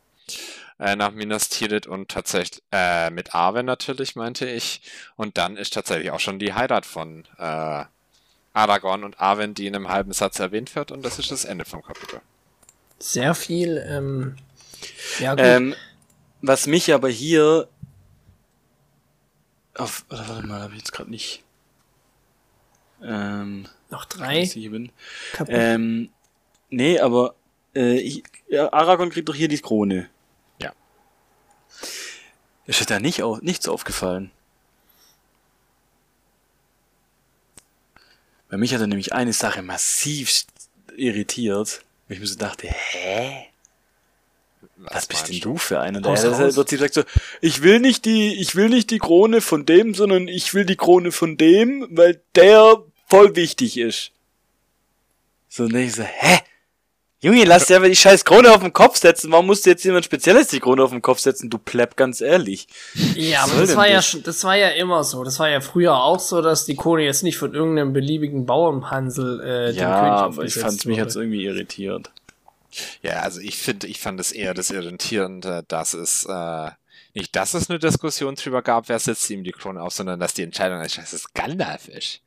äh, 0.78 0.96
nach 0.96 1.12
Minas 1.12 1.48
Tirith 1.48 1.86
und 1.86 2.08
tatsächlich 2.08 2.62
äh, 2.72 3.10
mit 3.10 3.34
Arwen 3.34 3.66
natürlich, 3.66 4.16
meinte 4.16 4.48
ich. 4.48 4.82
Und 5.16 5.38
dann 5.38 5.56
ist 5.56 5.74
tatsächlich 5.74 6.10
auch 6.10 6.20
schon 6.20 6.38
die 6.38 6.54
Heirat 6.54 6.86
von 6.86 7.24
äh, 7.38 7.84
Aragorn 8.54 9.04
und 9.04 9.20
Arwen, 9.20 9.54
die 9.54 9.66
in 9.66 9.76
einem 9.76 9.88
halben 9.88 10.12
Satz 10.12 10.38
erwähnt 10.38 10.74
wird 10.74 10.90
und 10.90 11.04
das 11.04 11.18
ist 11.18 11.30
das 11.30 11.44
Ende 11.44 11.64
vom 11.64 11.82
Kapitel. 11.82 12.20
Sehr 12.98 13.34
viel, 13.34 13.84
ähm, 13.88 14.36
ja 15.18 15.34
gut. 15.34 15.44
Ähm, 15.44 15.74
was 16.40 16.66
mich 16.66 16.92
aber 16.92 17.08
hier 17.08 17.68
auf, 19.74 20.04
warte 20.08 20.46
mal, 20.46 20.60
habe 20.60 20.72
ich 20.72 20.80
jetzt 20.80 20.92
gerade 20.92 21.10
nicht. 21.10 21.42
Ähm, 23.02 23.66
noch 23.90 24.04
drei 24.04 24.44
sieben. 24.44 24.92
Ähm, 25.48 26.10
nee, 26.70 27.00
aber 27.00 27.34
äh, 27.74 27.98
ich, 27.98 28.22
ja, 28.48 28.72
Aragorn 28.72 29.10
kriegt 29.10 29.28
doch 29.28 29.34
hier 29.34 29.48
die 29.48 29.58
Krone. 29.58 30.08
Ja. 30.60 30.72
Ist 32.66 32.90
da 32.90 33.00
nicht 33.00 33.22
au 33.22 33.38
nichts 33.42 33.68
aufgefallen? 33.68 34.30
Bei 38.48 38.56
mich 38.58 38.74
hat 38.74 38.82
er 38.82 38.86
nämlich 38.86 39.14
eine 39.14 39.32
Sache 39.32 39.62
massiv 39.62 40.44
irritiert, 40.94 41.84
wo 42.06 42.14
ich 42.14 42.20
mir 42.20 42.26
so 42.26 42.36
dachte, 42.36 42.68
hä? 42.68 43.51
Was 44.90 45.06
bist 45.06 45.28
denn 45.28 45.40
du 45.40 45.56
für 45.56 45.80
einer? 45.80 46.00
Der 46.00 46.12
raus. 46.12 46.56
wird 46.56 46.68
sich 46.68 46.80
sagt 46.80 46.94
so, 46.94 47.02
ich 47.40 47.62
will 47.62 47.78
nicht 47.80 48.04
die, 48.04 48.34
ich 48.40 48.56
will 48.56 48.68
nicht 48.68 48.90
die 48.90 48.98
Krone 48.98 49.40
von 49.40 49.64
dem, 49.66 49.94
sondern 49.94 50.28
ich 50.28 50.54
will 50.54 50.64
die 50.64 50.76
Krone 50.76 51.12
von 51.12 51.36
dem, 51.36 51.86
weil 51.90 52.20
der 52.34 52.82
voll 53.08 53.36
wichtig 53.36 53.78
ist. 53.78 54.10
So, 55.48 55.64
und 55.64 55.74
ich 55.74 55.92
so, 55.94 56.02
hä? 56.02 56.38
Junge, 57.24 57.44
lass 57.44 57.66
dir 57.66 57.76
aber 57.76 57.88
die 57.88 57.94
scheiß 57.94 58.24
Krone 58.24 58.50
auf 58.52 58.62
den 58.62 58.72
Kopf 58.72 58.96
setzen. 58.96 59.30
Warum 59.30 59.46
musst 59.46 59.64
du 59.64 59.70
jetzt 59.70 59.84
jemand 59.84 60.04
Spezielles 60.04 60.48
die 60.48 60.58
Krone 60.58 60.82
auf 60.82 60.90
den 60.90 61.02
Kopf 61.02 61.20
setzen? 61.20 61.48
Du 61.50 61.58
Plepp, 61.58 61.96
ganz 61.96 62.20
ehrlich. 62.20 62.66
ja, 63.14 63.44
aber 63.44 63.60
das 63.60 63.76
war 63.76 63.86
ja 63.86 63.96
das? 63.96 64.06
schon, 64.08 64.22
das 64.24 64.42
war 64.42 64.56
ja 64.56 64.70
immer 64.70 65.04
so. 65.04 65.22
Das 65.22 65.38
war 65.38 65.48
ja 65.48 65.60
früher 65.60 65.94
auch 66.02 66.18
so, 66.18 66.42
dass 66.42 66.64
die 66.66 66.74
Krone 66.74 67.04
jetzt 67.04 67.22
nicht 67.22 67.36
von 67.38 67.54
irgendeinem 67.54 67.92
beliebigen 67.92 68.44
Bauernhansel 68.44 69.40
äh, 69.40 69.72
dem 69.72 69.76
Ja, 69.78 70.00
König 70.00 70.12
aber 70.38 70.42
ich 70.46 70.54
fand's 70.54 70.84
mich 70.84 70.96
wurde. 70.96 71.02
jetzt 71.06 71.14
irgendwie 71.16 71.44
irritiert. 71.44 72.10
Ja, 73.02 73.20
also 73.20 73.40
ich 73.40 73.58
finde, 73.58 73.86
ich 73.86 74.00
fand 74.00 74.20
es 74.20 74.32
eher 74.32 74.54
das 74.54 74.70
Irritierende, 74.70 75.64
dass 75.68 75.94
es 75.94 76.24
äh, 76.24 76.70
nicht, 77.14 77.36
dass 77.36 77.54
es 77.54 77.68
eine 77.68 77.78
Diskussion 77.78 78.34
drüber 78.34 78.62
gab, 78.62 78.88
wer 78.88 78.98
setzt 78.98 79.28
ihm 79.30 79.44
die 79.44 79.52
Krone 79.52 79.82
auf, 79.82 79.92
sondern 79.92 80.18
dass 80.18 80.34
die 80.34 80.42
Entscheidung 80.42 80.80
ist, 80.80 80.98
dass 80.98 81.12
es 81.12 81.32
Gandalf 81.34 81.88
ist. 81.88 82.20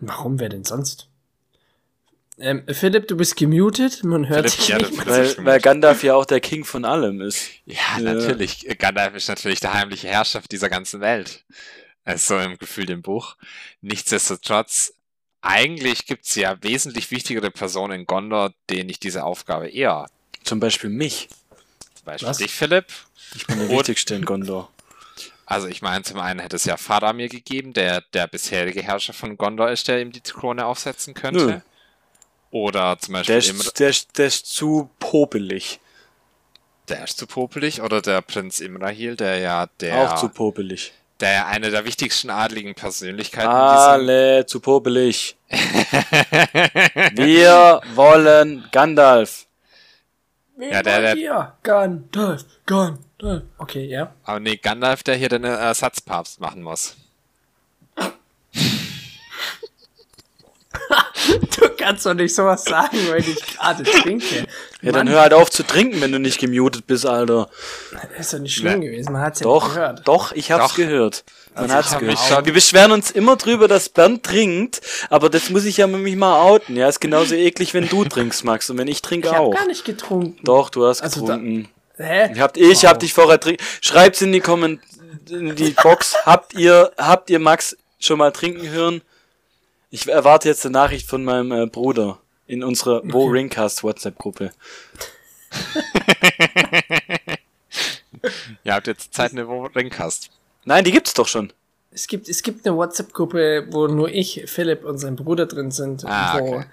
Warum, 0.00 0.38
wer 0.40 0.48
denn 0.48 0.64
sonst? 0.64 1.08
Ähm, 2.38 2.64
Philipp, 2.68 3.08
du 3.08 3.16
bist 3.16 3.36
gemutet, 3.36 4.04
man 4.04 4.28
hört 4.28 4.50
Philipp, 4.50 4.58
dich 4.58 4.68
ja, 4.68 4.78
nicht. 4.78 5.06
Weil, 5.06 5.44
weil 5.44 5.60
Gandalf 5.60 6.02
ja 6.02 6.14
auch 6.14 6.26
der 6.26 6.40
King 6.40 6.64
von 6.64 6.84
allem 6.84 7.20
ist. 7.22 7.48
Ja, 7.64 7.76
Ja. 7.98 8.14
natürlich. 8.14 8.66
Gandalf 8.78 9.14
ist 9.14 9.28
natürlich 9.28 9.60
der 9.60 9.72
heimliche 9.72 10.08
Herrschaft 10.08 10.52
dieser 10.52 10.68
ganzen 10.68 11.00
Welt. 11.00 11.44
Also 12.04 12.38
im 12.38 12.58
Gefühl 12.58 12.90
im 12.90 13.02
Buch. 13.02 13.36
Nichtsdestotrotz, 13.80 14.94
eigentlich 15.46 16.06
gibt's 16.06 16.34
ja 16.34 16.56
wesentlich 16.62 17.10
wichtigere 17.10 17.50
Personen 17.50 18.00
in 18.00 18.06
Gondor, 18.06 18.52
denen 18.68 18.88
ich 18.90 18.98
diese 19.00 19.24
Aufgabe 19.24 19.68
eher. 19.68 20.06
Zum 20.44 20.60
Beispiel 20.60 20.90
mich. 20.90 21.28
Zum 21.94 22.04
Beispiel 22.04 22.28
Was? 22.28 22.38
dich, 22.38 22.52
Philipp. 22.52 22.86
Ich 23.34 23.46
bin 23.46 23.58
der 23.58 23.70
Und- 23.70 23.76
Wichtigste 23.78 24.14
in 24.14 24.24
Gondor. 24.24 24.70
Also 25.48 25.68
ich 25.68 25.80
meine, 25.80 26.02
zum 26.02 26.18
einen 26.18 26.40
hätte 26.40 26.56
es 26.56 26.64
ja 26.64 26.76
Faramir 26.76 27.28
gegeben, 27.28 27.72
der 27.72 28.00
der 28.12 28.26
bisherige 28.26 28.82
Herrscher 28.82 29.12
von 29.12 29.36
Gondor 29.38 29.70
ist, 29.70 29.86
der 29.86 30.00
ihm 30.00 30.10
die 30.10 30.20
Krone 30.20 30.66
aufsetzen 30.66 31.14
könnte. 31.14 31.46
Nö. 31.46 31.60
Oder 32.50 32.98
zum 32.98 33.12
Beispiel 33.12 33.32
Der 33.32 33.38
ist, 33.38 33.78
der, 33.78 33.88
ist, 33.90 34.18
der 34.18 34.26
ist 34.26 34.46
zu 34.46 34.90
popelig. 34.98 35.78
der 36.88 37.04
ist 37.04 37.16
zu 37.18 37.28
popelig. 37.28 37.80
Oder 37.80 38.02
der 38.02 38.22
Prinz 38.22 38.58
Imrahil, 38.58 39.14
der 39.14 39.38
ja 39.38 39.66
der, 39.78 39.96
Auch 40.14 40.16
zu 40.16 40.28
popelig. 40.30 40.92
Der 41.20 41.46
eine 41.46 41.70
der 41.70 41.84
wichtigsten 41.84 42.30
adligen 42.30 42.74
Persönlichkeiten 42.74 43.48
Alle 43.48 44.46
zu 44.46 44.60
popelig. 44.60 45.36
Wir 47.14 47.80
wollen 47.94 48.64
Gandalf. 48.72 49.46
Wen 50.56 50.72
Ja, 50.72 50.82
der- 50.82 51.14
der-? 51.14 51.56
Gandalf, 51.62 52.44
Gandalf. 52.66 53.42
Okay, 53.58 53.86
ja. 53.86 54.12
Aber 54.24 54.40
nee, 54.40 54.56
Gandalf, 54.56 55.02
der 55.02 55.16
hier 55.16 55.28
den 55.28 55.44
Ersatzpapst 55.44 56.40
machen 56.40 56.62
muss. 56.62 56.96
Du 61.58 61.68
kannst 61.76 62.04
doch 62.06 62.14
nicht 62.14 62.34
sowas 62.34 62.64
sagen, 62.64 62.96
weil 63.08 63.20
ich 63.20 63.36
gerade 63.56 63.82
trinke. 63.82 64.46
Ja, 64.82 64.92
dann 64.92 65.06
Mann, 65.06 65.08
hör 65.10 65.20
halt 65.22 65.32
auf 65.34 65.50
zu 65.50 65.62
trinken, 65.62 66.00
wenn 66.00 66.12
du 66.12 66.18
nicht 66.18 66.38
gemutet 66.38 66.86
bist, 66.86 67.06
Alter. 67.06 67.48
Das 68.16 68.26
ist 68.26 68.32
doch 68.34 68.38
nicht 68.40 68.54
schlimm 68.54 68.80
Nee. 68.80 68.86
gewesen, 68.88 69.12
man 69.12 69.22
hat's 69.22 69.40
ja 69.40 69.44
Doch, 69.44 69.74
gehört. 69.74 70.02
doch, 70.06 70.32
ich 70.32 70.50
hab's 70.52 70.68
Doch. 70.70 70.76
gehört. 70.76 71.24
Man 71.54 71.64
Also 71.64 71.74
hat's 71.74 71.86
ich 71.88 71.94
hab 71.94 72.00
gehört. 72.00 72.18
schon- 72.18 72.46
Wir 72.46 72.52
beschweren 72.52 72.92
uns 72.92 73.10
immer 73.10 73.36
drüber, 73.36 73.68
dass 73.68 73.88
Bernd 73.88 74.22
trinkt, 74.24 74.80
aber 75.10 75.30
das 75.30 75.50
muss 75.50 75.64
ich 75.64 75.78
ja 75.78 75.86
mit 75.86 76.00
mich 76.02 76.16
mal 76.16 76.40
outen. 76.42 76.76
Ja, 76.76 76.88
ist 76.88 77.00
genauso 77.00 77.34
eklig, 77.34 77.72
wenn 77.74 77.88
du 77.88 78.04
trinkst, 78.04 78.44
Max, 78.44 78.68
und 78.70 78.78
wenn 78.78 78.88
ich 78.88 79.00
trinke 79.02 79.28
Ich 79.28 79.34
hab 79.34 79.40
auch. 79.40 79.54
gar 79.54 79.66
nicht 79.66 79.84
getrunken. 79.84 80.38
Doch, 80.44 80.70
du 80.70 80.86
hast 80.86 81.00
Also 81.02 81.26
da- 81.26 81.36
getrunken. 81.36 81.68
Hä? 81.98 82.30
Ich 82.32 82.40
hab, 82.40 82.56
ich 82.58 82.84
hab 82.84 82.92
Wow. 82.96 82.98
dich 82.98 83.14
vorher 83.14 83.40
trinken. 83.40 83.64
Schreibt's 83.80 84.20
in 84.20 84.32
die 84.32 84.40
Komment 84.40 84.80
in 85.30 85.56
die 85.56 85.70
Box. 85.70 86.14
habt 86.26 86.52
ihr, 86.54 86.92
habt 86.98 87.30
ihr 87.30 87.38
Max 87.38 87.74
schon 87.98 88.18
mal 88.18 88.32
trinken 88.32 88.68
hören? 88.68 89.00
Ich 89.90 90.08
erwarte 90.08 90.48
jetzt 90.48 90.64
eine 90.66 90.72
Nachricht 90.72 91.08
von 91.08 91.24
meinem 91.24 91.52
äh, 91.52 91.66
Bruder 91.66 92.18
in 92.46 92.62
unserer 92.64 93.02
Wo 93.04 93.24
Okay. 93.24 93.32
Ringcast 93.38 93.82
WhatsApp-Gruppe. 93.84 94.52
Ihr 98.64 98.74
habt 98.74 98.86
jetzt 98.86 99.14
Zeit, 99.14 99.32
eine 99.32 99.46
wo 99.48 99.64
Ringcast. 99.66 100.30
Nein, 100.64 100.84
die 100.84 100.92
gibt's 100.92 101.14
doch 101.14 101.28
schon. 101.28 101.52
Es 101.90 102.06
gibt, 102.08 102.28
es 102.28 102.42
gibt 102.42 102.66
eine 102.66 102.76
WhatsApp-Gruppe, 102.76 103.68
wo 103.70 103.86
nur 103.86 104.08
ich, 104.10 104.44
Philipp 104.46 104.84
und 104.84 104.98
sein 104.98 105.16
Bruder 105.16 105.46
drin 105.46 105.70
sind, 105.70 106.04
Ah, 106.04 106.38
wo 106.38 106.56
okay. 106.56 106.64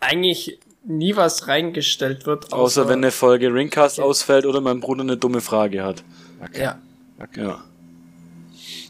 eigentlich 0.00 0.58
nie 0.84 1.16
was 1.16 1.48
reingestellt 1.48 2.26
wird. 2.26 2.52
Außer 2.52 2.88
wenn 2.88 2.98
eine 2.98 3.10
Folge 3.10 3.52
Ringcast 3.52 3.98
ausfällt 3.98 4.46
oder 4.46 4.60
mein 4.60 4.80
Bruder 4.80 5.02
eine 5.02 5.16
dumme 5.16 5.40
Frage 5.40 5.82
hat. 5.82 6.04
Okay. 6.44 6.62
Ja, 6.62 6.78
okay. 7.20 7.42
Ja. 7.44 7.64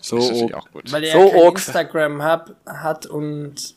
So, 0.08 0.16
Das 0.18 0.24
ist 0.26 0.30
natürlich 0.32 0.54
auch 0.54 0.70
gut. 0.70 0.92
weil 0.92 1.02
er 1.04 1.12
So 1.12 1.30
kein 1.30 1.40
Instagram 1.52 2.22
hab, 2.22 2.50
hat 2.64 3.06
und 3.06 3.74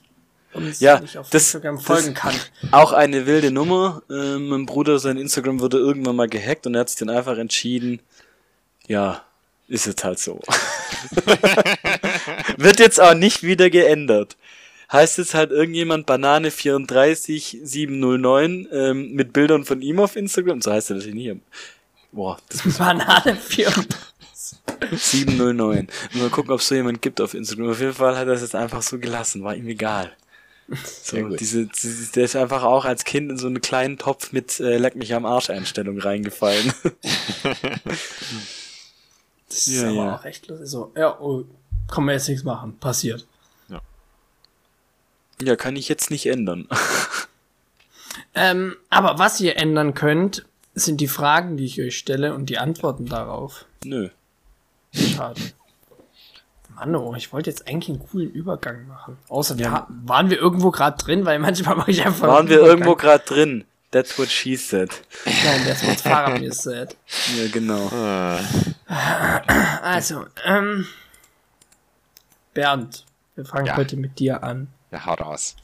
uns 0.53 0.80
Ja, 0.80 0.99
nicht 0.99 1.17
auf 1.17 1.27
das- 1.30 1.41
Instagram 1.45 1.77
das- 1.77 1.86
folgen 1.86 2.13
kann. 2.13 2.36
auch 2.71 2.93
eine 2.93 3.25
wilde 3.25 3.49
Nummer. 3.51 4.03
Ähm, 4.11 4.47
mein 4.49 4.65
Bruder, 4.67 4.99
sein 4.99 5.17
Instagram 5.17 5.59
wurde 5.59 5.77
irgendwann 5.77 6.15
mal 6.15 6.30
gehackt 6.30 6.67
und 6.67 6.75
er 6.75 6.82
hat 6.82 6.89
sich 6.89 6.99
dann 6.99 7.09
einfach 7.09 7.38
entschieden, 7.39 7.99
ja, 8.88 9.23
ist 9.67 9.88
jetzt 9.88 10.03
halt 10.03 10.19
so. 10.19 10.39
Wird 12.57 12.80
jetzt 12.80 12.99
auch 13.01 13.13
nicht 13.13 13.43
wieder 13.43 13.69
geändert. 13.69 14.36
Heißt 14.91 15.17
jetzt 15.19 15.34
halt 15.36 15.51
irgendjemand 15.51 16.05
Banane 16.07 16.49
34709 16.51 18.67
ähm, 18.71 19.11
mit 19.13 19.32
Bildern 19.34 19.63
von 19.65 19.82
ihm 19.82 19.99
auf 19.99 20.15
Instagram? 20.15 20.61
So 20.61 20.71
heißt 20.71 20.89
er 20.91 20.95
das 20.97 21.05
hier 21.05 21.13
nicht. 21.15 21.36
Boah, 22.11 22.38
das 22.49 22.65
muss 22.65 22.77
Banane 22.80 23.36
4. 23.36 23.71
709. 24.91 25.87
Mal 26.13 26.29
gucken, 26.29 26.51
ob 26.51 26.59
es 26.59 26.67
so 26.67 26.75
jemand 26.75 27.01
gibt 27.01 27.21
auf 27.21 27.33
Instagram. 27.33 27.69
Auf 27.69 27.79
jeden 27.79 27.93
Fall 27.93 28.17
hat 28.17 28.27
er 28.27 28.33
es 28.33 28.41
jetzt 28.41 28.55
einfach 28.55 28.81
so 28.81 28.99
gelassen, 28.99 29.43
war 29.43 29.55
ihm 29.55 29.67
egal. 29.67 30.15
So, 31.03 31.29
diese, 31.29 31.65
diese, 31.65 32.11
der 32.11 32.25
ist 32.25 32.35
einfach 32.35 32.63
auch 32.63 32.85
als 32.85 33.03
Kind 33.03 33.31
in 33.31 33.37
so 33.37 33.47
einen 33.47 33.59
kleinen 33.59 33.97
Topf 33.97 34.31
mit 34.31 34.59
äh, 34.59 34.77
Leck 34.77 34.95
mich 34.95 35.15
am 35.15 35.25
Arsch 35.25 35.49
Einstellung 35.49 35.99
reingefallen. 35.99 36.73
Das 39.49 39.65
ist 39.65 39.81
Ja, 39.81 39.89
aber 39.89 39.95
ja. 39.95 40.15
auch 40.15 40.25
echt 40.25 40.47
lustig. 40.47 40.67
So, 40.69 40.91
ja, 40.95 41.19
oh, 41.19 41.43
kann 41.89 42.05
man 42.05 42.13
jetzt 42.13 42.29
nichts 42.29 42.43
machen. 42.43 42.77
Passiert. 42.77 43.25
ja, 45.41 45.55
kann 45.55 45.75
ich 45.75 45.89
jetzt 45.89 46.11
nicht 46.11 46.27
ändern. 46.27 46.67
Ähm, 48.33 48.75
aber 48.89 49.17
was 49.17 49.39
ihr 49.39 49.57
ändern 49.57 49.93
könnt, 49.93 50.45
sind 50.75 51.01
die 51.01 51.07
Fragen, 51.07 51.57
die 51.57 51.65
ich 51.65 51.81
euch 51.81 51.97
stelle 51.97 52.33
und 52.33 52.47
die 52.47 52.57
Antworten 52.57 53.05
darauf. 53.05 53.65
Nö. 53.83 54.09
Schade. 54.99 55.41
Mann, 56.75 56.95
oh, 56.95 57.13
ich 57.15 57.33
wollte 57.33 57.49
jetzt 57.49 57.67
eigentlich 57.67 57.89
einen 57.97 58.07
coolen 58.09 58.31
Übergang 58.31 58.87
machen. 58.87 59.17
Außer 59.27 59.57
wir 59.57 59.71
ha- 59.71 59.87
waren 59.89 60.29
wir 60.29 60.37
irgendwo 60.37 60.71
gerade 60.71 60.97
drin, 60.97 61.25
weil 61.25 61.39
manchmal 61.39 61.75
mache 61.75 61.91
ich 61.91 62.05
einfach. 62.05 62.27
Waren 62.27 62.39
einen 62.41 62.49
wir 62.49 62.57
Übergang. 62.59 62.77
irgendwo 62.77 62.95
gerade 62.95 63.23
drin? 63.25 63.65
That's 63.91 64.17
what 64.19 64.29
she 64.29 64.55
said. 64.55 64.91
Nein, 65.25 65.61
das 65.67 65.85
wird 65.85 65.99
Fahrrad 66.01 66.39
mir 66.39 66.53
said. 66.53 66.95
Ja, 67.37 67.47
genau. 67.51 67.87
Äh, 67.89 68.39
Also, 69.81 70.25
ähm, 70.45 70.85
Bernd, 72.53 73.05
wir 73.35 73.45
fangen 73.45 73.65
Ja. 73.65 73.77
heute 73.77 73.97
mit 73.97 74.19
dir 74.19 74.43
an. 74.43 74.67
ja, 74.91 75.05
hau 75.05 75.13
raus. 75.15 75.55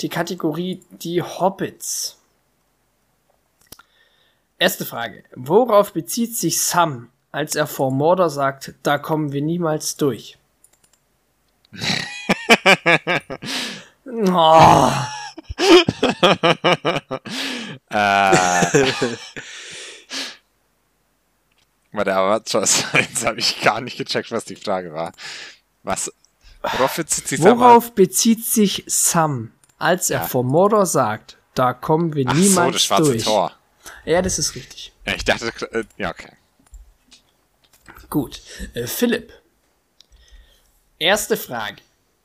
Die 0.00 0.08
Kategorie 0.08 0.82
Die 0.90 1.20
Hobbits. 1.22 2.18
Erste 4.58 4.84
Frage. 4.84 5.24
Worauf 5.34 5.92
bezieht 5.92 6.36
sich 6.36 6.60
Sam, 6.62 7.08
als 7.32 7.54
er 7.56 7.66
vor 7.66 7.90
Mordor 7.90 8.30
sagt, 8.30 8.74
da 8.82 8.98
kommen 8.98 9.32
wir 9.32 9.42
niemals 9.42 9.96
durch? 9.96 10.38
oh, 14.06 14.92
Äh. 17.90 18.92
Warte, 21.92 22.14
aber 22.14 22.36
jetzt 22.38 22.54
habe 23.26 23.38
ich 23.38 23.60
gar 23.60 23.80
nicht 23.82 23.98
gecheckt, 23.98 24.30
was 24.32 24.44
die 24.46 24.56
Frage 24.56 24.94
war. 24.94 25.12
Was? 25.82 26.10
Worauf 26.62 26.96
bezieht 26.96 27.28
sich 27.28 27.40
Sam- 27.40 27.58
worauf 27.58 27.92
bezieht 27.94 28.44
sich 28.46 28.84
Sam, 28.86 29.52
als 29.78 30.08
er 30.10 30.20
Ja. 30.20 30.26
vor 30.26 30.42
Mordor 30.44 30.86
sagt, 30.86 31.36
da 31.54 31.74
kommen 31.74 32.14
wir 32.14 32.24
Ach 32.28 32.34
so, 32.34 32.40
niemals 32.40 32.72
das 32.74 32.84
schwarze 32.84 33.04
durch? 33.10 33.24
Tor. 33.24 33.52
Ja, 34.04 34.22
das 34.22 34.38
ist 34.38 34.54
richtig. 34.54 34.92
Ja, 35.06 35.14
ich 35.14 35.24
dachte, 35.24 35.52
äh, 35.72 35.84
ja, 35.98 36.10
okay. 36.10 36.32
Gut. 38.12 38.42
Äh, 38.74 38.86
Philipp. 38.86 39.32
Erste 40.98 41.38
Frage 41.38 41.76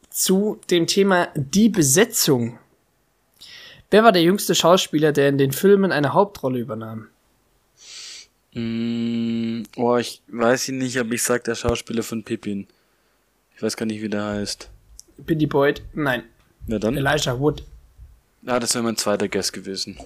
zu 0.09 0.59
dem 0.69 0.85
Thema 0.85 1.29
die 1.33 1.69
Besetzung. 1.69 2.59
Wer 3.89 4.03
war 4.03 4.11
der 4.11 4.21
jüngste 4.21 4.53
Schauspieler, 4.53 5.13
der 5.13 5.29
in 5.29 5.37
den 5.37 5.53
Filmen 5.53 5.93
eine 5.93 6.11
Hauptrolle 6.11 6.59
übernahm? 6.59 7.07
Mm, 8.51 9.63
oh, 9.77 9.95
ich 9.95 10.21
weiß 10.27 10.67
ihn 10.67 10.79
nicht, 10.79 10.97
aber 10.97 11.13
ich 11.13 11.23
sag 11.23 11.45
der 11.45 11.55
Schauspieler 11.55 12.03
von 12.03 12.21
Pippin. 12.21 12.67
Ich 13.55 13.63
weiß 13.63 13.77
gar 13.77 13.85
nicht, 13.85 14.01
wie 14.01 14.09
der 14.09 14.25
heißt. 14.25 14.69
Billy 15.19 15.45
Boyd? 15.45 15.83
Nein. 15.93 16.23
Wer 16.65 16.79
dann? 16.79 16.97
Elijah 16.97 17.39
Wood. 17.39 17.63
Ah, 18.45 18.59
das 18.59 18.73
wäre 18.75 18.83
mein 18.83 18.97
zweiter 18.97 19.29
Guess 19.29 19.53
gewesen. 19.53 19.97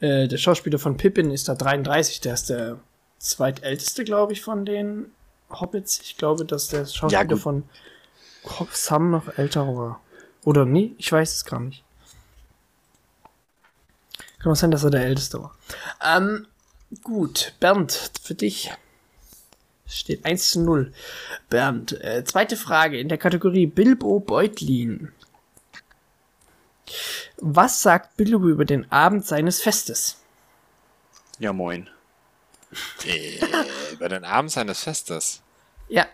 Äh, 0.00 0.28
der 0.28 0.36
Schauspieler 0.36 0.78
von 0.78 0.98
Pippin 0.98 1.30
ist 1.30 1.48
da 1.48 1.54
33. 1.54 2.20
Der 2.20 2.34
ist 2.34 2.50
der 2.50 2.78
zweitälteste, 3.24 4.04
glaube 4.04 4.32
ich, 4.32 4.42
von 4.42 4.64
den 4.64 5.10
Hobbits. 5.50 6.00
Ich 6.00 6.16
glaube, 6.16 6.44
dass 6.44 6.68
der 6.68 6.86
Schauspieler 6.86 7.24
gut. 7.24 7.40
von 7.40 7.62
Sam 8.70 9.10
noch 9.10 9.38
älter 9.38 9.66
war. 9.66 10.00
Oder 10.44 10.66
nie? 10.66 10.94
Ich 10.98 11.10
weiß 11.10 11.34
es 11.34 11.44
gar 11.44 11.60
nicht. 11.60 11.82
Kann 14.38 14.52
auch 14.52 14.56
sein, 14.56 14.70
dass 14.70 14.84
er 14.84 14.90
der 14.90 15.04
Älteste 15.04 15.42
war. 15.42 15.56
Ähm, 16.04 16.46
gut, 17.02 17.54
Bernd, 17.60 18.10
für 18.22 18.34
dich 18.34 18.70
steht 19.86 20.26
1 20.26 20.50
zu 20.50 20.60
0. 20.60 20.92
Bernd, 21.48 21.92
äh, 22.02 22.24
zweite 22.24 22.56
Frage 22.56 22.98
in 22.98 23.08
der 23.08 23.16
Kategorie 23.16 23.66
Bilbo 23.66 24.20
Beutlin. 24.20 25.12
Was 27.38 27.80
sagt 27.80 28.18
Bilbo 28.18 28.48
über 28.48 28.66
den 28.66 28.90
Abend 28.92 29.24
seines 29.24 29.62
Festes? 29.62 30.22
Ja, 31.38 31.54
moin. 31.54 31.88
Äh, 33.04 33.38
über 33.92 34.08
den 34.08 34.24
Abend 34.24 34.50
seines 34.50 34.82
Festes. 34.82 35.40
Ja, 35.88 36.06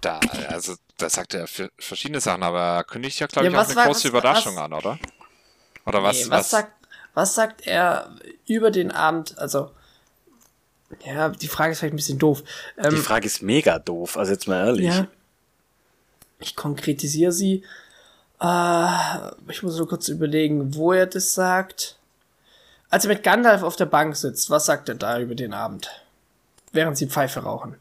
Da, 0.00 0.18
also, 0.48 0.74
da 0.96 1.08
sagt 1.08 1.34
er 1.34 1.46
für 1.46 1.70
verschiedene 1.78 2.20
Sachen, 2.20 2.42
aber 2.42 2.60
er 2.60 2.84
kündigt 2.84 3.20
ja, 3.20 3.26
glaube 3.28 3.46
Ja, 3.46 3.50
ich, 3.52 3.56
auch 3.56 3.60
was 3.60 3.68
eine 3.68 3.76
war- 3.76 3.86
große 3.86 3.98
was- 4.04 4.08
Überraschung 4.10 4.56
was- 4.56 4.62
an, 4.62 4.72
oder? 4.72 4.98
Oder 5.86 6.02
was? 6.02 6.16
nee, 6.24 6.30
was, 6.30 6.50
sagt, 6.50 6.72
was 7.14 7.34
sagt 7.34 7.66
er 7.66 8.10
über 8.46 8.70
den 8.72 8.90
Abend? 8.90 9.38
Also, 9.38 9.70
ja, 11.04 11.28
die 11.28 11.48
Frage 11.48 11.72
ist 11.72 11.78
vielleicht 11.78 11.94
ein 11.94 11.96
bisschen 11.96 12.18
doof. 12.18 12.42
Die 12.76 12.80
Ähm, 12.86 13.02
Frage 13.02 13.26
ist 13.26 13.42
mega 13.42 13.78
doof, 13.78 14.16
also 14.16 14.32
jetzt 14.32 14.48
mal 14.48 14.66
ehrlich. 14.66 14.86
ja, 14.86 15.06
ich 16.40 16.56
konkretisiere 16.56 17.32
sie. 17.32 17.62
Äh, 18.40 18.86
ich 19.48 19.62
muss 19.62 19.76
nur 19.76 19.88
kurz 19.88 20.08
überlegen, 20.08 20.74
wo 20.74 20.92
er 20.92 21.06
das 21.06 21.32
sagt. 21.34 21.96
Als 22.92 23.06
er 23.06 23.08
mit 23.08 23.22
Gandalf 23.22 23.62
auf 23.62 23.74
der 23.74 23.86
Bank 23.86 24.14
sitzt, 24.16 24.50
was 24.50 24.66
sagt 24.66 24.90
er 24.90 24.94
da 24.94 25.18
über 25.18 25.34
den 25.34 25.54
Abend? 25.54 25.88
Während 26.72 26.98
sie 26.98 27.06
Pfeife 27.06 27.40
rauchen. 27.40 27.76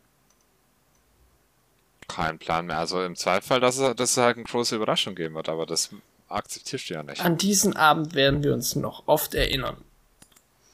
Kein 2.07 2.39
Plan 2.39 2.65
mehr. 2.65 2.77
Also 2.77 3.03
im 3.03 3.17
Zweifel, 3.17 3.59
dass 3.59 3.77
es, 3.77 3.93
dass 3.97 4.11
es 4.11 4.17
halt 4.17 4.37
eine 4.37 4.45
große 4.45 4.73
Überraschung 4.73 5.13
geben 5.13 5.35
wird, 5.35 5.49
aber 5.49 5.65
das 5.65 5.89
akzeptierst 6.29 6.89
du 6.89 6.93
ja 6.93 7.03
nicht. 7.03 7.19
An 7.19 7.35
diesen 7.35 7.75
Abend 7.75 8.15
werden 8.15 8.41
wir 8.41 8.53
uns 8.53 8.77
noch 8.77 9.03
oft 9.05 9.35
erinnern. 9.35 9.75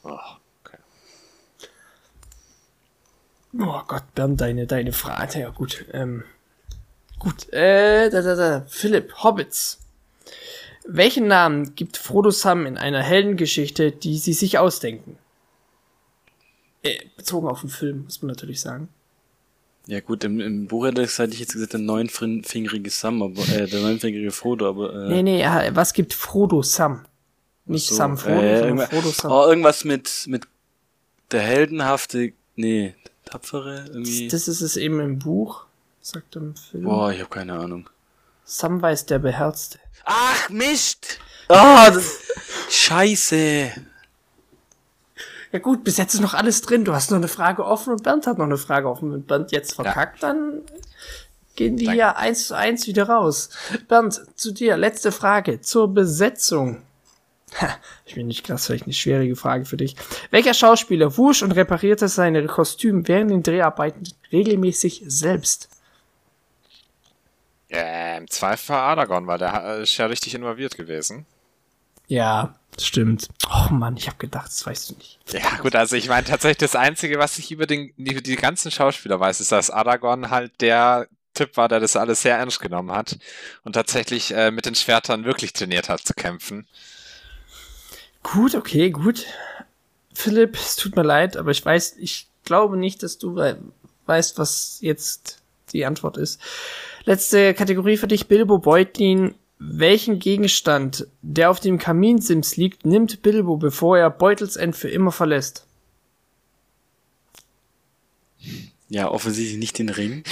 Oh, 0.04 0.20
okay. 0.64 0.78
Oh 3.60 3.82
Gott, 3.88 4.14
Bernd, 4.14 4.40
deine, 4.40 4.68
deine 4.68 4.94
Frage. 4.94 5.40
Ja, 5.40 5.50
gut. 5.50 5.84
Ähm, 5.94 6.24
gut. 7.18 7.52
Äh, 7.52 8.12
da, 8.12 8.22
da, 8.22 8.36
da. 8.36 8.66
Philipp, 8.68 9.16
Hobbits. 9.24 9.80
Welchen 10.90 11.28
Namen 11.28 11.76
gibt 11.76 11.98
Frodo 11.98 12.32
Sam 12.32 12.66
in 12.66 12.78
einer 12.78 13.04
Heldengeschichte, 13.04 13.92
die 13.92 14.18
sie 14.18 14.34
sich 14.34 14.58
ausdenken? 14.58 15.18
Äh, 16.82 16.98
bezogen 17.18 17.48
auf 17.48 17.62
den 17.62 17.70
Film, 17.70 18.06
muss 18.06 18.22
man 18.22 18.30
natürlich 18.30 18.62
sagen. 18.62 18.88
Ja 19.88 20.00
gut, 20.00 20.24
im, 20.24 20.40
im 20.40 20.68
Buch 20.68 20.86
hätte 20.86 21.02
ich, 21.02 21.40
jetzt 21.40 21.54
gesagt, 21.54 21.74
der 21.74 21.80
neunfingerige 21.80 22.90
Sam, 22.90 23.22
aber, 23.22 23.42
äh, 23.50 23.68
der 23.68 23.82
neunfingerige 23.82 24.32
Frodo, 24.32 24.70
aber, 24.70 24.94
äh, 24.94 25.08
Nee, 25.10 25.24
nee, 25.24 25.46
was 25.72 25.94
gibt 25.94 26.14
Frodo 26.14 26.62
Sam? 26.62 27.06
Nicht 27.66 27.88
so, 27.88 27.96
Sam 27.96 28.18
Frodo, 28.18 28.42
äh, 28.42 28.60
sondern 28.60 28.88
Frodo 28.88 29.10
Sam. 29.10 29.32
Oh, 29.32 29.48
irgendwas 29.48 29.84
mit, 29.84 30.26
mit 30.28 30.48
der 31.32 31.42
heldenhafte, 31.42 32.34
nee, 32.56 32.96
tapfere, 33.26 33.86
irgendwie. 33.88 34.28
Das 34.30 34.48
ist 34.48 34.62
es 34.62 34.78
eben 34.78 35.00
im 35.00 35.20
Buch, 35.20 35.66
sagt 36.02 36.36
er 36.36 36.44
im 36.44 36.56
Film. 36.56 36.84
Boah, 36.86 37.12
ich 37.12 37.20
habe 37.20 37.30
keine 37.30 37.54
Ahnung. 37.54 37.90
Sam 38.44 38.82
weiß 38.82 39.06
der 39.06 39.20
Beherzte. 39.20 39.80
Ach, 40.10 40.50
Mist! 40.50 41.20
Ah, 41.50 41.92
das, 41.92 42.22
Scheiße! 42.70 43.72
Ja 45.52 45.60
gut, 45.60 45.84
bis 45.84 45.98
jetzt 45.98 46.14
ist 46.14 46.22
noch 46.22 46.34
alles 46.34 46.62
drin. 46.62 46.86
Du 46.86 46.94
hast 46.94 47.12
noch 47.12 47.18
eine 47.18 47.28
Frage 47.28 47.66
offen 47.66 47.92
und 47.92 48.04
Bernd 48.04 48.26
hat 48.26 48.38
noch 48.38 48.46
eine 48.46 48.58
Frage 48.58 48.90
offen. 48.90 49.12
Wenn 49.12 49.24
Bernd 49.24 49.52
jetzt 49.52 49.74
verkackt, 49.74 50.24
dann 50.24 50.62
gehen 51.58 51.78
wir 51.78 51.92
hier 51.92 52.16
eins 52.16 52.48
zu 52.48 52.56
eins 52.56 52.88
wieder 52.88 53.10
raus. 53.10 53.50
Bernd, 53.90 54.22
zu 54.36 54.54
dir, 54.54 54.78
letzte 54.78 55.12
Frage 55.12 55.60
zur 55.60 55.94
Besetzung. 55.94 56.84
Ha, 57.60 57.78
ich 58.06 58.16
bin 58.16 58.28
nicht 58.28 58.46
krass, 58.46 58.66
vielleicht 58.66 58.86
eine 58.86 58.94
schwierige 58.94 59.36
Frage 59.36 59.66
für 59.66 59.78
dich. 59.78 59.96
Welcher 60.32 60.54
Schauspieler 60.54 61.18
wusch 61.18 61.44
und 61.44 61.52
reparierte 61.52 62.08
seine 62.08 62.46
Kostüme 62.46 63.06
während 63.08 63.32
den 63.32 63.44
Dreharbeiten 63.44 64.08
regelmäßig 64.32 65.04
selbst? 65.08 65.70
Ja, 67.70 68.18
Im 68.18 68.30
Zweifel 68.30 68.70
war 68.70 68.84
Aragorn, 68.84 69.28
weil 69.28 69.38
der 69.40 69.78
ist 69.78 69.98
ja 69.98 70.06
richtig 70.06 70.34
involviert 70.36 70.78
gewesen. 70.78 71.26
Ja, 72.08 72.56
stimmt. 72.80 73.28
Oh 73.50 73.74
Mann, 73.74 73.98
ich 73.98 74.08
habe 74.08 74.18
gedacht, 74.18 74.48
das 74.48 74.66
weißt 74.66 74.90
du 74.92 74.96
nicht. 74.96 75.20
Ja, 75.34 75.58
gut, 75.62 75.76
also 75.76 75.98
ich 75.98 76.08
meine 76.08 76.26
tatsächlich 76.26 76.58
das 76.60 76.76
Einzige, 76.76 77.20
was 77.20 77.38
ich 77.38 77.52
über 77.52 77.66
den, 77.66 77.92
die, 77.98 78.24
die 78.24 78.36
ganzen 78.38 78.72
Schauspieler 78.72 79.20
weiß, 79.20 79.42
ist, 79.42 79.52
dass 79.52 79.70
Aragorn 79.70 80.30
halt 80.30 80.62
der 80.62 81.08
Typ 81.34 81.58
war, 81.58 81.68
der 81.68 81.82
das 81.82 81.98
alles 81.98 82.22
sehr 82.22 82.38
ernst 82.38 82.62
genommen 82.62 82.92
hat 82.92 83.18
und 83.64 83.74
tatsächlich 83.74 84.34
äh, 84.34 84.50
mit 84.52 84.66
den 84.66 84.74
Schwertern 84.76 85.26
wirklich 85.26 85.52
trainiert 85.52 85.90
hat 85.90 86.00
zu 86.00 86.14
kämpfen. 86.14 86.66
Gut, 88.24 88.56
okay, 88.56 88.90
gut. 88.90 89.26
Philipp, 90.14 90.56
es 90.56 90.76
tut 90.78 90.96
mir 90.96 91.04
leid, 91.04 91.38
aber 91.38 91.52
ich 91.52 91.64
weiß, 91.64 91.96
ich 92.00 92.28
glaube 92.44 92.78
nicht, 92.78 93.04
dass 93.04 93.18
du 93.18 93.36
wei- 93.36 93.58
weißt, 94.06 94.38
was 94.40 94.78
jetzt 94.82 95.42
die 95.74 95.86
Antwort 95.86 96.18
ist. 96.18 96.42
Letzte 97.08 97.54
Kategorie 97.54 97.96
für 97.96 98.10
dich, 98.10 98.28
Bilbo 98.28 98.58
Beutlin. 98.58 99.34
Welchen 99.60 100.20
Gegenstand, 100.20 101.08
der 101.22 101.50
auf 101.50 101.62
dem 101.62 101.78
Kaminsims 101.78 102.58
liegt, 102.58 102.86
nimmt 102.86 103.22
Bilbo, 103.22 103.56
bevor 103.56 103.98
er 103.98 104.10
Beutelsend 104.10 104.76
für 104.76 104.90
immer 104.90 105.14
verlässt? 105.14 105.66
Ja, 108.90 109.10
offensichtlich 109.10 109.58
nicht 109.58 109.80
den 109.80 109.88
Ring. 109.88 110.26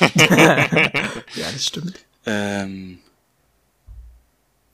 ja, 0.28 1.50
das 1.50 1.64
stimmt. 1.64 1.94
Ähm, 2.26 2.98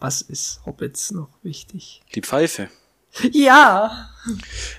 Was 0.01 0.23
ist 0.23 0.61
Hobbits 0.67 1.13
noch 1.13 1.29
wichtig? 1.45 2.03
die 2.17 2.23
Pfeife. 2.23 2.69
Ja! 3.31 4.11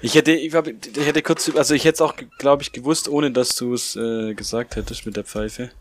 Ich 0.02 0.16
hätte, 0.16 0.34
ich, 0.34 0.50
glaub, 0.50 0.68
ich 0.68 1.06
hätte 1.06 1.22
kurz, 1.22 1.50
also 1.56 1.74
ich 1.74 1.86
hätte 1.86 1.96
es 1.96 2.02
auch, 2.02 2.16
glaube 2.38 2.64
ich, 2.64 2.74
gewusst, 2.74 3.08
ohne 3.08 3.32
dass 3.32 3.56
du 3.56 3.74
es 3.74 3.96
äh, 3.96 4.34
gesagt 4.34 4.76
hättest 4.76 5.06
mit 5.06 5.16
der 5.16 5.24
Pfeife. 5.24 5.72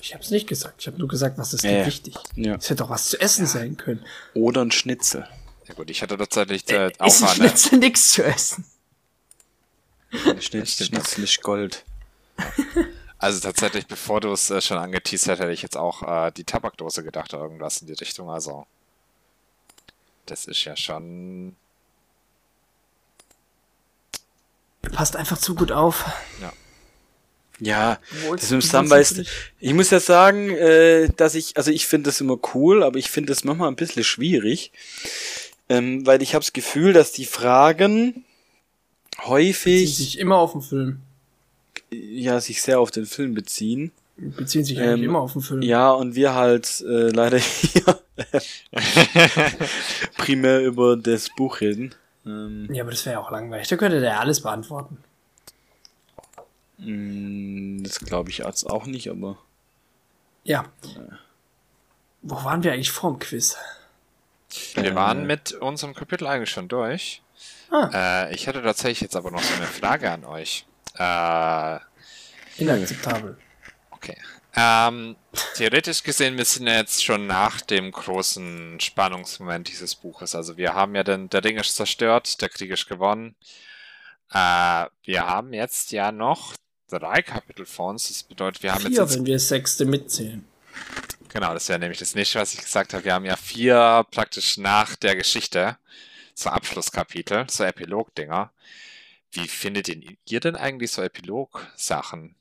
Ich 0.00 0.14
hab's 0.14 0.30
nicht 0.30 0.46
gesagt. 0.46 0.76
Ich 0.80 0.86
habe 0.86 0.98
nur 0.98 1.08
gesagt, 1.08 1.38
was 1.38 1.54
ist 1.54 1.64
Ja, 1.64 1.70
denn 1.70 1.80
ja. 1.80 1.86
wichtig? 1.86 2.14
Ja. 2.36 2.54
Es 2.56 2.64
hätte 2.66 2.82
doch 2.82 2.90
was 2.90 3.08
zu 3.08 3.20
essen 3.20 3.46
sein 3.46 3.76
können. 3.76 4.04
Oder 4.34 4.62
ein 4.62 4.70
Schnitzel. 4.70 5.26
Ja 5.66 5.74
gut, 5.74 5.88
ich 5.88 6.02
hatte 6.02 6.18
tatsächlich 6.18 6.68
äh, 6.70 6.92
auch 6.98 7.06
ist 7.06 7.22
ein. 7.22 7.28
Schnitzel 7.30 7.78
nichts 7.78 8.10
zu 8.10 8.22
essen. 8.22 8.66
Ein 10.26 10.42
Schnitzel. 10.42 10.86
Schnitzel 10.86 11.24
ist 11.24 11.42
Gold. 11.42 11.84
Also 13.18 13.40
tatsächlich, 13.40 13.86
bevor 13.86 14.20
du 14.20 14.30
es 14.32 14.50
äh, 14.50 14.60
schon 14.60 14.76
angeteasert 14.76 15.38
hätte 15.40 15.52
ich 15.52 15.62
jetzt 15.62 15.76
auch 15.78 16.02
äh, 16.02 16.30
die 16.32 16.44
Tabakdose 16.44 17.02
gedacht 17.02 17.32
oder 17.32 17.44
irgendwas 17.44 17.80
in 17.80 17.86
die 17.86 17.94
Richtung. 17.94 18.28
Also 18.30 18.66
das 20.26 20.44
ist 20.44 20.62
ja 20.64 20.76
schon. 20.76 21.56
Passt 24.92 25.16
einfach 25.16 25.38
zu 25.38 25.54
gut 25.54 25.72
auf. 25.72 26.04
Ja, 26.42 26.52
Wohl- 28.26 28.36
das 28.36 28.50
mit 28.50 28.62
dem 28.62 28.66
Samba 28.66 28.96
ist, 28.96 29.22
ich 29.60 29.74
muss 29.74 29.90
ja 29.90 30.00
sagen, 30.00 30.50
äh, 30.50 31.08
dass 31.16 31.34
ich, 31.34 31.56
also 31.56 31.70
ich 31.70 31.86
finde 31.86 32.10
das 32.10 32.20
immer 32.20 32.38
cool, 32.54 32.82
aber 32.82 32.98
ich 32.98 33.10
finde 33.10 33.32
das 33.32 33.44
manchmal 33.44 33.68
ein 33.68 33.76
bisschen 33.76 34.04
schwierig, 34.04 34.72
ähm, 35.68 36.06
weil 36.06 36.20
ich 36.22 36.34
habe 36.34 36.44
das 36.44 36.52
Gefühl, 36.52 36.92
dass 36.92 37.12
die 37.12 37.24
Fragen 37.26 38.24
häufig 39.24 39.96
sich 39.96 40.18
immer 40.18 40.36
auf 40.36 40.52
den 40.52 40.62
Film. 40.62 40.98
ja 41.92 42.40
sich 42.40 42.60
sehr 42.62 42.80
auf 42.80 42.90
den 42.90 43.06
Film 43.06 43.34
beziehen. 43.34 43.92
Beziehen 44.16 44.64
sich 44.64 44.78
Ähm, 44.78 44.84
eigentlich 44.84 45.04
immer 45.04 45.20
auf 45.20 45.32
den 45.32 45.42
Film. 45.42 45.62
Ja, 45.62 45.90
und 45.90 46.14
wir 46.14 46.34
halt 46.34 46.84
äh, 46.86 47.08
leider 47.10 47.38
hier 47.38 48.00
primär 50.16 50.60
über 50.64 50.96
das 50.96 51.28
Buch 51.30 51.60
reden. 51.60 51.94
Ähm, 52.26 52.68
Ja, 52.72 52.82
aber 52.82 52.90
das 52.92 53.04
wäre 53.06 53.14
ja 53.14 53.20
auch 53.20 53.30
langweilig. 53.30 53.68
Da 53.68 53.76
könnte 53.76 54.00
der 54.00 54.10
ja 54.10 54.20
alles 54.20 54.40
beantworten. 54.40 54.98
Mh, 56.84 57.82
das 57.84 58.00
glaube 58.00 58.30
ich 58.30 58.38
jetzt 58.38 58.64
auch 58.70 58.86
nicht, 58.86 59.08
aber 59.10 59.38
Ja. 60.44 60.64
Wo 62.22 62.36
waren 62.44 62.62
wir 62.62 62.72
eigentlich 62.72 62.90
vorm 62.92 63.18
Quiz? 63.18 63.56
Wir 64.74 64.84
Äh. 64.92 64.94
waren 64.94 65.26
mit 65.26 65.52
unserem 65.52 65.94
Kapitel 65.94 66.26
eigentlich 66.26 66.50
schon 66.50 66.68
durch. 66.68 67.22
Ah. 67.70 67.90
Äh, 68.28 68.34
ich 68.34 68.46
hätte 68.46 68.62
tatsächlich 68.62 69.00
jetzt 69.00 69.16
aber 69.16 69.30
noch 69.30 69.42
so 69.42 69.54
eine 69.54 69.66
Frage 69.66 70.10
an 70.10 70.24
euch. 70.24 70.64
Äh, 70.96 71.78
Inakzeptabel. 72.58 73.36
okay. 73.90 74.16
Ähm, 74.56 75.16
theoretisch 75.56 76.04
gesehen, 76.04 76.36
wir 76.38 76.44
sind 76.44 76.68
ja 76.68 76.74
jetzt 76.76 77.04
schon 77.04 77.26
nach 77.26 77.60
dem 77.60 77.90
großen 77.90 78.78
Spannungsmoment 78.78 79.66
dieses 79.68 79.96
Buches. 79.96 80.36
Also 80.36 80.56
wir 80.56 80.74
haben 80.74 80.94
ja 80.94 81.02
den, 81.02 81.28
der 81.28 81.42
Ring 81.42 81.56
ist 81.56 81.74
zerstört, 81.74 82.40
der 82.40 82.48
Krieg 82.48 82.70
ist 82.70 82.86
gewonnen. 82.86 83.34
Äh, 84.32 84.86
wir 85.02 85.26
haben 85.26 85.52
jetzt 85.52 85.90
ja 85.90 86.12
noch 86.12 86.54
drei 86.88 87.22
Kapitel 87.22 87.66
vor 87.66 87.90
uns. 87.90 88.08
Das 88.08 88.22
bedeutet, 88.22 88.62
wir 88.62 88.72
haben 88.72 88.82
Vier, 88.82 88.90
jetzt 88.90 89.16
wenn 89.16 89.26
wir 89.26 89.34
das 89.34 89.48
sechste 89.48 89.84
mitzählen. 89.84 90.44
Genau, 91.28 91.52
das 91.52 91.68
wäre 91.68 91.78
nämlich 91.78 91.98
das 91.98 92.14
nächste, 92.14 92.38
was 92.38 92.54
ich 92.54 92.60
gesagt 92.60 92.94
habe. 92.94 93.04
Wir 93.04 93.14
haben 93.14 93.24
ja 93.24 93.36
vier 93.36 94.06
praktisch 94.10 94.56
nach 94.56 94.94
der 94.96 95.16
Geschichte, 95.16 95.76
so 96.34 96.50
Abschlusskapitel, 96.50 97.46
so 97.50 97.64
Epilog-Dinger. 97.64 98.50
Wie 99.32 99.48
findet 99.48 99.88
ihr 100.26 100.40
denn 100.40 100.54
eigentlich 100.54 100.92
so 100.92 101.02
Epilog-Sachen? 101.02 102.36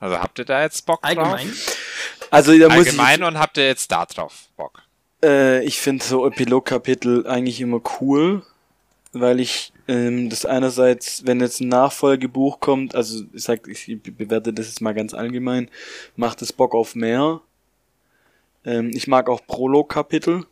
Also 0.00 0.18
habt 0.18 0.38
ihr 0.38 0.44
da 0.44 0.62
jetzt 0.62 0.84
Bock 0.86 1.00
Allgemein. 1.02 1.46
drauf? 1.48 1.76
also 2.30 2.58
da 2.58 2.68
muss 2.68 2.86
Allgemein 2.86 3.22
und 3.22 3.38
habt 3.38 3.56
ihr 3.56 3.66
jetzt 3.66 3.90
da 3.90 4.04
drauf 4.06 4.48
Bock? 4.56 4.82
ich, 5.20 5.28
äh, 5.28 5.64
ich 5.64 5.80
finde 5.80 6.04
so 6.04 6.26
Epilogkapitel 6.26 7.26
eigentlich 7.26 7.60
immer 7.60 7.80
cool, 8.00 8.42
weil 9.12 9.40
ich 9.40 9.72
ähm, 9.86 10.28
das 10.30 10.44
einerseits, 10.44 11.24
wenn 11.26 11.40
jetzt 11.40 11.60
ein 11.60 11.68
Nachfolgebuch 11.68 12.60
kommt, 12.60 12.94
also 12.94 13.24
ich 13.32 13.42
sag, 13.42 13.66
ich 13.68 14.00
bewerte 14.02 14.52
das 14.52 14.66
jetzt 14.66 14.80
mal 14.80 14.94
ganz 14.94 15.14
allgemein, 15.14 15.70
macht 16.16 16.42
es 16.42 16.52
Bock 16.52 16.74
auf 16.74 16.94
mehr. 16.94 17.40
Ähm, 18.64 18.90
ich 18.94 19.06
mag 19.06 19.28
auch 19.28 19.46
Prolog-Kapitel. 19.46 20.46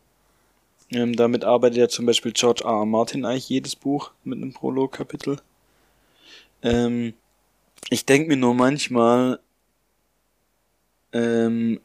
Ähm, 0.90 1.16
damit 1.16 1.44
arbeitet 1.44 1.78
ja 1.78 1.88
zum 1.88 2.06
Beispiel 2.06 2.32
George 2.32 2.62
R. 2.64 2.70
R. 2.70 2.86
Martin 2.86 3.24
eigentlich 3.24 3.48
jedes 3.48 3.76
Buch 3.76 4.12
mit 4.24 4.38
einem 4.38 4.52
Prolog-Kapitel. 4.52 5.38
Ähm, 6.62 7.14
ich 7.90 8.06
denke 8.06 8.28
mir 8.28 8.36
nur 8.36 8.54
manchmal, 8.54 9.40
ähm, 11.12 11.80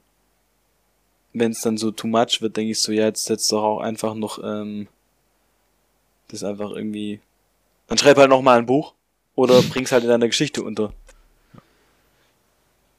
wenn 1.33 1.51
es 1.51 1.61
dann 1.61 1.77
so 1.77 1.91
too 1.91 2.07
much 2.07 2.41
wird, 2.41 2.57
denke 2.57 2.71
ich 2.71 2.79
so, 2.79 2.91
ja, 2.91 3.05
jetzt 3.05 3.25
setzt 3.25 3.51
doch 3.51 3.63
auch 3.63 3.79
einfach 3.79 4.13
noch 4.13 4.39
ähm, 4.43 4.87
das 6.31 6.43
einfach 6.43 6.71
irgendwie. 6.71 7.19
Dann 7.87 7.97
schreib 7.97 8.17
halt 8.17 8.29
noch 8.29 8.41
mal 8.41 8.57
ein 8.57 8.65
Buch 8.65 8.93
oder 9.35 9.61
bring's 9.69 9.91
halt 9.91 10.03
in 10.03 10.09
deiner 10.09 10.27
Geschichte 10.27 10.63
unter. 10.63 10.93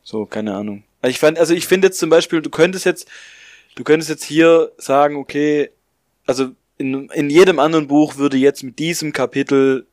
So, 0.05 0.27
keine 0.27 0.55
Ahnung. 0.55 0.85
Also 1.01 1.11
ich 1.11 1.19
fand, 1.19 1.39
also 1.39 1.55
ich 1.55 1.67
finde 1.67 1.89
jetzt 1.89 1.99
zum 1.99 2.11
Beispiel, 2.11 2.43
du 2.43 2.51
könntest 2.51 2.85
jetzt, 2.85 3.09
du 3.75 3.85
könntest 3.85 4.11
jetzt 4.11 4.25
hier 4.25 4.73
sagen, 4.77 5.17
okay, 5.17 5.71
also 6.27 6.51
in, 6.79 7.09
in 7.11 7.31
jedem 7.31 7.59
anderen 7.59 7.89
Buch 7.89 8.17
würde 8.17 8.37
jetzt 8.37 8.63
mit 8.63 8.79
diesem 8.79 9.13
Kapitel 9.13 9.87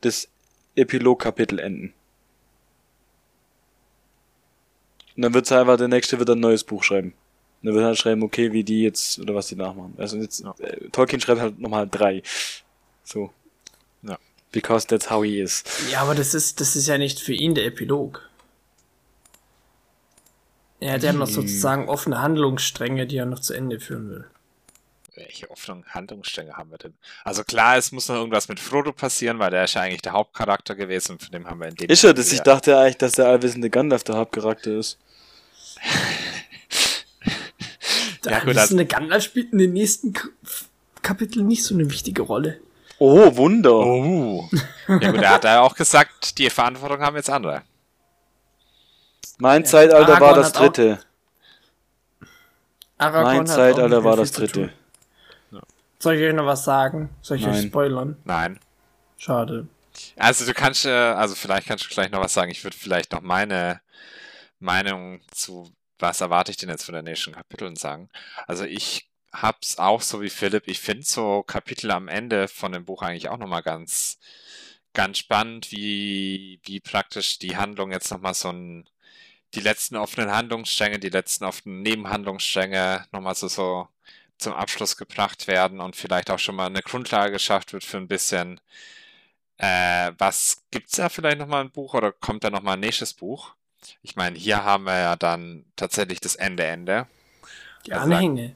das 0.00 0.28
Epilog-Kapitel 0.74 1.58
enden. 1.58 1.92
Und 5.16 5.22
dann 5.22 5.34
wird's 5.34 5.52
einfach, 5.52 5.76
der 5.76 5.88
nächste 5.88 6.18
wird 6.18 6.30
ein 6.30 6.40
neues 6.40 6.64
Buch 6.64 6.82
schreiben. 6.82 7.12
Und 7.62 7.66
dann 7.66 7.74
wird 7.74 7.84
er 7.84 7.88
halt 7.88 7.98
schreiben, 7.98 8.22
okay, 8.24 8.52
wie 8.52 8.64
die 8.64 8.82
jetzt, 8.82 9.18
oder 9.20 9.34
was 9.34 9.46
die 9.46 9.54
nachmachen. 9.56 9.94
Also 9.96 10.16
jetzt, 10.16 10.40
Ja. 10.40 10.54
äh, 10.58 10.88
Tolkien 10.90 11.20
schreibt 11.20 11.40
halt 11.40 11.58
nochmal 11.60 11.88
drei. 11.88 12.22
So. 13.04 13.30
Ja. 14.02 14.18
Because 14.50 14.86
that's 14.86 15.08
how 15.10 15.24
he 15.24 15.40
is. 15.40 15.62
Ja, 15.90 16.02
aber 16.02 16.14
das 16.14 16.34
ist, 16.34 16.60
das 16.60 16.74
ist 16.76 16.88
ja 16.88 16.98
nicht 16.98 17.20
für 17.20 17.32
ihn 17.34 17.54
der 17.54 17.64
Epilog. 17.66 18.28
Er 20.80 20.94
hat 20.94 21.04
ja 21.04 21.12
noch 21.12 21.28
sozusagen 21.28 21.88
offene 21.88 22.20
Handlungsstränge, 22.20 23.06
die 23.06 23.16
er 23.16 23.26
noch 23.26 23.38
zu 23.38 23.54
Ende 23.54 23.78
führen 23.78 24.10
will. 24.10 24.24
Welche 25.14 25.48
offenen 25.50 25.84
Handlungsstränge 25.86 26.54
haben 26.54 26.70
wir 26.72 26.78
denn? 26.78 26.94
Also 27.22 27.44
klar, 27.44 27.76
es 27.76 27.92
muss 27.92 28.08
noch 28.08 28.16
irgendwas 28.16 28.48
mit 28.48 28.58
Frodo 28.58 28.92
passieren, 28.92 29.38
weil 29.38 29.50
der 29.50 29.64
ist 29.64 29.74
ja 29.74 29.82
eigentlich 29.82 30.02
der 30.02 30.12
Hauptcharakter 30.12 30.74
gewesen 30.74 31.12
und 31.12 31.22
von 31.22 31.30
dem 31.30 31.46
haben 31.46 31.60
wir 31.60 31.68
in 31.68 31.76
dem 31.76 31.88
Ist 31.90 32.02
er 32.02 32.14
das? 32.14 32.32
Ich 32.32 32.38
ja- 32.38 32.44
dachte 32.44 32.76
eigentlich, 32.76 32.96
dass 32.96 33.12
der 33.12 33.26
allwissende 33.26 33.70
Gandalf 33.70 34.02
der 34.04 34.16
Hauptcharakter 34.16 34.72
ist. 34.72 34.98
Der 38.24 38.32
Ja, 38.32 38.38
gut, 38.44 38.54
ja, 38.54 38.64
eine 38.64 38.86
Gandalf 38.86 39.24
spielt 39.24 39.52
in 39.52 39.58
den 39.58 39.72
nächsten 39.72 40.12
K 40.12 40.28
Kapiteln 41.02 41.48
nicht 41.48 41.64
so 41.64 41.74
eine 41.74 41.90
wichtige 41.90 42.22
Rolle. 42.22 42.60
Oh, 42.98 43.34
Wunder. 43.36 43.74
Oh. 43.74 44.48
Ja 44.86 45.10
gut, 45.10 45.20
er 45.22 45.30
hat 45.30 45.44
ja 45.44 45.60
auch 45.60 45.74
gesagt, 45.74 46.38
die 46.38 46.48
Verantwortung 46.48 47.00
haben 47.00 47.16
jetzt 47.16 47.28
andere. 47.30 47.62
Mein 49.38 49.62
Ja, 49.62 49.68
Zeitalter 49.68 50.06
war 50.20 50.28
Aragorn 50.30 50.36
das 50.36 50.46
hat 50.48 50.56
auch- 50.56 50.60
dritte. 50.60 50.98
Mein 52.98 53.46
Zeitalter 53.48 54.04
war 54.04 54.16
das 54.16 54.30
dritte. 54.30 54.72
Soll 55.98 56.14
ich 56.14 56.22
euch 56.22 56.34
noch 56.34 56.46
was 56.46 56.64
sagen? 56.64 57.10
Soll 57.20 57.38
ich 57.38 57.46
euch 57.46 57.54
Nein. 57.54 57.66
spoilern? 57.68 58.16
Nein. 58.24 58.60
Schade. 59.18 59.66
Also 60.16 60.44
du 60.46 60.54
kannst, 60.54 60.84
äh, 60.86 60.90
also 60.90 61.34
vielleicht 61.34 61.66
kannst 61.66 61.84
du 61.84 61.88
gleich 61.88 62.10
noch 62.10 62.20
was 62.20 62.32
sagen. 62.32 62.50
Ich 62.50 62.62
würde 62.64 62.76
vielleicht 62.76 63.12
noch 63.12 63.20
meine 63.20 63.80
Meinung 64.60 65.20
zu, 65.32 65.70
was 66.02 66.20
erwarte 66.20 66.50
ich 66.50 66.56
denn 66.58 66.68
jetzt 66.68 66.84
von 66.84 66.94
den 66.94 67.04
nächsten 67.04 67.32
Kapiteln 67.32 67.76
sagen. 67.76 68.10
Also 68.46 68.64
ich 68.64 69.08
hab's 69.32 69.78
auch 69.78 70.02
so 70.02 70.20
wie 70.22 70.30
Philipp. 70.30 70.64
Ich 70.68 70.80
finde 70.80 71.04
so 71.04 71.42
Kapitel 71.44 71.90
am 71.90 72.08
Ende 72.08 72.48
von 72.48 72.72
dem 72.72 72.84
Buch 72.84 73.02
eigentlich 73.02 73.28
auch 73.28 73.38
nochmal 73.38 73.62
ganz, 73.62 74.18
ganz 74.94 75.18
spannend, 75.18 75.72
wie, 75.72 76.60
wie 76.64 76.80
praktisch 76.80 77.38
die 77.38 77.56
Handlung 77.56 77.92
jetzt 77.92 78.10
nochmal 78.10 78.34
so 78.34 78.50
ein, 78.50 78.88
die 79.54 79.60
letzten 79.60 79.96
offenen 79.96 80.30
Handlungsstränge, 80.32 80.98
die 80.98 81.08
letzten 81.10 81.44
offenen 81.44 81.82
Nebenhandlungsstränge 81.82 83.06
nochmal 83.12 83.34
so, 83.34 83.48
so 83.48 83.88
zum 84.38 84.54
Abschluss 84.54 84.96
gebracht 84.96 85.46
werden 85.46 85.80
und 85.80 85.96
vielleicht 85.96 86.30
auch 86.30 86.38
schon 86.38 86.56
mal 86.56 86.66
eine 86.66 86.82
Grundlage 86.82 87.32
geschafft 87.32 87.72
wird 87.72 87.84
für 87.84 87.98
ein 87.98 88.08
bisschen 88.08 88.60
äh, 89.62 90.12
was 90.18 90.64
gibt's 90.70 90.96
da 90.96 91.08
vielleicht 91.08 91.38
noch 91.38 91.46
mal 91.46 91.60
ein 91.60 91.70
Buch 91.70 91.94
oder 91.94 92.12
kommt 92.12 92.44
da 92.44 92.50
noch 92.50 92.62
mal 92.62 92.72
ein 92.74 92.80
nächstes 92.80 93.14
Buch? 93.14 93.54
Ich 94.02 94.16
meine, 94.16 94.38
hier 94.38 94.64
haben 94.64 94.84
wir 94.84 94.98
ja 94.98 95.16
dann 95.16 95.64
tatsächlich 95.76 96.20
das 96.20 96.34
Ende 96.36 96.64
Ende. 96.64 97.06
Die 97.86 97.92
Also 97.92 98.12
Anhänge. 98.12 98.54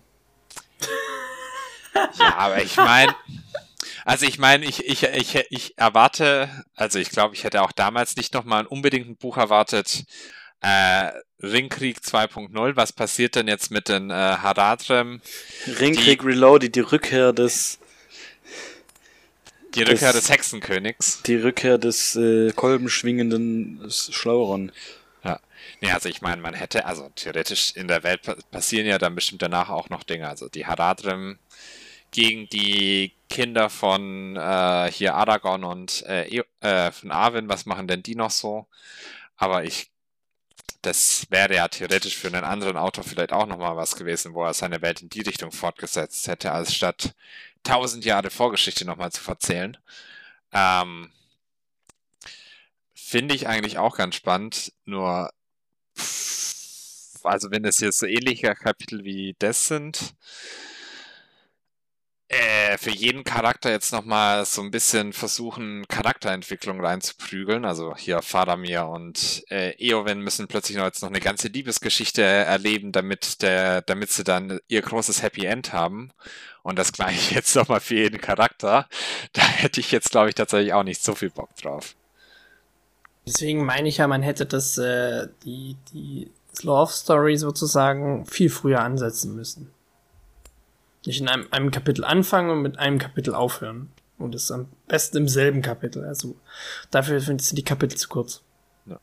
Ja, 2.18 2.36
aber 2.36 2.62
ich 2.62 2.76
meine, 2.76 3.14
also 4.04 4.26
ich 4.26 4.38
meine, 4.38 4.64
ich, 4.66 4.84
ich, 4.86 5.02
ich, 5.02 5.46
ich 5.50 5.78
erwarte, 5.78 6.48
also 6.74 6.98
ich 6.98 7.10
glaube, 7.10 7.34
ich 7.34 7.44
hätte 7.44 7.62
auch 7.62 7.72
damals 7.72 8.16
nicht 8.16 8.34
noch 8.34 8.44
mal 8.44 8.60
ein 8.60 8.66
unbedingt 8.66 9.08
ein 9.08 9.16
Buch 9.16 9.36
erwartet. 9.36 10.04
Äh, 10.60 11.10
Ringkrieg 11.42 11.98
2.0, 11.98 12.76
was 12.76 12.92
passiert 12.92 13.34
denn 13.34 13.48
jetzt 13.48 13.70
mit 13.70 13.88
den 13.88 14.10
äh, 14.10 14.14
Haradrem? 14.14 15.20
Ringkrieg 15.66 16.24
Reloaded, 16.24 16.74
die 16.74 16.80
Rückkehr 16.80 17.32
des 17.32 17.78
Die 19.74 19.82
Rückkehr 19.82 20.12
des 20.12 20.30
Hexenkönigs. 20.30 21.22
Die 21.22 21.36
Rückkehr 21.36 21.76
des 21.76 22.16
äh, 22.16 22.52
kolbenschwingenden 22.52 23.90
Schlauron. 23.90 24.72
Ja. 25.26 25.40
Nee, 25.80 25.90
also 25.90 26.08
ich 26.08 26.22
meine, 26.22 26.40
man 26.40 26.54
hätte, 26.54 26.86
also 26.86 27.08
theoretisch 27.10 27.72
in 27.74 27.88
der 27.88 28.02
Welt 28.02 28.22
passieren 28.50 28.86
ja 28.86 28.98
dann 28.98 29.14
bestimmt 29.14 29.42
danach 29.42 29.70
auch 29.70 29.88
noch 29.88 30.04
Dinge. 30.04 30.28
Also 30.28 30.48
die 30.48 30.66
Haradrim 30.66 31.38
gegen 32.10 32.48
die 32.48 33.12
Kinder 33.28 33.68
von 33.70 34.36
äh, 34.36 34.90
hier 34.92 35.14
Aragorn 35.14 35.64
und 35.64 36.02
äh, 36.06 36.42
äh, 36.60 36.92
von 36.92 37.10
Arwen, 37.10 37.48
was 37.48 37.66
machen 37.66 37.88
denn 37.88 38.02
die 38.02 38.14
noch 38.14 38.30
so? 38.30 38.66
Aber 39.36 39.64
ich, 39.64 39.90
das 40.82 41.26
wäre 41.30 41.54
ja 41.54 41.68
theoretisch 41.68 42.16
für 42.16 42.28
einen 42.28 42.44
anderen 42.44 42.76
Autor 42.76 43.04
vielleicht 43.04 43.32
auch 43.32 43.46
nochmal 43.46 43.76
was 43.76 43.96
gewesen, 43.96 44.34
wo 44.34 44.44
er 44.44 44.54
seine 44.54 44.82
Welt 44.82 45.02
in 45.02 45.10
die 45.10 45.22
Richtung 45.22 45.52
fortgesetzt 45.52 46.28
hätte, 46.28 46.52
als 46.52 46.74
statt 46.74 47.14
tausend 47.64 48.04
Jahre 48.04 48.30
Vorgeschichte 48.30 48.84
nochmal 48.84 49.12
zu 49.12 49.22
verzählen. 49.22 49.76
Ähm, 50.52 51.10
Finde 53.08 53.36
ich 53.36 53.46
eigentlich 53.46 53.78
auch 53.78 53.96
ganz 53.96 54.16
spannend, 54.16 54.72
nur 54.84 55.30
also 57.22 57.52
wenn 57.52 57.64
es 57.64 57.78
jetzt 57.78 58.00
so 58.00 58.06
ähnliche 58.06 58.52
Kapitel 58.56 59.04
wie 59.04 59.36
das 59.38 59.68
sind, 59.68 60.16
äh, 62.28 62.76
für 62.78 62.90
jeden 62.90 63.22
Charakter 63.22 63.70
jetzt 63.70 63.92
nochmal 63.92 64.44
so 64.44 64.60
ein 64.60 64.72
bisschen 64.72 65.12
versuchen, 65.12 65.86
Charakterentwicklung 65.86 66.84
reinzuprügeln. 66.84 67.64
Also 67.64 67.94
hier 67.96 68.22
Faramir 68.22 68.86
und 68.86 69.44
äh, 69.50 69.70
Eowyn 69.78 70.20
müssen 70.20 70.48
plötzlich 70.48 70.76
noch 70.76 70.86
jetzt 70.86 71.02
noch 71.02 71.08
eine 71.10 71.20
ganze 71.20 71.46
Liebesgeschichte 71.46 72.22
erleben, 72.22 72.90
damit 72.90 73.40
der, 73.42 73.82
damit 73.82 74.10
sie 74.10 74.24
dann 74.24 74.58
ihr 74.66 74.82
großes 74.82 75.22
Happy 75.22 75.44
End 75.46 75.72
haben. 75.72 76.10
Und 76.64 76.76
das 76.76 76.92
gleiche 76.92 77.34
jetzt 77.36 77.54
nochmal 77.54 77.80
für 77.80 77.94
jeden 77.94 78.20
Charakter. 78.20 78.88
Da 79.32 79.42
hätte 79.42 79.78
ich 79.78 79.92
jetzt, 79.92 80.10
glaube 80.10 80.30
ich, 80.30 80.34
tatsächlich 80.34 80.72
auch 80.72 80.82
nicht 80.82 81.04
so 81.04 81.14
viel 81.14 81.30
Bock 81.30 81.54
drauf. 81.54 81.94
Deswegen 83.26 83.64
meine 83.64 83.88
ich 83.88 83.96
ja, 83.96 84.06
man 84.06 84.22
hätte 84.22 84.46
das, 84.46 84.78
äh, 84.78 85.26
die, 85.44 85.76
die 85.92 86.30
Love 86.62 86.92
Story 86.92 87.36
sozusagen 87.36 88.24
viel 88.26 88.50
früher 88.50 88.80
ansetzen 88.80 89.34
müssen. 89.34 89.70
Nicht 91.04 91.20
in 91.20 91.28
einem, 91.28 91.46
einem 91.50 91.70
Kapitel 91.72 92.04
anfangen 92.04 92.50
und 92.50 92.62
mit 92.62 92.78
einem 92.78 92.98
Kapitel 92.98 93.34
aufhören. 93.34 93.90
Und 94.18 94.34
das 94.34 94.50
am 94.50 94.68
besten 94.86 95.18
im 95.18 95.28
selben 95.28 95.60
Kapitel. 95.60 96.04
Also 96.04 96.36
dafür 96.90 97.20
finde 97.20 97.42
ich 97.42 97.50
die 97.50 97.64
Kapitel 97.64 97.98
zu 97.98 98.08
kurz. 98.08 98.42
Ja. 98.86 99.00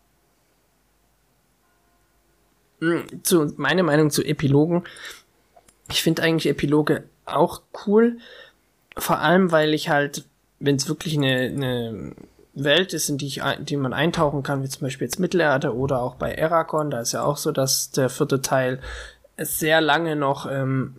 Hm, 2.80 3.24
zu, 3.24 3.54
meine 3.58 3.84
Meinung 3.84 4.10
zu 4.10 4.24
Epilogen. 4.24 4.86
Ich 5.90 6.02
finde 6.02 6.24
eigentlich 6.24 6.50
Epiloge 6.50 7.04
auch 7.26 7.62
cool. 7.86 8.18
Vor 8.98 9.20
allem, 9.20 9.52
weil 9.52 9.74
ich 9.74 9.90
halt, 9.90 10.26
wenn 10.60 10.78
es 10.78 10.88
wirklich 10.88 11.18
eine, 11.18 11.36
eine 11.36 12.16
Welt 12.54 12.94
ist, 12.94 13.10
in 13.10 13.18
die, 13.18 13.28
ich, 13.28 13.42
die 13.60 13.78
man 13.78 13.94
eintauchen 13.94 14.44
kann, 14.44 14.64
wie 14.64 14.70
zum 14.70 14.82
Beispiel 14.82 15.08
jetzt 15.08 15.20
Mittelerde 15.20 15.76
oder 15.76 16.02
auch 16.02 16.16
bei 16.16 16.34
Eragon, 16.34 16.92
da 16.92 17.00
ist 17.00 17.12
ja 17.12 17.24
auch 17.24 17.38
so, 17.38 17.52
dass 17.52 17.92
der 17.92 18.10
vierte 18.10 18.42
Teil 18.42 18.80
sehr 19.38 19.82
lange 19.82 20.16
noch 20.16 20.50
ähm, 20.50 20.96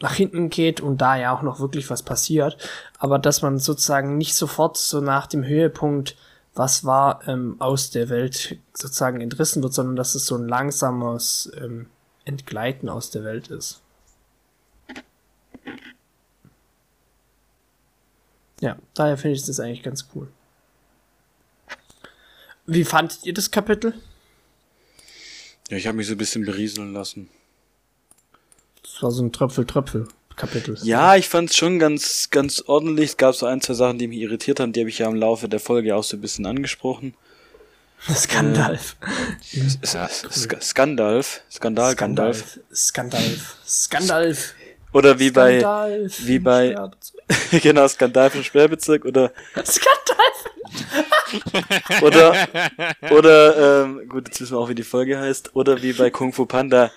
nach 0.00 0.14
hinten 0.14 0.48
geht 0.50 0.80
und 0.80 0.98
da 0.98 1.16
ja 1.16 1.36
auch 1.36 1.42
noch 1.42 1.58
wirklich 1.58 1.90
was 1.90 2.02
passiert, 2.02 2.56
aber 2.98 3.18
dass 3.18 3.42
man 3.42 3.58
sozusagen 3.58 4.16
nicht 4.16 4.36
sofort 4.36 4.76
so 4.76 5.00
nach 5.00 5.26
dem 5.26 5.44
Höhepunkt, 5.44 6.16
was 6.54 6.84
war, 6.84 7.26
ähm, 7.26 7.56
aus 7.58 7.90
der 7.90 8.08
Welt 8.08 8.58
sozusagen 8.72 9.20
entrissen 9.20 9.62
wird, 9.62 9.74
sondern 9.74 9.96
dass 9.96 10.14
es 10.14 10.26
so 10.26 10.36
ein 10.36 10.48
langsames 10.48 11.50
ähm, 11.60 11.86
Entgleiten 12.24 12.88
aus 12.88 13.10
der 13.10 13.24
Welt 13.24 13.48
ist. 13.48 13.80
Ja, 18.60 18.76
daher 18.94 19.16
finde 19.16 19.36
ich 19.36 19.46
das 19.46 19.60
eigentlich 19.60 19.84
ganz 19.84 20.08
cool. 20.14 20.28
Wie 22.70 22.84
fandet 22.84 23.20
ihr 23.24 23.32
das 23.32 23.50
Kapitel? 23.50 23.94
Ja, 25.70 25.78
ich 25.78 25.86
habe 25.86 25.96
mich 25.96 26.06
so 26.06 26.12
ein 26.12 26.18
bisschen 26.18 26.44
berieseln 26.44 26.92
lassen. 26.92 27.30
Das 28.82 29.02
war 29.02 29.10
so 29.10 29.22
ein 29.22 29.32
Tröpfel-Tröpfel-Kapitel. 29.32 30.76
Ja, 30.82 31.16
ich 31.16 31.30
fand 31.30 31.48
es 31.48 31.56
schon 31.56 31.78
ganz, 31.78 32.28
ganz 32.30 32.60
ordentlich. 32.60 33.10
Es 33.10 33.16
gab 33.16 33.34
so 33.34 33.46
ein, 33.46 33.62
zwei 33.62 33.72
Sachen, 33.72 33.98
die 33.98 34.06
mich 34.06 34.18
irritiert 34.18 34.60
haben, 34.60 34.74
die 34.74 34.80
habe 34.80 34.90
ich 34.90 34.98
ja 34.98 35.08
im 35.08 35.14
Laufe 35.14 35.48
der 35.48 35.60
Folge 35.60 35.96
auch 35.96 36.04
so 36.04 36.18
ein 36.18 36.20
bisschen 36.20 36.44
angesprochen. 36.44 37.14
Skandalf. 38.14 38.96
Äh, 39.54 40.60
Skandalf. 40.60 41.40
Skandal, 41.50 41.94
Gandalf. 41.94 42.60
Skandalf. 42.72 43.56
Skandalf. 43.66 44.54
Oder 44.92 45.18
wie 45.18 45.30
bei, 45.30 45.60
Skandalf 45.60 46.26
wie 46.26 46.38
bei, 46.38 46.74
genau, 47.62 47.86
Skandalf 47.88 48.34
im 48.34 48.42
Sperrbezirk 48.42 49.04
oder 49.04 49.32
Skandalf. 49.64 50.02
oder, 52.02 52.48
oder, 53.10 53.84
ähm, 53.84 54.08
gut, 54.08 54.28
jetzt 54.28 54.40
wissen 54.40 54.54
wir 54.54 54.58
auch, 54.58 54.68
wie 54.68 54.74
die 54.74 54.82
Folge 54.82 55.18
heißt, 55.18 55.54
oder 55.54 55.82
wie 55.82 55.92
bei 55.92 56.10
Kung 56.10 56.32
Fu 56.32 56.46
Panda, 56.46 56.90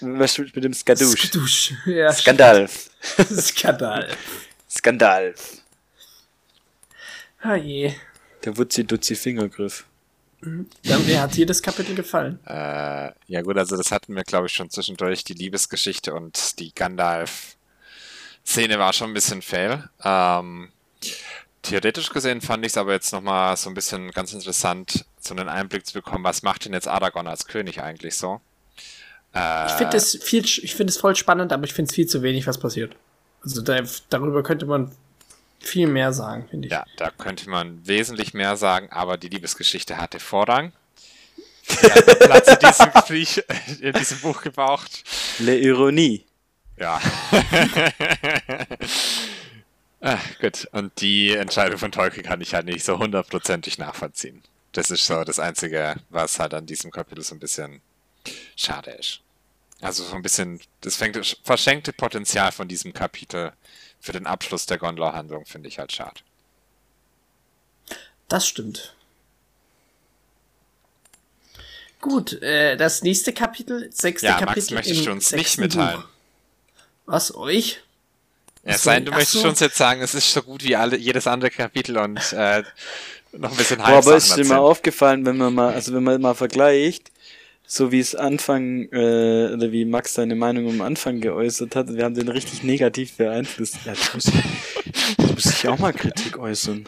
was 0.00 0.38
mit 0.38 0.64
dem 0.64 0.72
Skadoosh. 0.72 1.28
Skadoosh, 1.28 1.72
ja. 1.86 2.12
Skandalf. 2.12 2.90
Skandalf. 3.40 4.16
Skandalf. 4.70 5.58
Ah 7.40 7.56
je. 7.56 7.92
Der 8.44 8.56
Wutzi-Dutzi-Fingergriff. 8.56 9.84
Mhm. 10.42 10.66
Dann, 10.84 11.06
wer 11.06 11.22
hat 11.22 11.48
das 11.48 11.62
Kapitel 11.62 11.94
gefallen? 11.94 12.38
Äh, 12.46 13.12
ja 13.26 13.42
gut, 13.42 13.56
also 13.56 13.76
das 13.76 13.92
hatten 13.92 14.14
wir, 14.14 14.24
glaube 14.24 14.46
ich, 14.46 14.52
schon 14.52 14.70
zwischendurch, 14.70 15.24
die 15.24 15.34
Liebesgeschichte 15.34 16.12
und 16.12 16.58
die 16.58 16.74
Gandalf-Szene 16.74 18.78
war 18.78 18.92
schon 18.92 19.10
ein 19.10 19.14
bisschen 19.14 19.40
fail. 19.40 19.88
Ähm, 20.04 20.70
theoretisch 21.62 22.10
gesehen 22.10 22.40
fand 22.40 22.66
ich 22.66 22.72
es 22.72 22.76
aber 22.76 22.92
jetzt 22.92 23.12
nochmal 23.12 23.56
so 23.56 23.70
ein 23.70 23.74
bisschen 23.74 24.10
ganz 24.10 24.32
interessant, 24.32 25.04
so 25.20 25.34
einen 25.34 25.48
Einblick 25.48 25.86
zu 25.86 25.94
bekommen, 25.94 26.24
was 26.24 26.42
macht 26.42 26.64
denn 26.64 26.72
jetzt 26.72 26.88
Aragorn 26.88 27.28
als 27.28 27.46
König 27.46 27.80
eigentlich 27.80 28.16
so? 28.16 28.40
Äh, 29.34 29.66
ich 29.66 29.72
finde 29.72 29.96
es 29.96 30.18
viel, 30.22 30.44
ich 30.44 30.74
finde 30.74 30.90
es 30.90 30.96
voll 30.96 31.14
spannend, 31.14 31.52
aber 31.52 31.64
ich 31.64 31.72
finde 31.72 31.88
es 31.88 31.94
viel 31.94 32.06
zu 32.06 32.22
wenig, 32.22 32.48
was 32.48 32.58
passiert. 32.58 32.96
Also 33.42 33.62
da, 33.62 33.80
darüber 34.10 34.42
könnte 34.42 34.66
man 34.66 34.90
viel 35.62 35.86
mehr 35.86 36.12
sagen, 36.12 36.46
finde 36.48 36.66
ich. 36.66 36.72
Ja, 36.72 36.84
da 36.96 37.10
könnte 37.10 37.48
man 37.48 37.86
wesentlich 37.86 38.34
mehr 38.34 38.56
sagen, 38.56 38.90
aber 38.90 39.16
die 39.16 39.28
Liebesgeschichte 39.28 39.96
hatte 39.98 40.20
Vorrang. 40.20 40.72
Platz 41.66 42.48
in 42.48 42.58
diesem, 42.58 43.42
in 43.80 43.92
diesem 43.92 44.18
Buch 44.18 44.42
gebraucht. 44.42 45.04
Le 45.38 45.56
Ironie. 45.58 46.24
Ja. 46.76 47.00
ah, 50.00 50.18
gut, 50.40 50.68
und 50.72 51.00
die 51.00 51.32
Entscheidung 51.32 51.78
von 51.78 51.92
Tolkien 51.92 52.24
kann 52.24 52.40
ich 52.40 52.54
halt 52.54 52.66
nicht 52.66 52.84
so 52.84 52.98
hundertprozentig 52.98 53.78
nachvollziehen. 53.78 54.42
Das 54.72 54.90
ist 54.90 55.06
so 55.06 55.22
das 55.22 55.38
Einzige, 55.38 55.96
was 56.10 56.40
halt 56.40 56.54
an 56.54 56.66
diesem 56.66 56.90
Kapitel 56.90 57.22
so 57.22 57.34
ein 57.34 57.40
bisschen 57.40 57.80
schade 58.56 58.90
ist. 58.92 59.20
Also 59.80 60.04
so 60.04 60.14
ein 60.14 60.22
bisschen 60.22 60.60
das 60.80 60.96
verschenkte 60.96 61.92
Potenzial 61.92 62.52
von 62.52 62.68
diesem 62.68 62.92
Kapitel 62.92 63.52
für 64.02 64.12
den 64.12 64.26
Abschluss 64.26 64.66
der 64.66 64.78
Gondor-Handlung 64.78 65.46
finde 65.46 65.68
ich 65.68 65.78
halt 65.78 65.92
schade. 65.92 66.20
Das 68.26 68.48
stimmt. 68.48 68.96
Gut, 72.00 72.42
äh, 72.42 72.76
das 72.76 73.02
nächste 73.02 73.32
Kapitel, 73.32 73.88
sechste 73.92 74.26
ja, 74.26 74.38
Kapitel. 74.38 74.74
Max, 74.74 74.88
möchtest 74.88 75.06
du 75.06 75.12
uns 75.12 75.30
nicht 75.30 75.56
mitteilen? 75.58 76.00
Buch. 76.00 76.08
Was, 77.06 77.32
euch? 77.32 77.80
Ja, 78.64 78.72
es 78.72 78.82
sei 78.82 78.96
denn, 78.96 79.04
du 79.06 79.12
möchtest 79.12 79.40
so. 79.40 79.48
uns 79.48 79.60
jetzt 79.60 79.76
sagen, 79.76 80.02
es 80.02 80.14
ist 80.14 80.32
so 80.32 80.42
gut 80.42 80.64
wie 80.64 80.74
alle, 80.74 80.96
jedes 80.96 81.28
andere 81.28 81.50
Kapitel 81.50 81.96
und 81.96 82.32
äh, 82.32 82.64
noch 83.30 83.52
ein 83.52 83.56
bisschen 83.56 83.78
Boah, 83.78 83.98
aber 83.98 84.16
ist 84.16 84.36
dir 84.36 84.44
mal 84.46 84.58
aufgefallen, 84.58 85.24
wenn 85.26 85.36
man 85.36 85.54
mal, 85.54 85.72
also 85.72 85.94
wenn 85.94 86.02
man 86.02 86.20
mal 86.20 86.34
vergleicht, 86.34 87.11
so 87.74 87.90
wie 87.90 88.00
es 88.00 88.14
Anfang, 88.14 88.82
äh, 88.92 89.50
oder 89.50 89.72
wie 89.72 89.86
Max 89.86 90.12
seine 90.12 90.34
Meinung 90.34 90.68
am 90.68 90.82
Anfang 90.82 91.22
geäußert 91.22 91.74
hat, 91.74 91.88
wir 91.88 92.04
haben 92.04 92.14
den 92.14 92.28
richtig 92.28 92.62
negativ 92.62 93.16
beeinflusst. 93.16 93.78
Ja, 93.86 93.94
jetzt 93.94 94.12
muss, 94.12 94.26
ich, 94.26 94.34
jetzt 95.16 95.34
muss 95.34 95.46
ich 95.46 95.68
auch 95.68 95.78
mal 95.78 95.94
Kritik 95.94 96.36
äußern. 96.36 96.86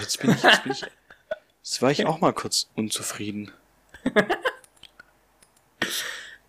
Jetzt 0.00 0.20
bin 0.20 0.32
ich, 0.32 0.42
jetzt 0.42 0.64
bin 0.64 0.72
ich, 0.72 0.84
jetzt 1.62 1.80
war 1.80 1.92
ich 1.92 2.06
auch 2.06 2.20
mal 2.20 2.32
kurz 2.32 2.68
unzufrieden. 2.74 3.52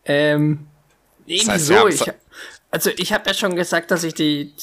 ähm, 0.05 0.65
irgendwie 1.28 1.45
das 1.45 1.53
heißt, 1.53 1.65
so, 1.67 1.88
ich, 1.88 2.11
also 2.71 2.89
ich 2.97 3.13
habe 3.13 3.28
ja 3.28 3.36
schon 3.36 3.55
gesagt, 3.55 3.91
dass 3.91 4.03
ich 4.03 4.15
die, 4.15 4.55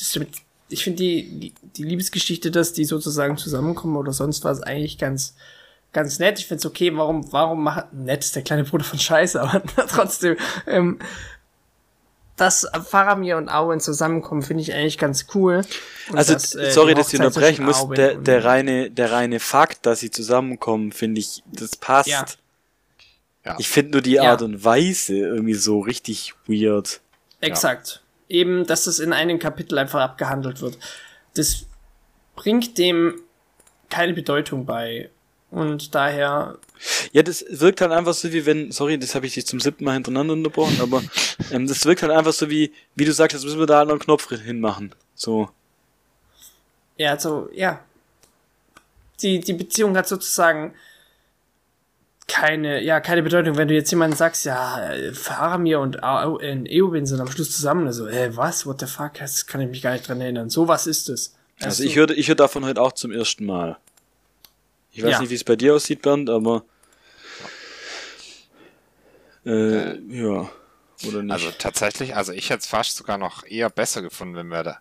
ich 0.71 0.83
finde 0.83 0.97
die, 0.97 1.39
die, 1.39 1.55
die 1.63 1.85
Liebesgeschichte, 1.85 2.51
dass 2.51 2.73
die 2.73 2.85
sozusagen 2.85 3.37
zusammenkommen 3.37 3.95
oder 3.95 4.13
sonst 4.13 4.43
was 4.43 4.61
eigentlich 4.61 4.99
ganz, 4.99 5.37
ganz 5.95 6.19
nett. 6.19 6.39
Ich 6.39 6.47
find's 6.47 6.67
okay, 6.67 6.95
warum, 6.95 7.33
warum 7.33 7.65
macht, 7.65 7.93
nett 7.95 8.23
ist 8.23 8.37
der 8.37 8.43
kleine 8.43 8.65
Bruder 8.65 8.85
von 8.85 8.99
Scheiße, 8.99 9.41
aber 9.41 9.63
trotzdem, 9.89 10.37
ähm, 10.67 10.99
dass 12.37 12.69
Faramir 12.87 13.37
und 13.39 13.49
Auen 13.49 13.81
zusammenkommen, 13.81 14.43
finde 14.43 14.63
ich 14.63 14.75
eigentlich 14.75 14.99
ganz 14.99 15.27
cool. 15.35 15.63
Und 16.11 16.19
also, 16.19 16.35
dass, 16.35 16.55
äh, 16.55 16.73
sorry, 16.73 16.95
dass 16.95 17.13
ich 17.13 17.21
unterbrechen 17.21 17.65
muss. 17.65 17.89
Der, 17.91 18.17
der 18.17 18.45
reine, 18.45 18.91
der 18.91 19.13
reine 19.13 19.41
Fakt, 19.41 19.87
dass 19.87 20.01
sie 20.01 20.11
zusammenkommen, 20.11 20.93
finde 20.93 21.21
ich, 21.21 21.43
das 21.47 21.77
passt. 21.77 22.09
Ja. 22.09 22.27
Ja. 23.45 23.57
Ich 23.59 23.69
finde 23.69 23.93
nur 23.93 24.03
die 24.03 24.21
Art 24.21 24.41
ja. 24.41 24.47
und 24.47 24.65
Weise 24.65 25.17
irgendwie 25.17 25.55
so 25.55 25.81
richtig 25.81 26.35
weird. 26.47 27.01
Exakt. 27.41 28.03
Eben, 28.29 28.67
dass 28.67 28.87
es 28.87 28.99
in 28.99 29.13
einem 29.13 29.39
Kapitel 29.39 29.79
einfach 29.79 30.01
abgehandelt 30.01 30.61
wird. 30.63 30.79
Das 31.35 31.67
bringt 32.37 32.79
dem 32.79 33.21
keine 33.91 34.15
Bedeutung 34.15 34.65
bei. 34.65 35.11
Und 35.55 35.95
daher, 35.95 36.59
Ja, 37.13 37.23
das 37.23 37.45
wirkt 37.49 37.81
halt 37.81 37.93
einfach 37.93 38.13
so 38.13 38.33
wie 38.33 38.45
wenn, 38.45 38.73
sorry, 38.73 38.99
das 38.99 39.15
habe 39.15 39.25
ich 39.27 39.35
dich 39.35 39.47
zum 39.47 39.61
siebten 39.61 39.85
Mal 39.85 39.93
hintereinander 39.93 40.33
unterbrochen, 40.33 40.81
aber 40.81 41.01
ähm, 41.53 41.69
das 41.69 41.87
wirkt 41.87 42.03
halt 42.03 42.11
einfach 42.11 42.33
so 42.33 42.51
wie, 42.51 42.73
wie 42.97 43.05
du 43.05 43.13
sagst, 43.13 43.35
jetzt 43.35 43.45
müssen 43.45 43.61
wir 43.61 43.67
da 43.67 43.79
halt 43.79 43.89
noch 43.89 43.95
einen 43.95 44.01
Knopf 44.01 44.29
hinmachen. 44.31 44.93
So. 45.15 45.49
ja, 46.97 47.13
also, 47.13 47.49
ja. 47.53 47.81
Die, 49.23 49.39
die 49.39 49.53
Beziehung 49.53 49.97
hat 49.97 50.09
sozusagen 50.09 50.75
keine, 52.27 52.83
ja, 52.83 52.99
keine 52.99 53.23
Bedeutung. 53.23 53.57
Wenn 53.57 53.69
du 53.69 53.75
jetzt 53.75 53.93
jemanden 53.93 54.17
sagst, 54.17 54.45
ja, 54.45 54.91
äh, 54.91 55.15
Faramir 55.15 55.79
und 55.79 55.99
Eowyn 56.03 57.07
sind 57.07 57.21
am 57.21 57.31
Schluss 57.31 57.55
zusammen, 57.55 57.87
also, 57.87 58.09
äh, 58.09 58.37
was, 58.37 58.67
what 58.67 58.81
the 58.81 58.87
fuck, 58.87 59.15
das 59.21 59.47
kann 59.47 59.61
ich 59.61 59.69
mich 59.69 59.83
gar 59.83 59.93
nicht 59.93 60.09
dran 60.09 60.21
erinnern. 60.21 60.51
So 60.51 60.67
was 60.67 60.89
ist 60.89 61.09
es. 61.09 61.37
Also 61.61 61.85
ich 61.85 61.95
höre 61.95 62.11
ich 62.11 62.27
hör 62.27 62.35
davon 62.35 62.65
heute 62.65 62.83
auch 62.83 62.93
zum 62.93 63.13
ersten 63.13 63.47
Mal. 63.47 63.79
Ich 64.95 65.03
weiß 65.03 65.11
Ja. 65.11 65.21
nicht, 65.21 65.31
wie 65.31 65.35
es 65.35 65.45
bei 65.45 65.57
dir 65.57 65.75
aussieht, 65.75 66.03
Bernd, 66.03 66.31
aber 66.31 66.65
äh, 69.45 69.99
ja. 69.99 70.49
Oder 71.07 71.23
nicht. 71.23 71.33
Also 71.33 71.51
tatsächlich, 71.59 72.15
also 72.17 72.33
ich 72.33 72.49
hätte 72.49 72.61
es 72.61 72.67
fast 72.67 72.97
sogar 72.97 73.19
noch 73.19 73.45
eher 73.45 73.69
besser 73.71 74.01
gefunden, 74.03 74.37
wenn 74.37 74.47
wir 74.49 74.63
da, 74.63 74.79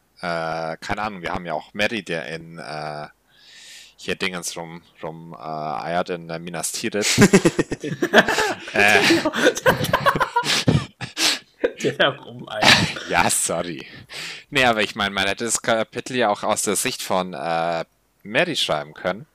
äh, 0.73 0.77
keine 0.77 1.01
Ahnung, 1.01 1.21
wir 1.23 1.33
haben 1.33 1.45
ja 1.45 1.53
auch 1.53 1.73
Mary, 1.73 2.03
der 2.03 2.27
in 2.27 2.59
äh, 2.59 3.07
hier 3.97 4.15
Dingens 4.15 4.55
rum, 4.55 4.83
rum 5.01 5.33
äh, 5.37 5.41
eiert 5.43 6.09
in 6.11 6.29
äh, 6.29 6.37
Minas 6.39 6.71
Tirith. 6.73 7.17
äh, 8.73 9.01
der 11.83 12.09
rum, 12.19 12.47
ja, 13.09 13.29
sorry. 13.29 13.85
Nee, 14.51 14.65
aber 14.65 14.83
ich 14.83 14.95
meine, 14.95 15.09
man 15.13 15.27
hätte 15.27 15.45
das 15.45 15.61
Kapitel 15.61 16.15
ja 16.15 16.29
auch 16.29 16.43
aus 16.43 16.61
der 16.63 16.75
Sicht 16.75 17.01
von 17.01 17.33
äh, 17.33 17.83
Mary 18.23 18.55
schreiben 18.55 18.93
können. 18.93 19.25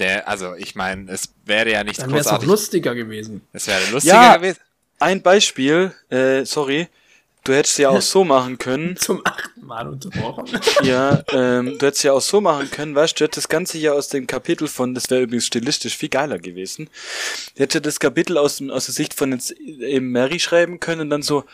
Der, 0.00 0.26
also 0.28 0.54
ich 0.56 0.74
meine, 0.74 1.10
es 1.12 1.32
wäre 1.44 1.70
ja 1.70 1.84
nichts 1.84 2.00
Dann 2.00 2.10
wäre 2.10 2.20
es 2.20 2.26
auch 2.26 2.42
lustiger 2.42 2.94
gewesen. 2.94 3.42
Es 3.52 3.66
wäre 3.68 3.80
lustiger 3.92 4.14
Ja. 4.14 4.36
gewesen. 4.36 4.58
Ein 4.98 5.22
Beispiel, 5.22 5.92
äh, 6.10 6.44
sorry, 6.44 6.88
du 7.44 7.52
hättest 7.54 7.78
ja 7.78 7.88
auch 7.90 8.00
so 8.14 8.24
machen 8.24 8.58
können. 8.58 8.96
Zum 8.96 9.20
achten 9.24 9.64
Mal 9.64 9.88
unterbrochen. 9.88 10.46
Ja, 10.82 11.22
ähm, 11.32 11.78
du 11.78 11.86
hättest 11.86 12.02
ja 12.04 12.12
auch 12.14 12.20
so 12.20 12.40
machen 12.40 12.70
können, 12.70 12.94
weißt 12.94 13.12
du, 13.14 13.18
du 13.18 13.24
hättest 13.26 13.44
das 13.44 13.48
Ganze 13.48 13.78
ja 13.78 13.92
aus 13.92 14.08
dem 14.08 14.26
Kapitel 14.26 14.66
von, 14.68 14.94
das 14.94 15.08
wäre 15.10 15.22
übrigens 15.22 15.46
stilistisch 15.46 15.96
viel 15.96 16.08
geiler 16.08 16.38
gewesen, 16.38 16.88
du 17.54 17.62
hättest 17.62 17.84
das 17.86 18.00
Kapitel 18.00 18.36
aus, 18.38 18.56
dem, 18.56 18.70
aus 18.70 18.86
der 18.86 18.94
Sicht 18.94 19.14
von 19.14 19.32
jetzt 19.32 19.52
eben 19.52 20.10
Mary 20.10 20.38
schreiben 20.40 20.80
können 20.80 21.02
und 21.02 21.10
dann 21.10 21.22
so, 21.22 21.44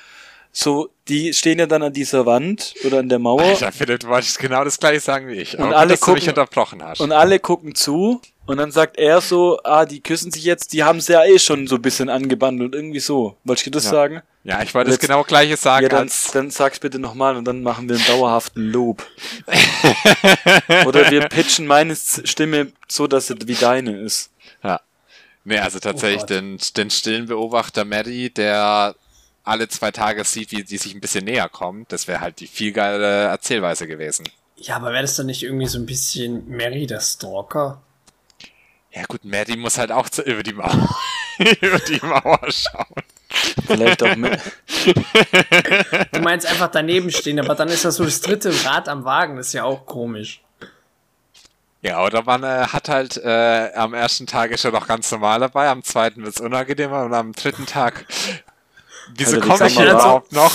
so, 0.53 0.89
die 1.09 1.35
stehen 1.35 1.59
ja 1.59 1.67
dann 1.67 1.83
an 1.83 1.93
dieser 1.93 2.25
Wand 2.25 2.75
oder 2.85 3.01
an 3.01 3.09
der 3.11 3.19
Mauer 3.19 3.43
Alter, 3.43 3.73
Philipp, 3.73 4.01
du 4.01 4.09
wolltest 4.09 4.39
genau 4.39 4.65
das 4.65 4.79
gleiche 4.79 5.01
sagen 5.01 5.29
wie 5.29 5.35
ich. 5.35 5.59
Und 5.59 5.65
Aber 5.65 5.77
alle 5.77 5.95
gut, 5.95 6.01
dass 6.01 6.07
du 6.07 6.13
mich 6.15 6.23
gucken- 6.25 6.29
unterbrochen 6.31 6.83
hast. 6.83 7.01
und 7.01 7.13
alle 7.13 7.39
gucken 7.41 7.75
zu 7.75 8.23
und 8.47 8.57
dann 8.59 8.71
sagt 8.73 8.97
er 8.99 9.21
so, 9.21 9.61
ah, 9.65 9.85
die 9.85 10.01
küssen 10.01 10.31
sich 10.33 10.45
jetzt, 10.45 10.73
die 10.73 10.85
haben 10.85 10.99
es 10.99 11.09
ja 11.09 11.25
eh 11.25 11.39
schon 11.39 11.67
so 11.67 11.77
ein 11.77 11.83
bisschen 11.83 12.09
angebandelt, 12.09 12.75
irgendwie 12.75 13.01
so. 13.01 13.37
Wolltest 13.45 13.67
du 13.67 13.71
das 13.71 13.85
Ja. 13.85 13.91
sagen? 13.91 14.23
ja, 14.45 14.63
ich 14.63 14.73
wollte 14.75 14.91
das 14.91 15.01
genau 15.01 15.25
gleiche 15.25 15.57
sagen 15.57 15.83
Ja, 15.83 15.89
dann, 15.89 16.03
als 16.03 16.31
dann 16.33 16.51
sag's 16.51 16.79
bitte 16.79 16.99
nochmal 17.01 17.37
und 17.37 17.45
dann 17.45 17.63
machen 17.63 17.89
wir 17.89 17.97
einen 17.97 18.07
dauerhaften 18.07 18.63
Loop. 18.71 19.05
Oder 20.87 21.11
wir 21.11 21.29
pitchen 21.29 21.67
meine 21.67 21.97
Stimme 21.97 22.73
so, 22.89 23.07
dass 23.07 23.27
sie 23.27 23.35
wie 23.47 23.55
deine 23.55 23.99
ist. 23.99 24.31
Ja. 24.63 24.81
Nee, 25.45 25.59
also 25.59 25.79
tatsächlich 25.79 26.21
Gott. 26.23 26.31
den, 26.31 26.59
den 26.77 26.91
stillen 26.91 27.27
Beobachter 27.27 27.85
Maddie, 27.85 28.31
der 28.31 28.95
alle 29.45 29.69
zwei 29.69 29.91
Tage 29.93 30.25
sieht, 30.25 30.51
wie 30.53 30.65
die 30.65 30.77
sich 30.77 30.95
ein 30.95 31.01
bisschen 31.01 31.25
näher 31.25 31.49
kommen, 31.49 31.87
das 31.89 32.09
wäre 32.09 32.21
halt 32.21 32.41
die 32.41 32.49
viel 32.49 32.73
geile 32.73 33.25
Erzählweise 33.25 33.87
gewesen. 33.87 34.29
Ja, 34.57 34.77
aber 34.77 34.91
wäre 34.93 35.03
das 35.03 35.17
dann 35.17 35.27
nicht 35.27 35.43
irgendwie 35.43 35.67
so 35.67 35.79
ein 35.79 35.87
bisschen 35.87 36.49
Mary 36.49 36.87
der 36.87 37.01
Stalker? 37.01 37.81
Ja 38.97 39.03
gut, 39.07 39.27
Maddie 39.27 39.59
muss 39.59 39.77
halt 39.77 39.93
auch 39.93 40.09
zu, 40.09 40.23
über 40.23 40.43
die 40.43 40.55
Mauer, 40.55 40.89
über 41.61 41.79
die 41.81 42.01
Mauer 42.03 42.41
schauen. 42.49 43.03
Vielleicht 43.67 44.03
auch 44.03 44.17
mit. 44.17 44.41
Du 46.13 46.21
meinst 46.21 46.47
einfach 46.47 46.71
daneben 46.71 47.11
stehen, 47.11 47.39
aber 47.39 47.55
dann 47.55 47.69
ist 47.69 47.85
das 47.85 47.97
so 47.97 48.05
das 48.05 48.23
dritte 48.23 48.53
Rad 48.65 48.89
am 48.89 49.05
Wagen, 49.05 49.37
das 49.37 49.49
ist 49.49 49.53
ja 49.53 49.65
auch 49.65 49.85
komisch. 49.85 50.41
Ja, 51.83 52.03
oder 52.05 52.23
man 52.23 52.43
äh, 52.43 52.69
hat 52.69 52.89
halt 52.89 53.19
äh, 53.19 53.71
am 53.75 53.93
ersten 53.93 54.27
Tag 54.27 54.51
ist 54.51 54.65
er 54.65 54.73
noch 54.73 54.87
ganz 54.87 55.11
normal 55.11 55.41
dabei, 55.41 55.69
am 55.69 55.83
zweiten 55.83 56.25
wird's 56.25 56.41
unangenehmer 56.41 57.05
und 57.05 57.13
am 57.13 57.33
dritten 57.33 57.67
Tag. 57.67 58.07
Wieso 59.15 59.41
komme 59.41 59.67
ich 59.67 59.77
hier 59.77 59.91
überhaupt 59.91 60.33
noch? 60.33 60.55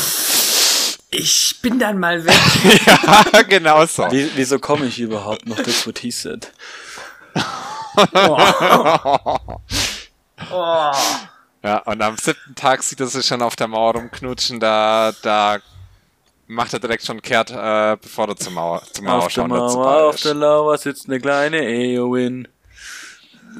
Ich 1.11 1.59
bin 1.61 1.77
dann 1.77 1.99
mal 1.99 2.25
weg. 2.25 2.35
ja, 2.87 3.41
genau 3.43 3.85
so. 3.85 4.09
Wie, 4.11 4.31
wieso 4.35 4.57
komme 4.57 4.87
ich 4.87 4.99
überhaupt 4.99 5.45
noch? 5.45 5.57
That's 5.57 5.85
what 5.85 5.99
he 5.99 6.09
said. 6.09 6.51
Oh. 7.97 8.37
Ja, 11.63 11.77
und 11.83 12.01
am 12.01 12.17
siebten 12.17 12.55
Tag 12.55 12.81
sieht 12.81 12.99
er 12.99 13.05
sich 13.07 13.25
schon 13.25 13.41
auf 13.43 13.55
der 13.55 13.67
Mauer 13.67 13.93
rumknutschen, 13.93 14.59
da, 14.59 15.11
da 15.21 15.59
macht 16.47 16.73
er 16.73 16.79
direkt 16.79 17.05
schon 17.05 17.21
kehrt, 17.21 17.51
äh, 17.51 17.97
bevor 18.01 18.29
er 18.29 18.35
zur 18.35 18.51
Mauer, 18.51 18.81
zur 18.91 19.03
Mauer 19.03 19.17
Auf 19.19 19.23
der 19.25 19.29
schauen 19.29 19.49
dazu 19.51 19.77
Mauer, 19.77 20.09
auf 20.09 20.15
der 20.21 20.33
Lauer 20.33 20.77
sitzt 20.79 21.07
eine 21.07 21.19
kleine 21.19 21.59
Eowyn. 21.61 22.47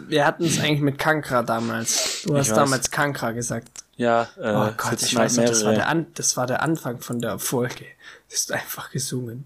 Wir 0.07 0.25
hatten 0.25 0.45
es 0.45 0.59
eigentlich 0.59 0.81
mit 0.81 0.97
Kankra 0.97 1.43
damals. 1.43 2.23
Du 2.23 2.35
hast 2.35 2.49
weiß. 2.49 2.55
damals 2.55 2.89
Kankra 2.89 3.31
gesagt. 3.31 3.67
Ja, 3.97 4.23
äh, 4.37 4.51
Oh 4.51 4.71
Gott, 4.77 5.01
ich 5.01 5.15
halt 5.15 5.25
weiß 5.25 5.37
noch, 5.37 5.45
das 5.45 5.63
war, 5.63 5.73
der. 5.73 5.87
An 5.87 6.07
das 6.15 6.35
war 6.37 6.47
der 6.47 6.63
Anfang 6.63 7.01
von 7.01 7.19
der 7.19 7.37
Folge. 7.37 7.85
Das 8.29 8.39
ist 8.39 8.51
einfach 8.51 8.89
gesungen. 8.89 9.45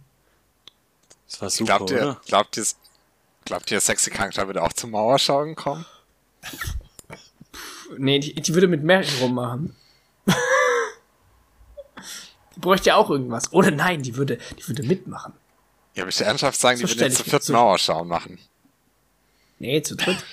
Das 1.28 1.42
war 1.42 1.50
super, 1.50 1.78
Glaubt 1.78 1.92
ihr, 1.92 1.98
oder? 1.98 2.22
glaubt 2.26 2.58
ihr, 2.58 2.66
glaubt 3.46 3.72
ihr, 3.72 3.80
sexy 3.80 4.10
Kankra 4.10 4.46
würde 4.48 4.62
auch 4.64 4.74
zur 4.74 4.90
Mauerschauen 4.90 5.56
kommen? 5.56 5.86
Nee, 7.98 8.20
die, 8.20 8.34
die 8.34 8.54
würde 8.54 8.68
mit 8.68 8.84
Mary 8.84 9.08
rummachen. 9.22 9.76
die 12.56 12.60
bräuchte 12.60 12.90
ja 12.90 12.96
auch 12.96 13.10
irgendwas. 13.10 13.52
Oder 13.54 13.72
nein, 13.72 14.02
die 14.02 14.16
würde, 14.18 14.38
die 14.58 14.68
würde 14.68 14.84
mitmachen. 14.84 15.34
Ja, 15.94 16.04
aber 16.04 16.10
ich 16.10 16.20
ernsthaft 16.22 16.60
sagen, 16.60 16.78
So 16.78 16.88
die 16.88 16.94
stell 16.94 17.10
jetzt 17.10 17.22
vierten 17.22 17.46
so- 17.46 17.54
Mauerschauen 17.54 18.08
machen. 18.08 18.40
Nee, 19.60 19.82
zu 19.82 19.96
dritt. 19.96 20.24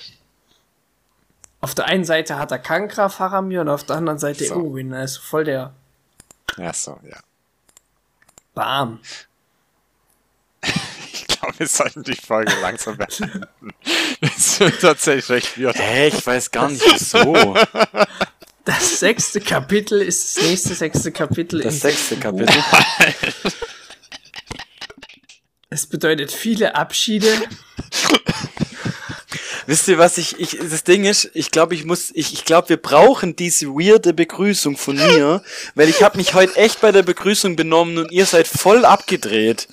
auf 1.61 1.73
der 1.75 1.85
einen 1.85 2.03
Seite 2.03 2.37
hat 2.37 2.51
er 2.51 2.59
Kankra, 2.59 3.07
Faramir 3.07 3.61
und 3.61 3.69
auf 3.69 3.85
der 3.85 3.95
anderen 3.95 4.19
Seite 4.19 4.43
So. 4.45 4.55
Owen. 4.55 4.89
Da 4.89 5.01
ist 5.03 5.17
voll 5.17 5.45
der 5.45 5.73
Ja, 6.57 6.73
so, 6.73 6.99
ja. 7.09 7.17
Bam. 8.53 8.99
Glaube, 11.43 11.59
wir 11.59 11.67
sollten 11.67 12.03
die 12.03 12.15
Folge 12.15 12.53
langsam 12.61 12.97
beenden. 12.97 13.45
Das 14.21 14.59
wird 14.59 14.79
tatsächlich 14.79 15.29
recht 15.29 15.59
weird. 15.59 15.77
Hä, 15.77 16.07
ich 16.07 16.25
weiß 16.25 16.51
gar 16.51 16.69
nicht 16.69 16.83
wieso. 16.85 17.55
Das 18.65 18.99
sechste 18.99 19.41
Kapitel 19.41 20.01
ist 20.01 20.37
das 20.37 20.43
nächste 20.45 20.73
sechste 20.73 21.11
Kapitel. 21.11 21.61
Das 21.61 21.81
sechste 21.81 22.15
Kapitel. 22.15 22.55
Es 25.69 25.85
bedeutet 25.87 26.31
viele 26.31 26.75
Abschiede. 26.75 27.27
Wisst 29.65 29.87
ihr, 29.87 29.97
was 29.97 30.17
ich, 30.17 30.39
ich, 30.39 30.57
das 30.57 30.83
Ding 30.83 31.03
ist, 31.03 31.31
ich 31.33 31.51
glaube, 31.51 31.73
ich 31.75 31.83
muss, 31.83 32.11
ich, 32.13 32.33
ich 32.33 32.45
glaube, 32.45 32.69
wir 32.69 32.77
brauchen 32.77 33.35
diese 33.35 33.67
weirde 33.67 34.13
Begrüßung 34.13 34.77
von 34.77 34.95
mir, 34.95 35.41
weil 35.75 35.89
ich 35.89 36.03
habe 36.03 36.17
mich 36.17 36.33
heute 36.33 36.55
echt 36.57 36.79
bei 36.79 36.91
der 36.91 37.03
Begrüßung 37.03 37.55
benommen 37.55 37.97
und 37.97 38.11
ihr 38.11 38.25
seid 38.25 38.47
voll 38.47 38.85
abgedreht. 38.85 39.67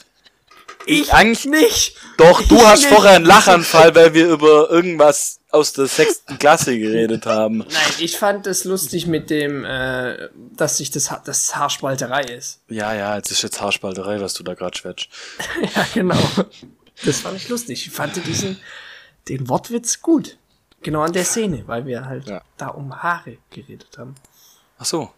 Ich 0.87 1.13
eigentlich- 1.13 1.47
nicht. 1.47 1.97
Doch, 2.17 2.43
du 2.43 2.57
Ich 2.57 2.65
hast 2.65 2.83
nicht. 2.83 2.93
vorher 2.95 3.13
einen 3.13 3.25
Lachanfall, 3.25 3.95
weil 3.95 4.15
wir 4.15 4.29
über 4.29 4.71
irgendwas 4.71 5.39
aus 5.51 5.73
der 5.73 5.87
sechsten 5.87 6.39
Klasse 6.39 6.79
geredet 6.79 7.27
haben. 7.27 7.59
Nein, 7.71 7.93
ich 7.99 8.17
fand 8.17 8.47
es 8.47 8.65
lustig 8.65 9.07
mit 9.07 9.31
dem, 9.31 9.65
äh, 9.65 10.29
dass 10.57 10.79
sich 10.79 10.91
das, 10.91 11.11
Ha- 11.11 11.23
das 11.25 11.57
Haarspalterei 11.57 12.23
ist. 12.23 12.61
Ja, 12.69 12.95
ja, 12.95 13.17
jetzt 13.17 13.31
ist 13.31 13.43
jetzt 13.43 13.61
Haarspalterei, 13.61 14.21
was 14.21 14.35
du 14.35 14.43
da 14.43 14.55
gerade 14.55 14.77
schwätzt. 14.77 15.09
ja, 15.77 15.87
genau. 15.95 16.19
Das 17.05 17.21
fand 17.21 17.37
ich 17.37 17.49
lustig. 17.49 17.87
Ich 17.87 17.93
fand 17.93 18.15
diesen, 18.27 18.59
den 19.29 19.49
Wortwitz 19.49 20.01
gut. 20.03 20.37
Genau 20.83 21.03
an 21.03 21.13
der 21.13 21.25
Szene, 21.25 21.63
weil 21.67 21.85
wir 21.87 22.07
halt 22.07 22.27
Ja. 22.29 22.43
da 22.57 22.69
um 22.69 23.03
Haare 23.03 23.37
geredet 23.51 23.99
haben. 23.99 24.15
Ach 24.79 24.85
so. 24.87 25.11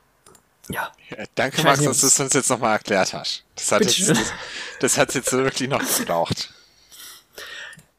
Ja. 0.73 0.91
Ja, 1.11 1.25
danke, 1.35 1.62
Max, 1.62 1.83
dass 1.83 2.01
du 2.01 2.07
es 2.07 2.20
uns 2.20 2.33
jetzt 2.33 2.51
nochmal 2.51 2.73
erklärt 2.75 3.12
hast. 3.12 3.45
Das 3.55 3.73
hat 3.73 3.81
Bitte 3.81 3.93
jetzt, 3.93 4.11
das, 4.11 4.33
das 4.81 4.99
hat 4.99 5.14
jetzt 5.14 5.33
wirklich 5.33 5.68
noch 5.68 5.83
gebraucht. 5.99 6.53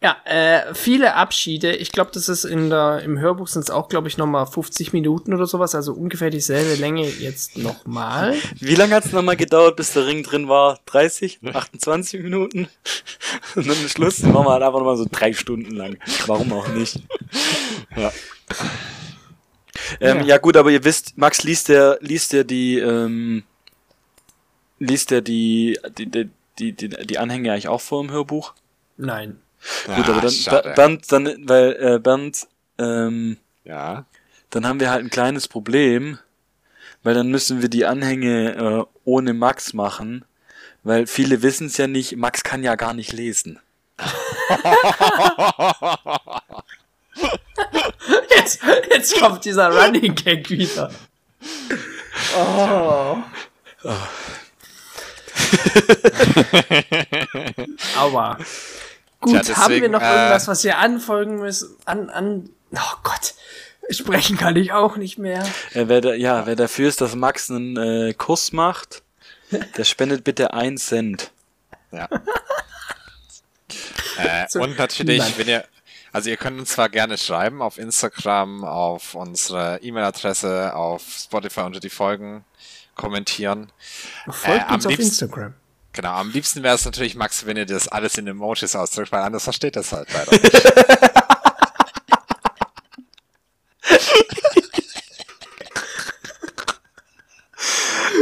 Ja, 0.04 0.18
äh, 0.26 0.76
viele 0.76 1.14
Abschiede. 1.14 1.78
Ich 1.78 1.94
glaube, 1.94 2.12
das 2.14 2.28
ist 2.28 2.44
in 2.44 2.70
der, 2.70 3.02
im 3.06 3.20
Hörbuch 3.20 3.48
sind 3.48 3.62
es 3.62 3.70
auch, 3.70 3.88
glaube 3.88 4.10
ich, 4.10 4.18
nochmal 4.18 4.46
50 4.46 4.92
Minuten 4.92 5.34
oder 5.34 5.46
sowas, 5.46 5.76
also 5.76 5.94
ungefähr 5.94 6.30
dieselbe 6.30 6.76
Länge 6.76 7.08
jetzt 7.08 7.58
nochmal. 7.58 8.36
Wie 8.60 8.76
lange 8.76 8.96
hat's 8.96 9.14
nochmal 9.14 9.38
gedauert, 9.38 9.78
bis 9.78 9.94
der 9.94 10.06
Ring 10.06 10.22
drin 10.24 10.50
war? 10.50 10.78
30? 10.88 11.40
28 11.54 12.22
Minuten? 12.22 12.68
Und 13.56 13.66
dann 13.66 13.78
Schluss, 13.88 14.20
machen 14.24 14.46
wir 14.46 14.52
halt 14.52 14.64
einfach 14.64 14.80
nochmal 14.80 14.98
so 14.98 15.08
drei 15.10 15.32
Stunden 15.32 15.72
lang. 15.72 15.98
Warum 16.28 16.52
auch 16.52 16.68
nicht? 16.68 17.00
Ja. 17.96 18.12
Ähm, 20.00 20.20
Ja. 20.20 20.26
ja. 20.26 20.38
gut, 20.38 20.58
aber 20.58 20.72
ihr 20.72 20.84
wisst, 20.84 21.18
Max 21.18 21.44
liest 21.44 21.70
der, 21.70 21.98
liest 22.02 22.34
der 22.34 22.44
die, 22.44 22.80
ähm, 22.80 23.44
liest 24.80 25.12
der 25.12 25.22
die, 25.22 25.80
die, 25.98 26.06
die, 26.10 26.30
die, 26.60 26.74
die, 26.74 26.90
die 26.90 27.18
Anhänge 27.18 27.52
eigentlich 27.52 27.68
auch 27.68 27.82
vor 27.82 28.02
im 28.04 28.12
Hörbuch? 28.12 28.54
Nein. 28.98 29.40
Gut, 29.86 30.10
aber 30.10 30.18
Ah, 30.18 30.22
dann, 30.22 30.32
schade. 30.32 30.74
Bernd, 30.76 31.12
dann, 31.12 31.48
weil, 31.48 31.72
äh, 31.80 32.00
Bernd, 32.00 32.48
ähm, 32.78 33.38
ja. 33.64 34.06
dann 34.50 34.68
haben 34.68 34.80
wir 34.80 34.92
halt 34.92 35.04
ein 35.06 35.10
kleines 35.10 35.48
Problem, 35.48 36.20
weil 37.02 37.14
dann 37.16 37.30
müssen 37.30 37.62
wir 37.62 37.70
die 37.70 37.86
Anhänge 37.86 38.56
äh, 38.56 38.84
ohne 39.06 39.34
Max 39.34 39.74
machen, 39.74 40.26
weil 40.84 41.08
viele 41.08 41.42
wissen 41.42 41.68
es 41.68 41.78
ja 41.78 41.88
nicht, 41.88 42.18
Max 42.18 42.44
kann 42.44 42.62
ja 42.62 42.76
gar 42.76 42.94
nicht 42.94 43.14
lesen. 43.14 43.60
Jetzt, 48.36 48.60
jetzt 48.92 49.20
kommt 49.20 49.46
dieser 49.46 49.70
Running 49.70 50.16
Gag 50.16 50.50
wieder. 50.50 50.92
Oh. 52.38 53.18
Aua. 57.98 58.38
Gut, 59.20 59.44
Tja, 59.44 59.56
haben 59.56 59.72
wir 59.72 59.80
deswegen, 59.80 59.92
noch 59.92 60.02
äh, 60.02 60.06
irgendwas, 60.14 60.48
was 60.48 60.64
wir 60.64 60.78
anfolgen 60.78 61.40
müssen? 61.40 61.76
An, 61.86 62.10
an, 62.10 62.50
oh 62.74 62.96
Gott. 63.04 63.34
Sprechen 63.90 64.38
kann 64.38 64.56
ich 64.56 64.72
auch 64.72 64.96
nicht 64.98 65.18
mehr. 65.18 65.44
Äh, 65.74 65.86
wer 65.88 66.02
da, 66.02 66.14
ja, 66.14 66.46
wer 66.46 66.56
dafür 66.56 66.88
ist, 66.90 67.02
dass 67.02 67.16
Max 67.16 67.50
einen 67.50 67.78
äh, 67.78 68.14
Kurs 68.14 68.52
macht, 68.54 69.04
der 69.78 69.84
spendet 69.84 70.24
bitte 70.24 70.54
ein 70.54 70.78
Cent. 70.78 71.32
Ja. 71.92 72.10
äh, 74.18 74.48
So, 74.50 74.62
und 74.62 74.76
natürlich, 74.80 75.20
niemand. 75.20 75.38
wenn 75.38 75.48
ihr, 75.48 75.64
also 76.14 76.30
ihr 76.30 76.38
könnt 76.38 76.58
uns 76.60 76.70
zwar 76.70 76.88
gerne 76.90 77.18
schreiben 77.18 77.62
auf 77.62 77.78
Instagram, 77.78 78.64
auf 78.64 79.16
unsere 79.16 79.80
E-Mail-Adresse, 79.82 80.74
auf 80.76 81.02
Spotify 81.04 81.62
unter 81.62 81.80
die 81.82 81.90
Folgen 81.90 82.46
kommentieren. 82.96 83.72
Folgt 84.30 84.68
am 84.70 84.76
uns 84.76 84.86
auf 84.86 84.92
liebsten- 84.92 85.10
Instagram. 85.10 85.54
Genau, 85.96 86.14
am 86.14 86.32
liebsten 86.32 86.64
wäre 86.64 86.74
es 86.74 86.86
natürlich, 86.86 87.14
Max, 87.16 87.46
wenn 87.46 87.56
ihr 87.58 87.68
das 87.68 87.88
alles 87.88 88.18
in 88.18 88.26
Emojis 88.26 88.76
ausdrückt, 88.76 89.12
weil 89.12 89.22
anders 89.22 89.44
versteht 89.44 89.76
das 89.76 89.92
halt 89.92 90.08
leider 90.12 90.32
nicht. 90.32 90.54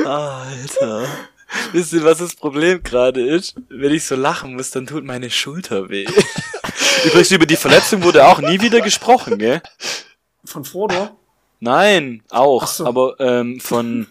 Alter. 0.05 1.07
Wisst 1.71 1.93
ihr, 1.93 2.03
was 2.03 2.19
das 2.19 2.35
Problem 2.35 2.81
gerade 2.83 3.25
ist? 3.25 3.55
Wenn 3.69 3.93
ich 3.93 4.05
so 4.05 4.15
lachen 4.15 4.55
muss, 4.55 4.71
dann 4.71 4.87
tut 4.87 5.03
meine 5.03 5.29
Schulter 5.29 5.89
weh. 5.89 6.05
Übrigens, 7.05 7.31
über 7.31 7.45
die 7.45 7.55
Verletzung 7.55 8.03
wurde 8.03 8.25
auch 8.25 8.39
nie 8.39 8.61
wieder 8.61 8.81
gesprochen, 8.81 9.37
gell? 9.37 9.61
Von 10.45 10.65
Frodo? 10.65 11.17
Nein, 11.59 12.23
auch. 12.29 12.67
So. 12.67 12.85
Aber 12.85 13.19
ähm, 13.19 13.59
von. 13.59 14.07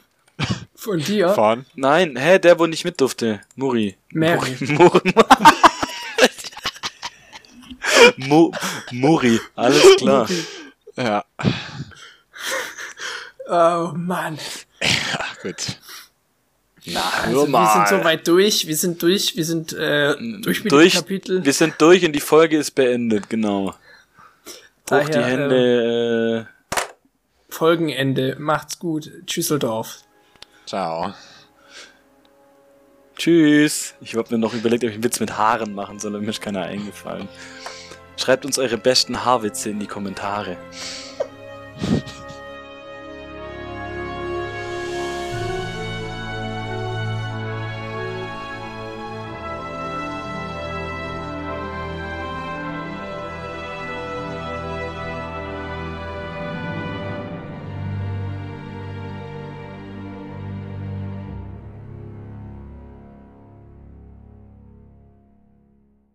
Von 0.74 0.99
dir? 0.99 1.31
Von? 1.31 1.66
Nein, 1.74 2.16
hä, 2.16 2.39
der, 2.39 2.59
wo 2.59 2.66
nicht 2.66 2.85
mit 2.85 3.01
durfte. 3.01 3.41
Muri. 3.57 3.97
Mary. 4.12 4.57
Muri. 4.61 5.01
Mu 8.16 8.51
Muri, 8.93 9.41
alles 9.57 9.97
klar. 9.97 10.28
Ja. 10.97 11.24
Oh 13.47 13.93
Mann. 13.95 14.39
Ach, 15.18 15.39
gut. 15.43 15.78
Also, 16.87 17.47
wir 17.47 17.72
sind 17.74 17.89
soweit 17.89 18.26
durch. 18.26 18.66
Wir 18.66 18.76
sind 18.76 19.03
durch. 19.03 19.37
Wir 19.37 19.45
sind 19.45 19.72
äh, 19.72 20.14
durch 20.41 20.64
mit 20.64 20.72
durch, 20.72 20.93
dem 20.95 21.01
Kapitel. 21.01 21.45
Wir 21.45 21.53
sind 21.53 21.74
durch 21.78 22.05
und 22.05 22.12
die 22.12 22.20
Folge 22.20 22.57
ist 22.57 22.70
beendet, 22.72 23.28
genau. 23.28 23.74
Hoch 24.91 25.05
die 25.05 25.12
Daher, 25.12 25.24
Hände. 25.24 26.47
Äh, 26.49 27.53
Folgenende. 27.53 28.37
Macht's 28.39 28.78
gut. 28.78 29.11
Tschüsseldorf. 29.26 29.99
Ciao. 30.66 31.12
Tschüss. 33.16 33.95
Ich 34.01 34.14
habe 34.14 34.33
mir 34.33 34.39
noch 34.39 34.55
überlegt, 34.55 34.83
ob 34.83 34.89
ich 34.89 34.95
einen 34.95 35.05
Witz 35.05 35.20
mit 35.20 35.37
Haaren 35.37 35.74
machen 35.74 35.99
soll, 35.99 36.14
aber 36.14 36.22
mir 36.22 36.31
ist 36.31 36.41
keiner 36.41 36.62
eingefallen. 36.62 37.28
Schreibt 38.16 38.47
uns 38.47 38.59
eure 38.59 38.78
besten 38.78 39.24
Haarwitze 39.24 39.70
in 39.70 39.78
die 39.81 39.87
Kommentare. 39.87 40.57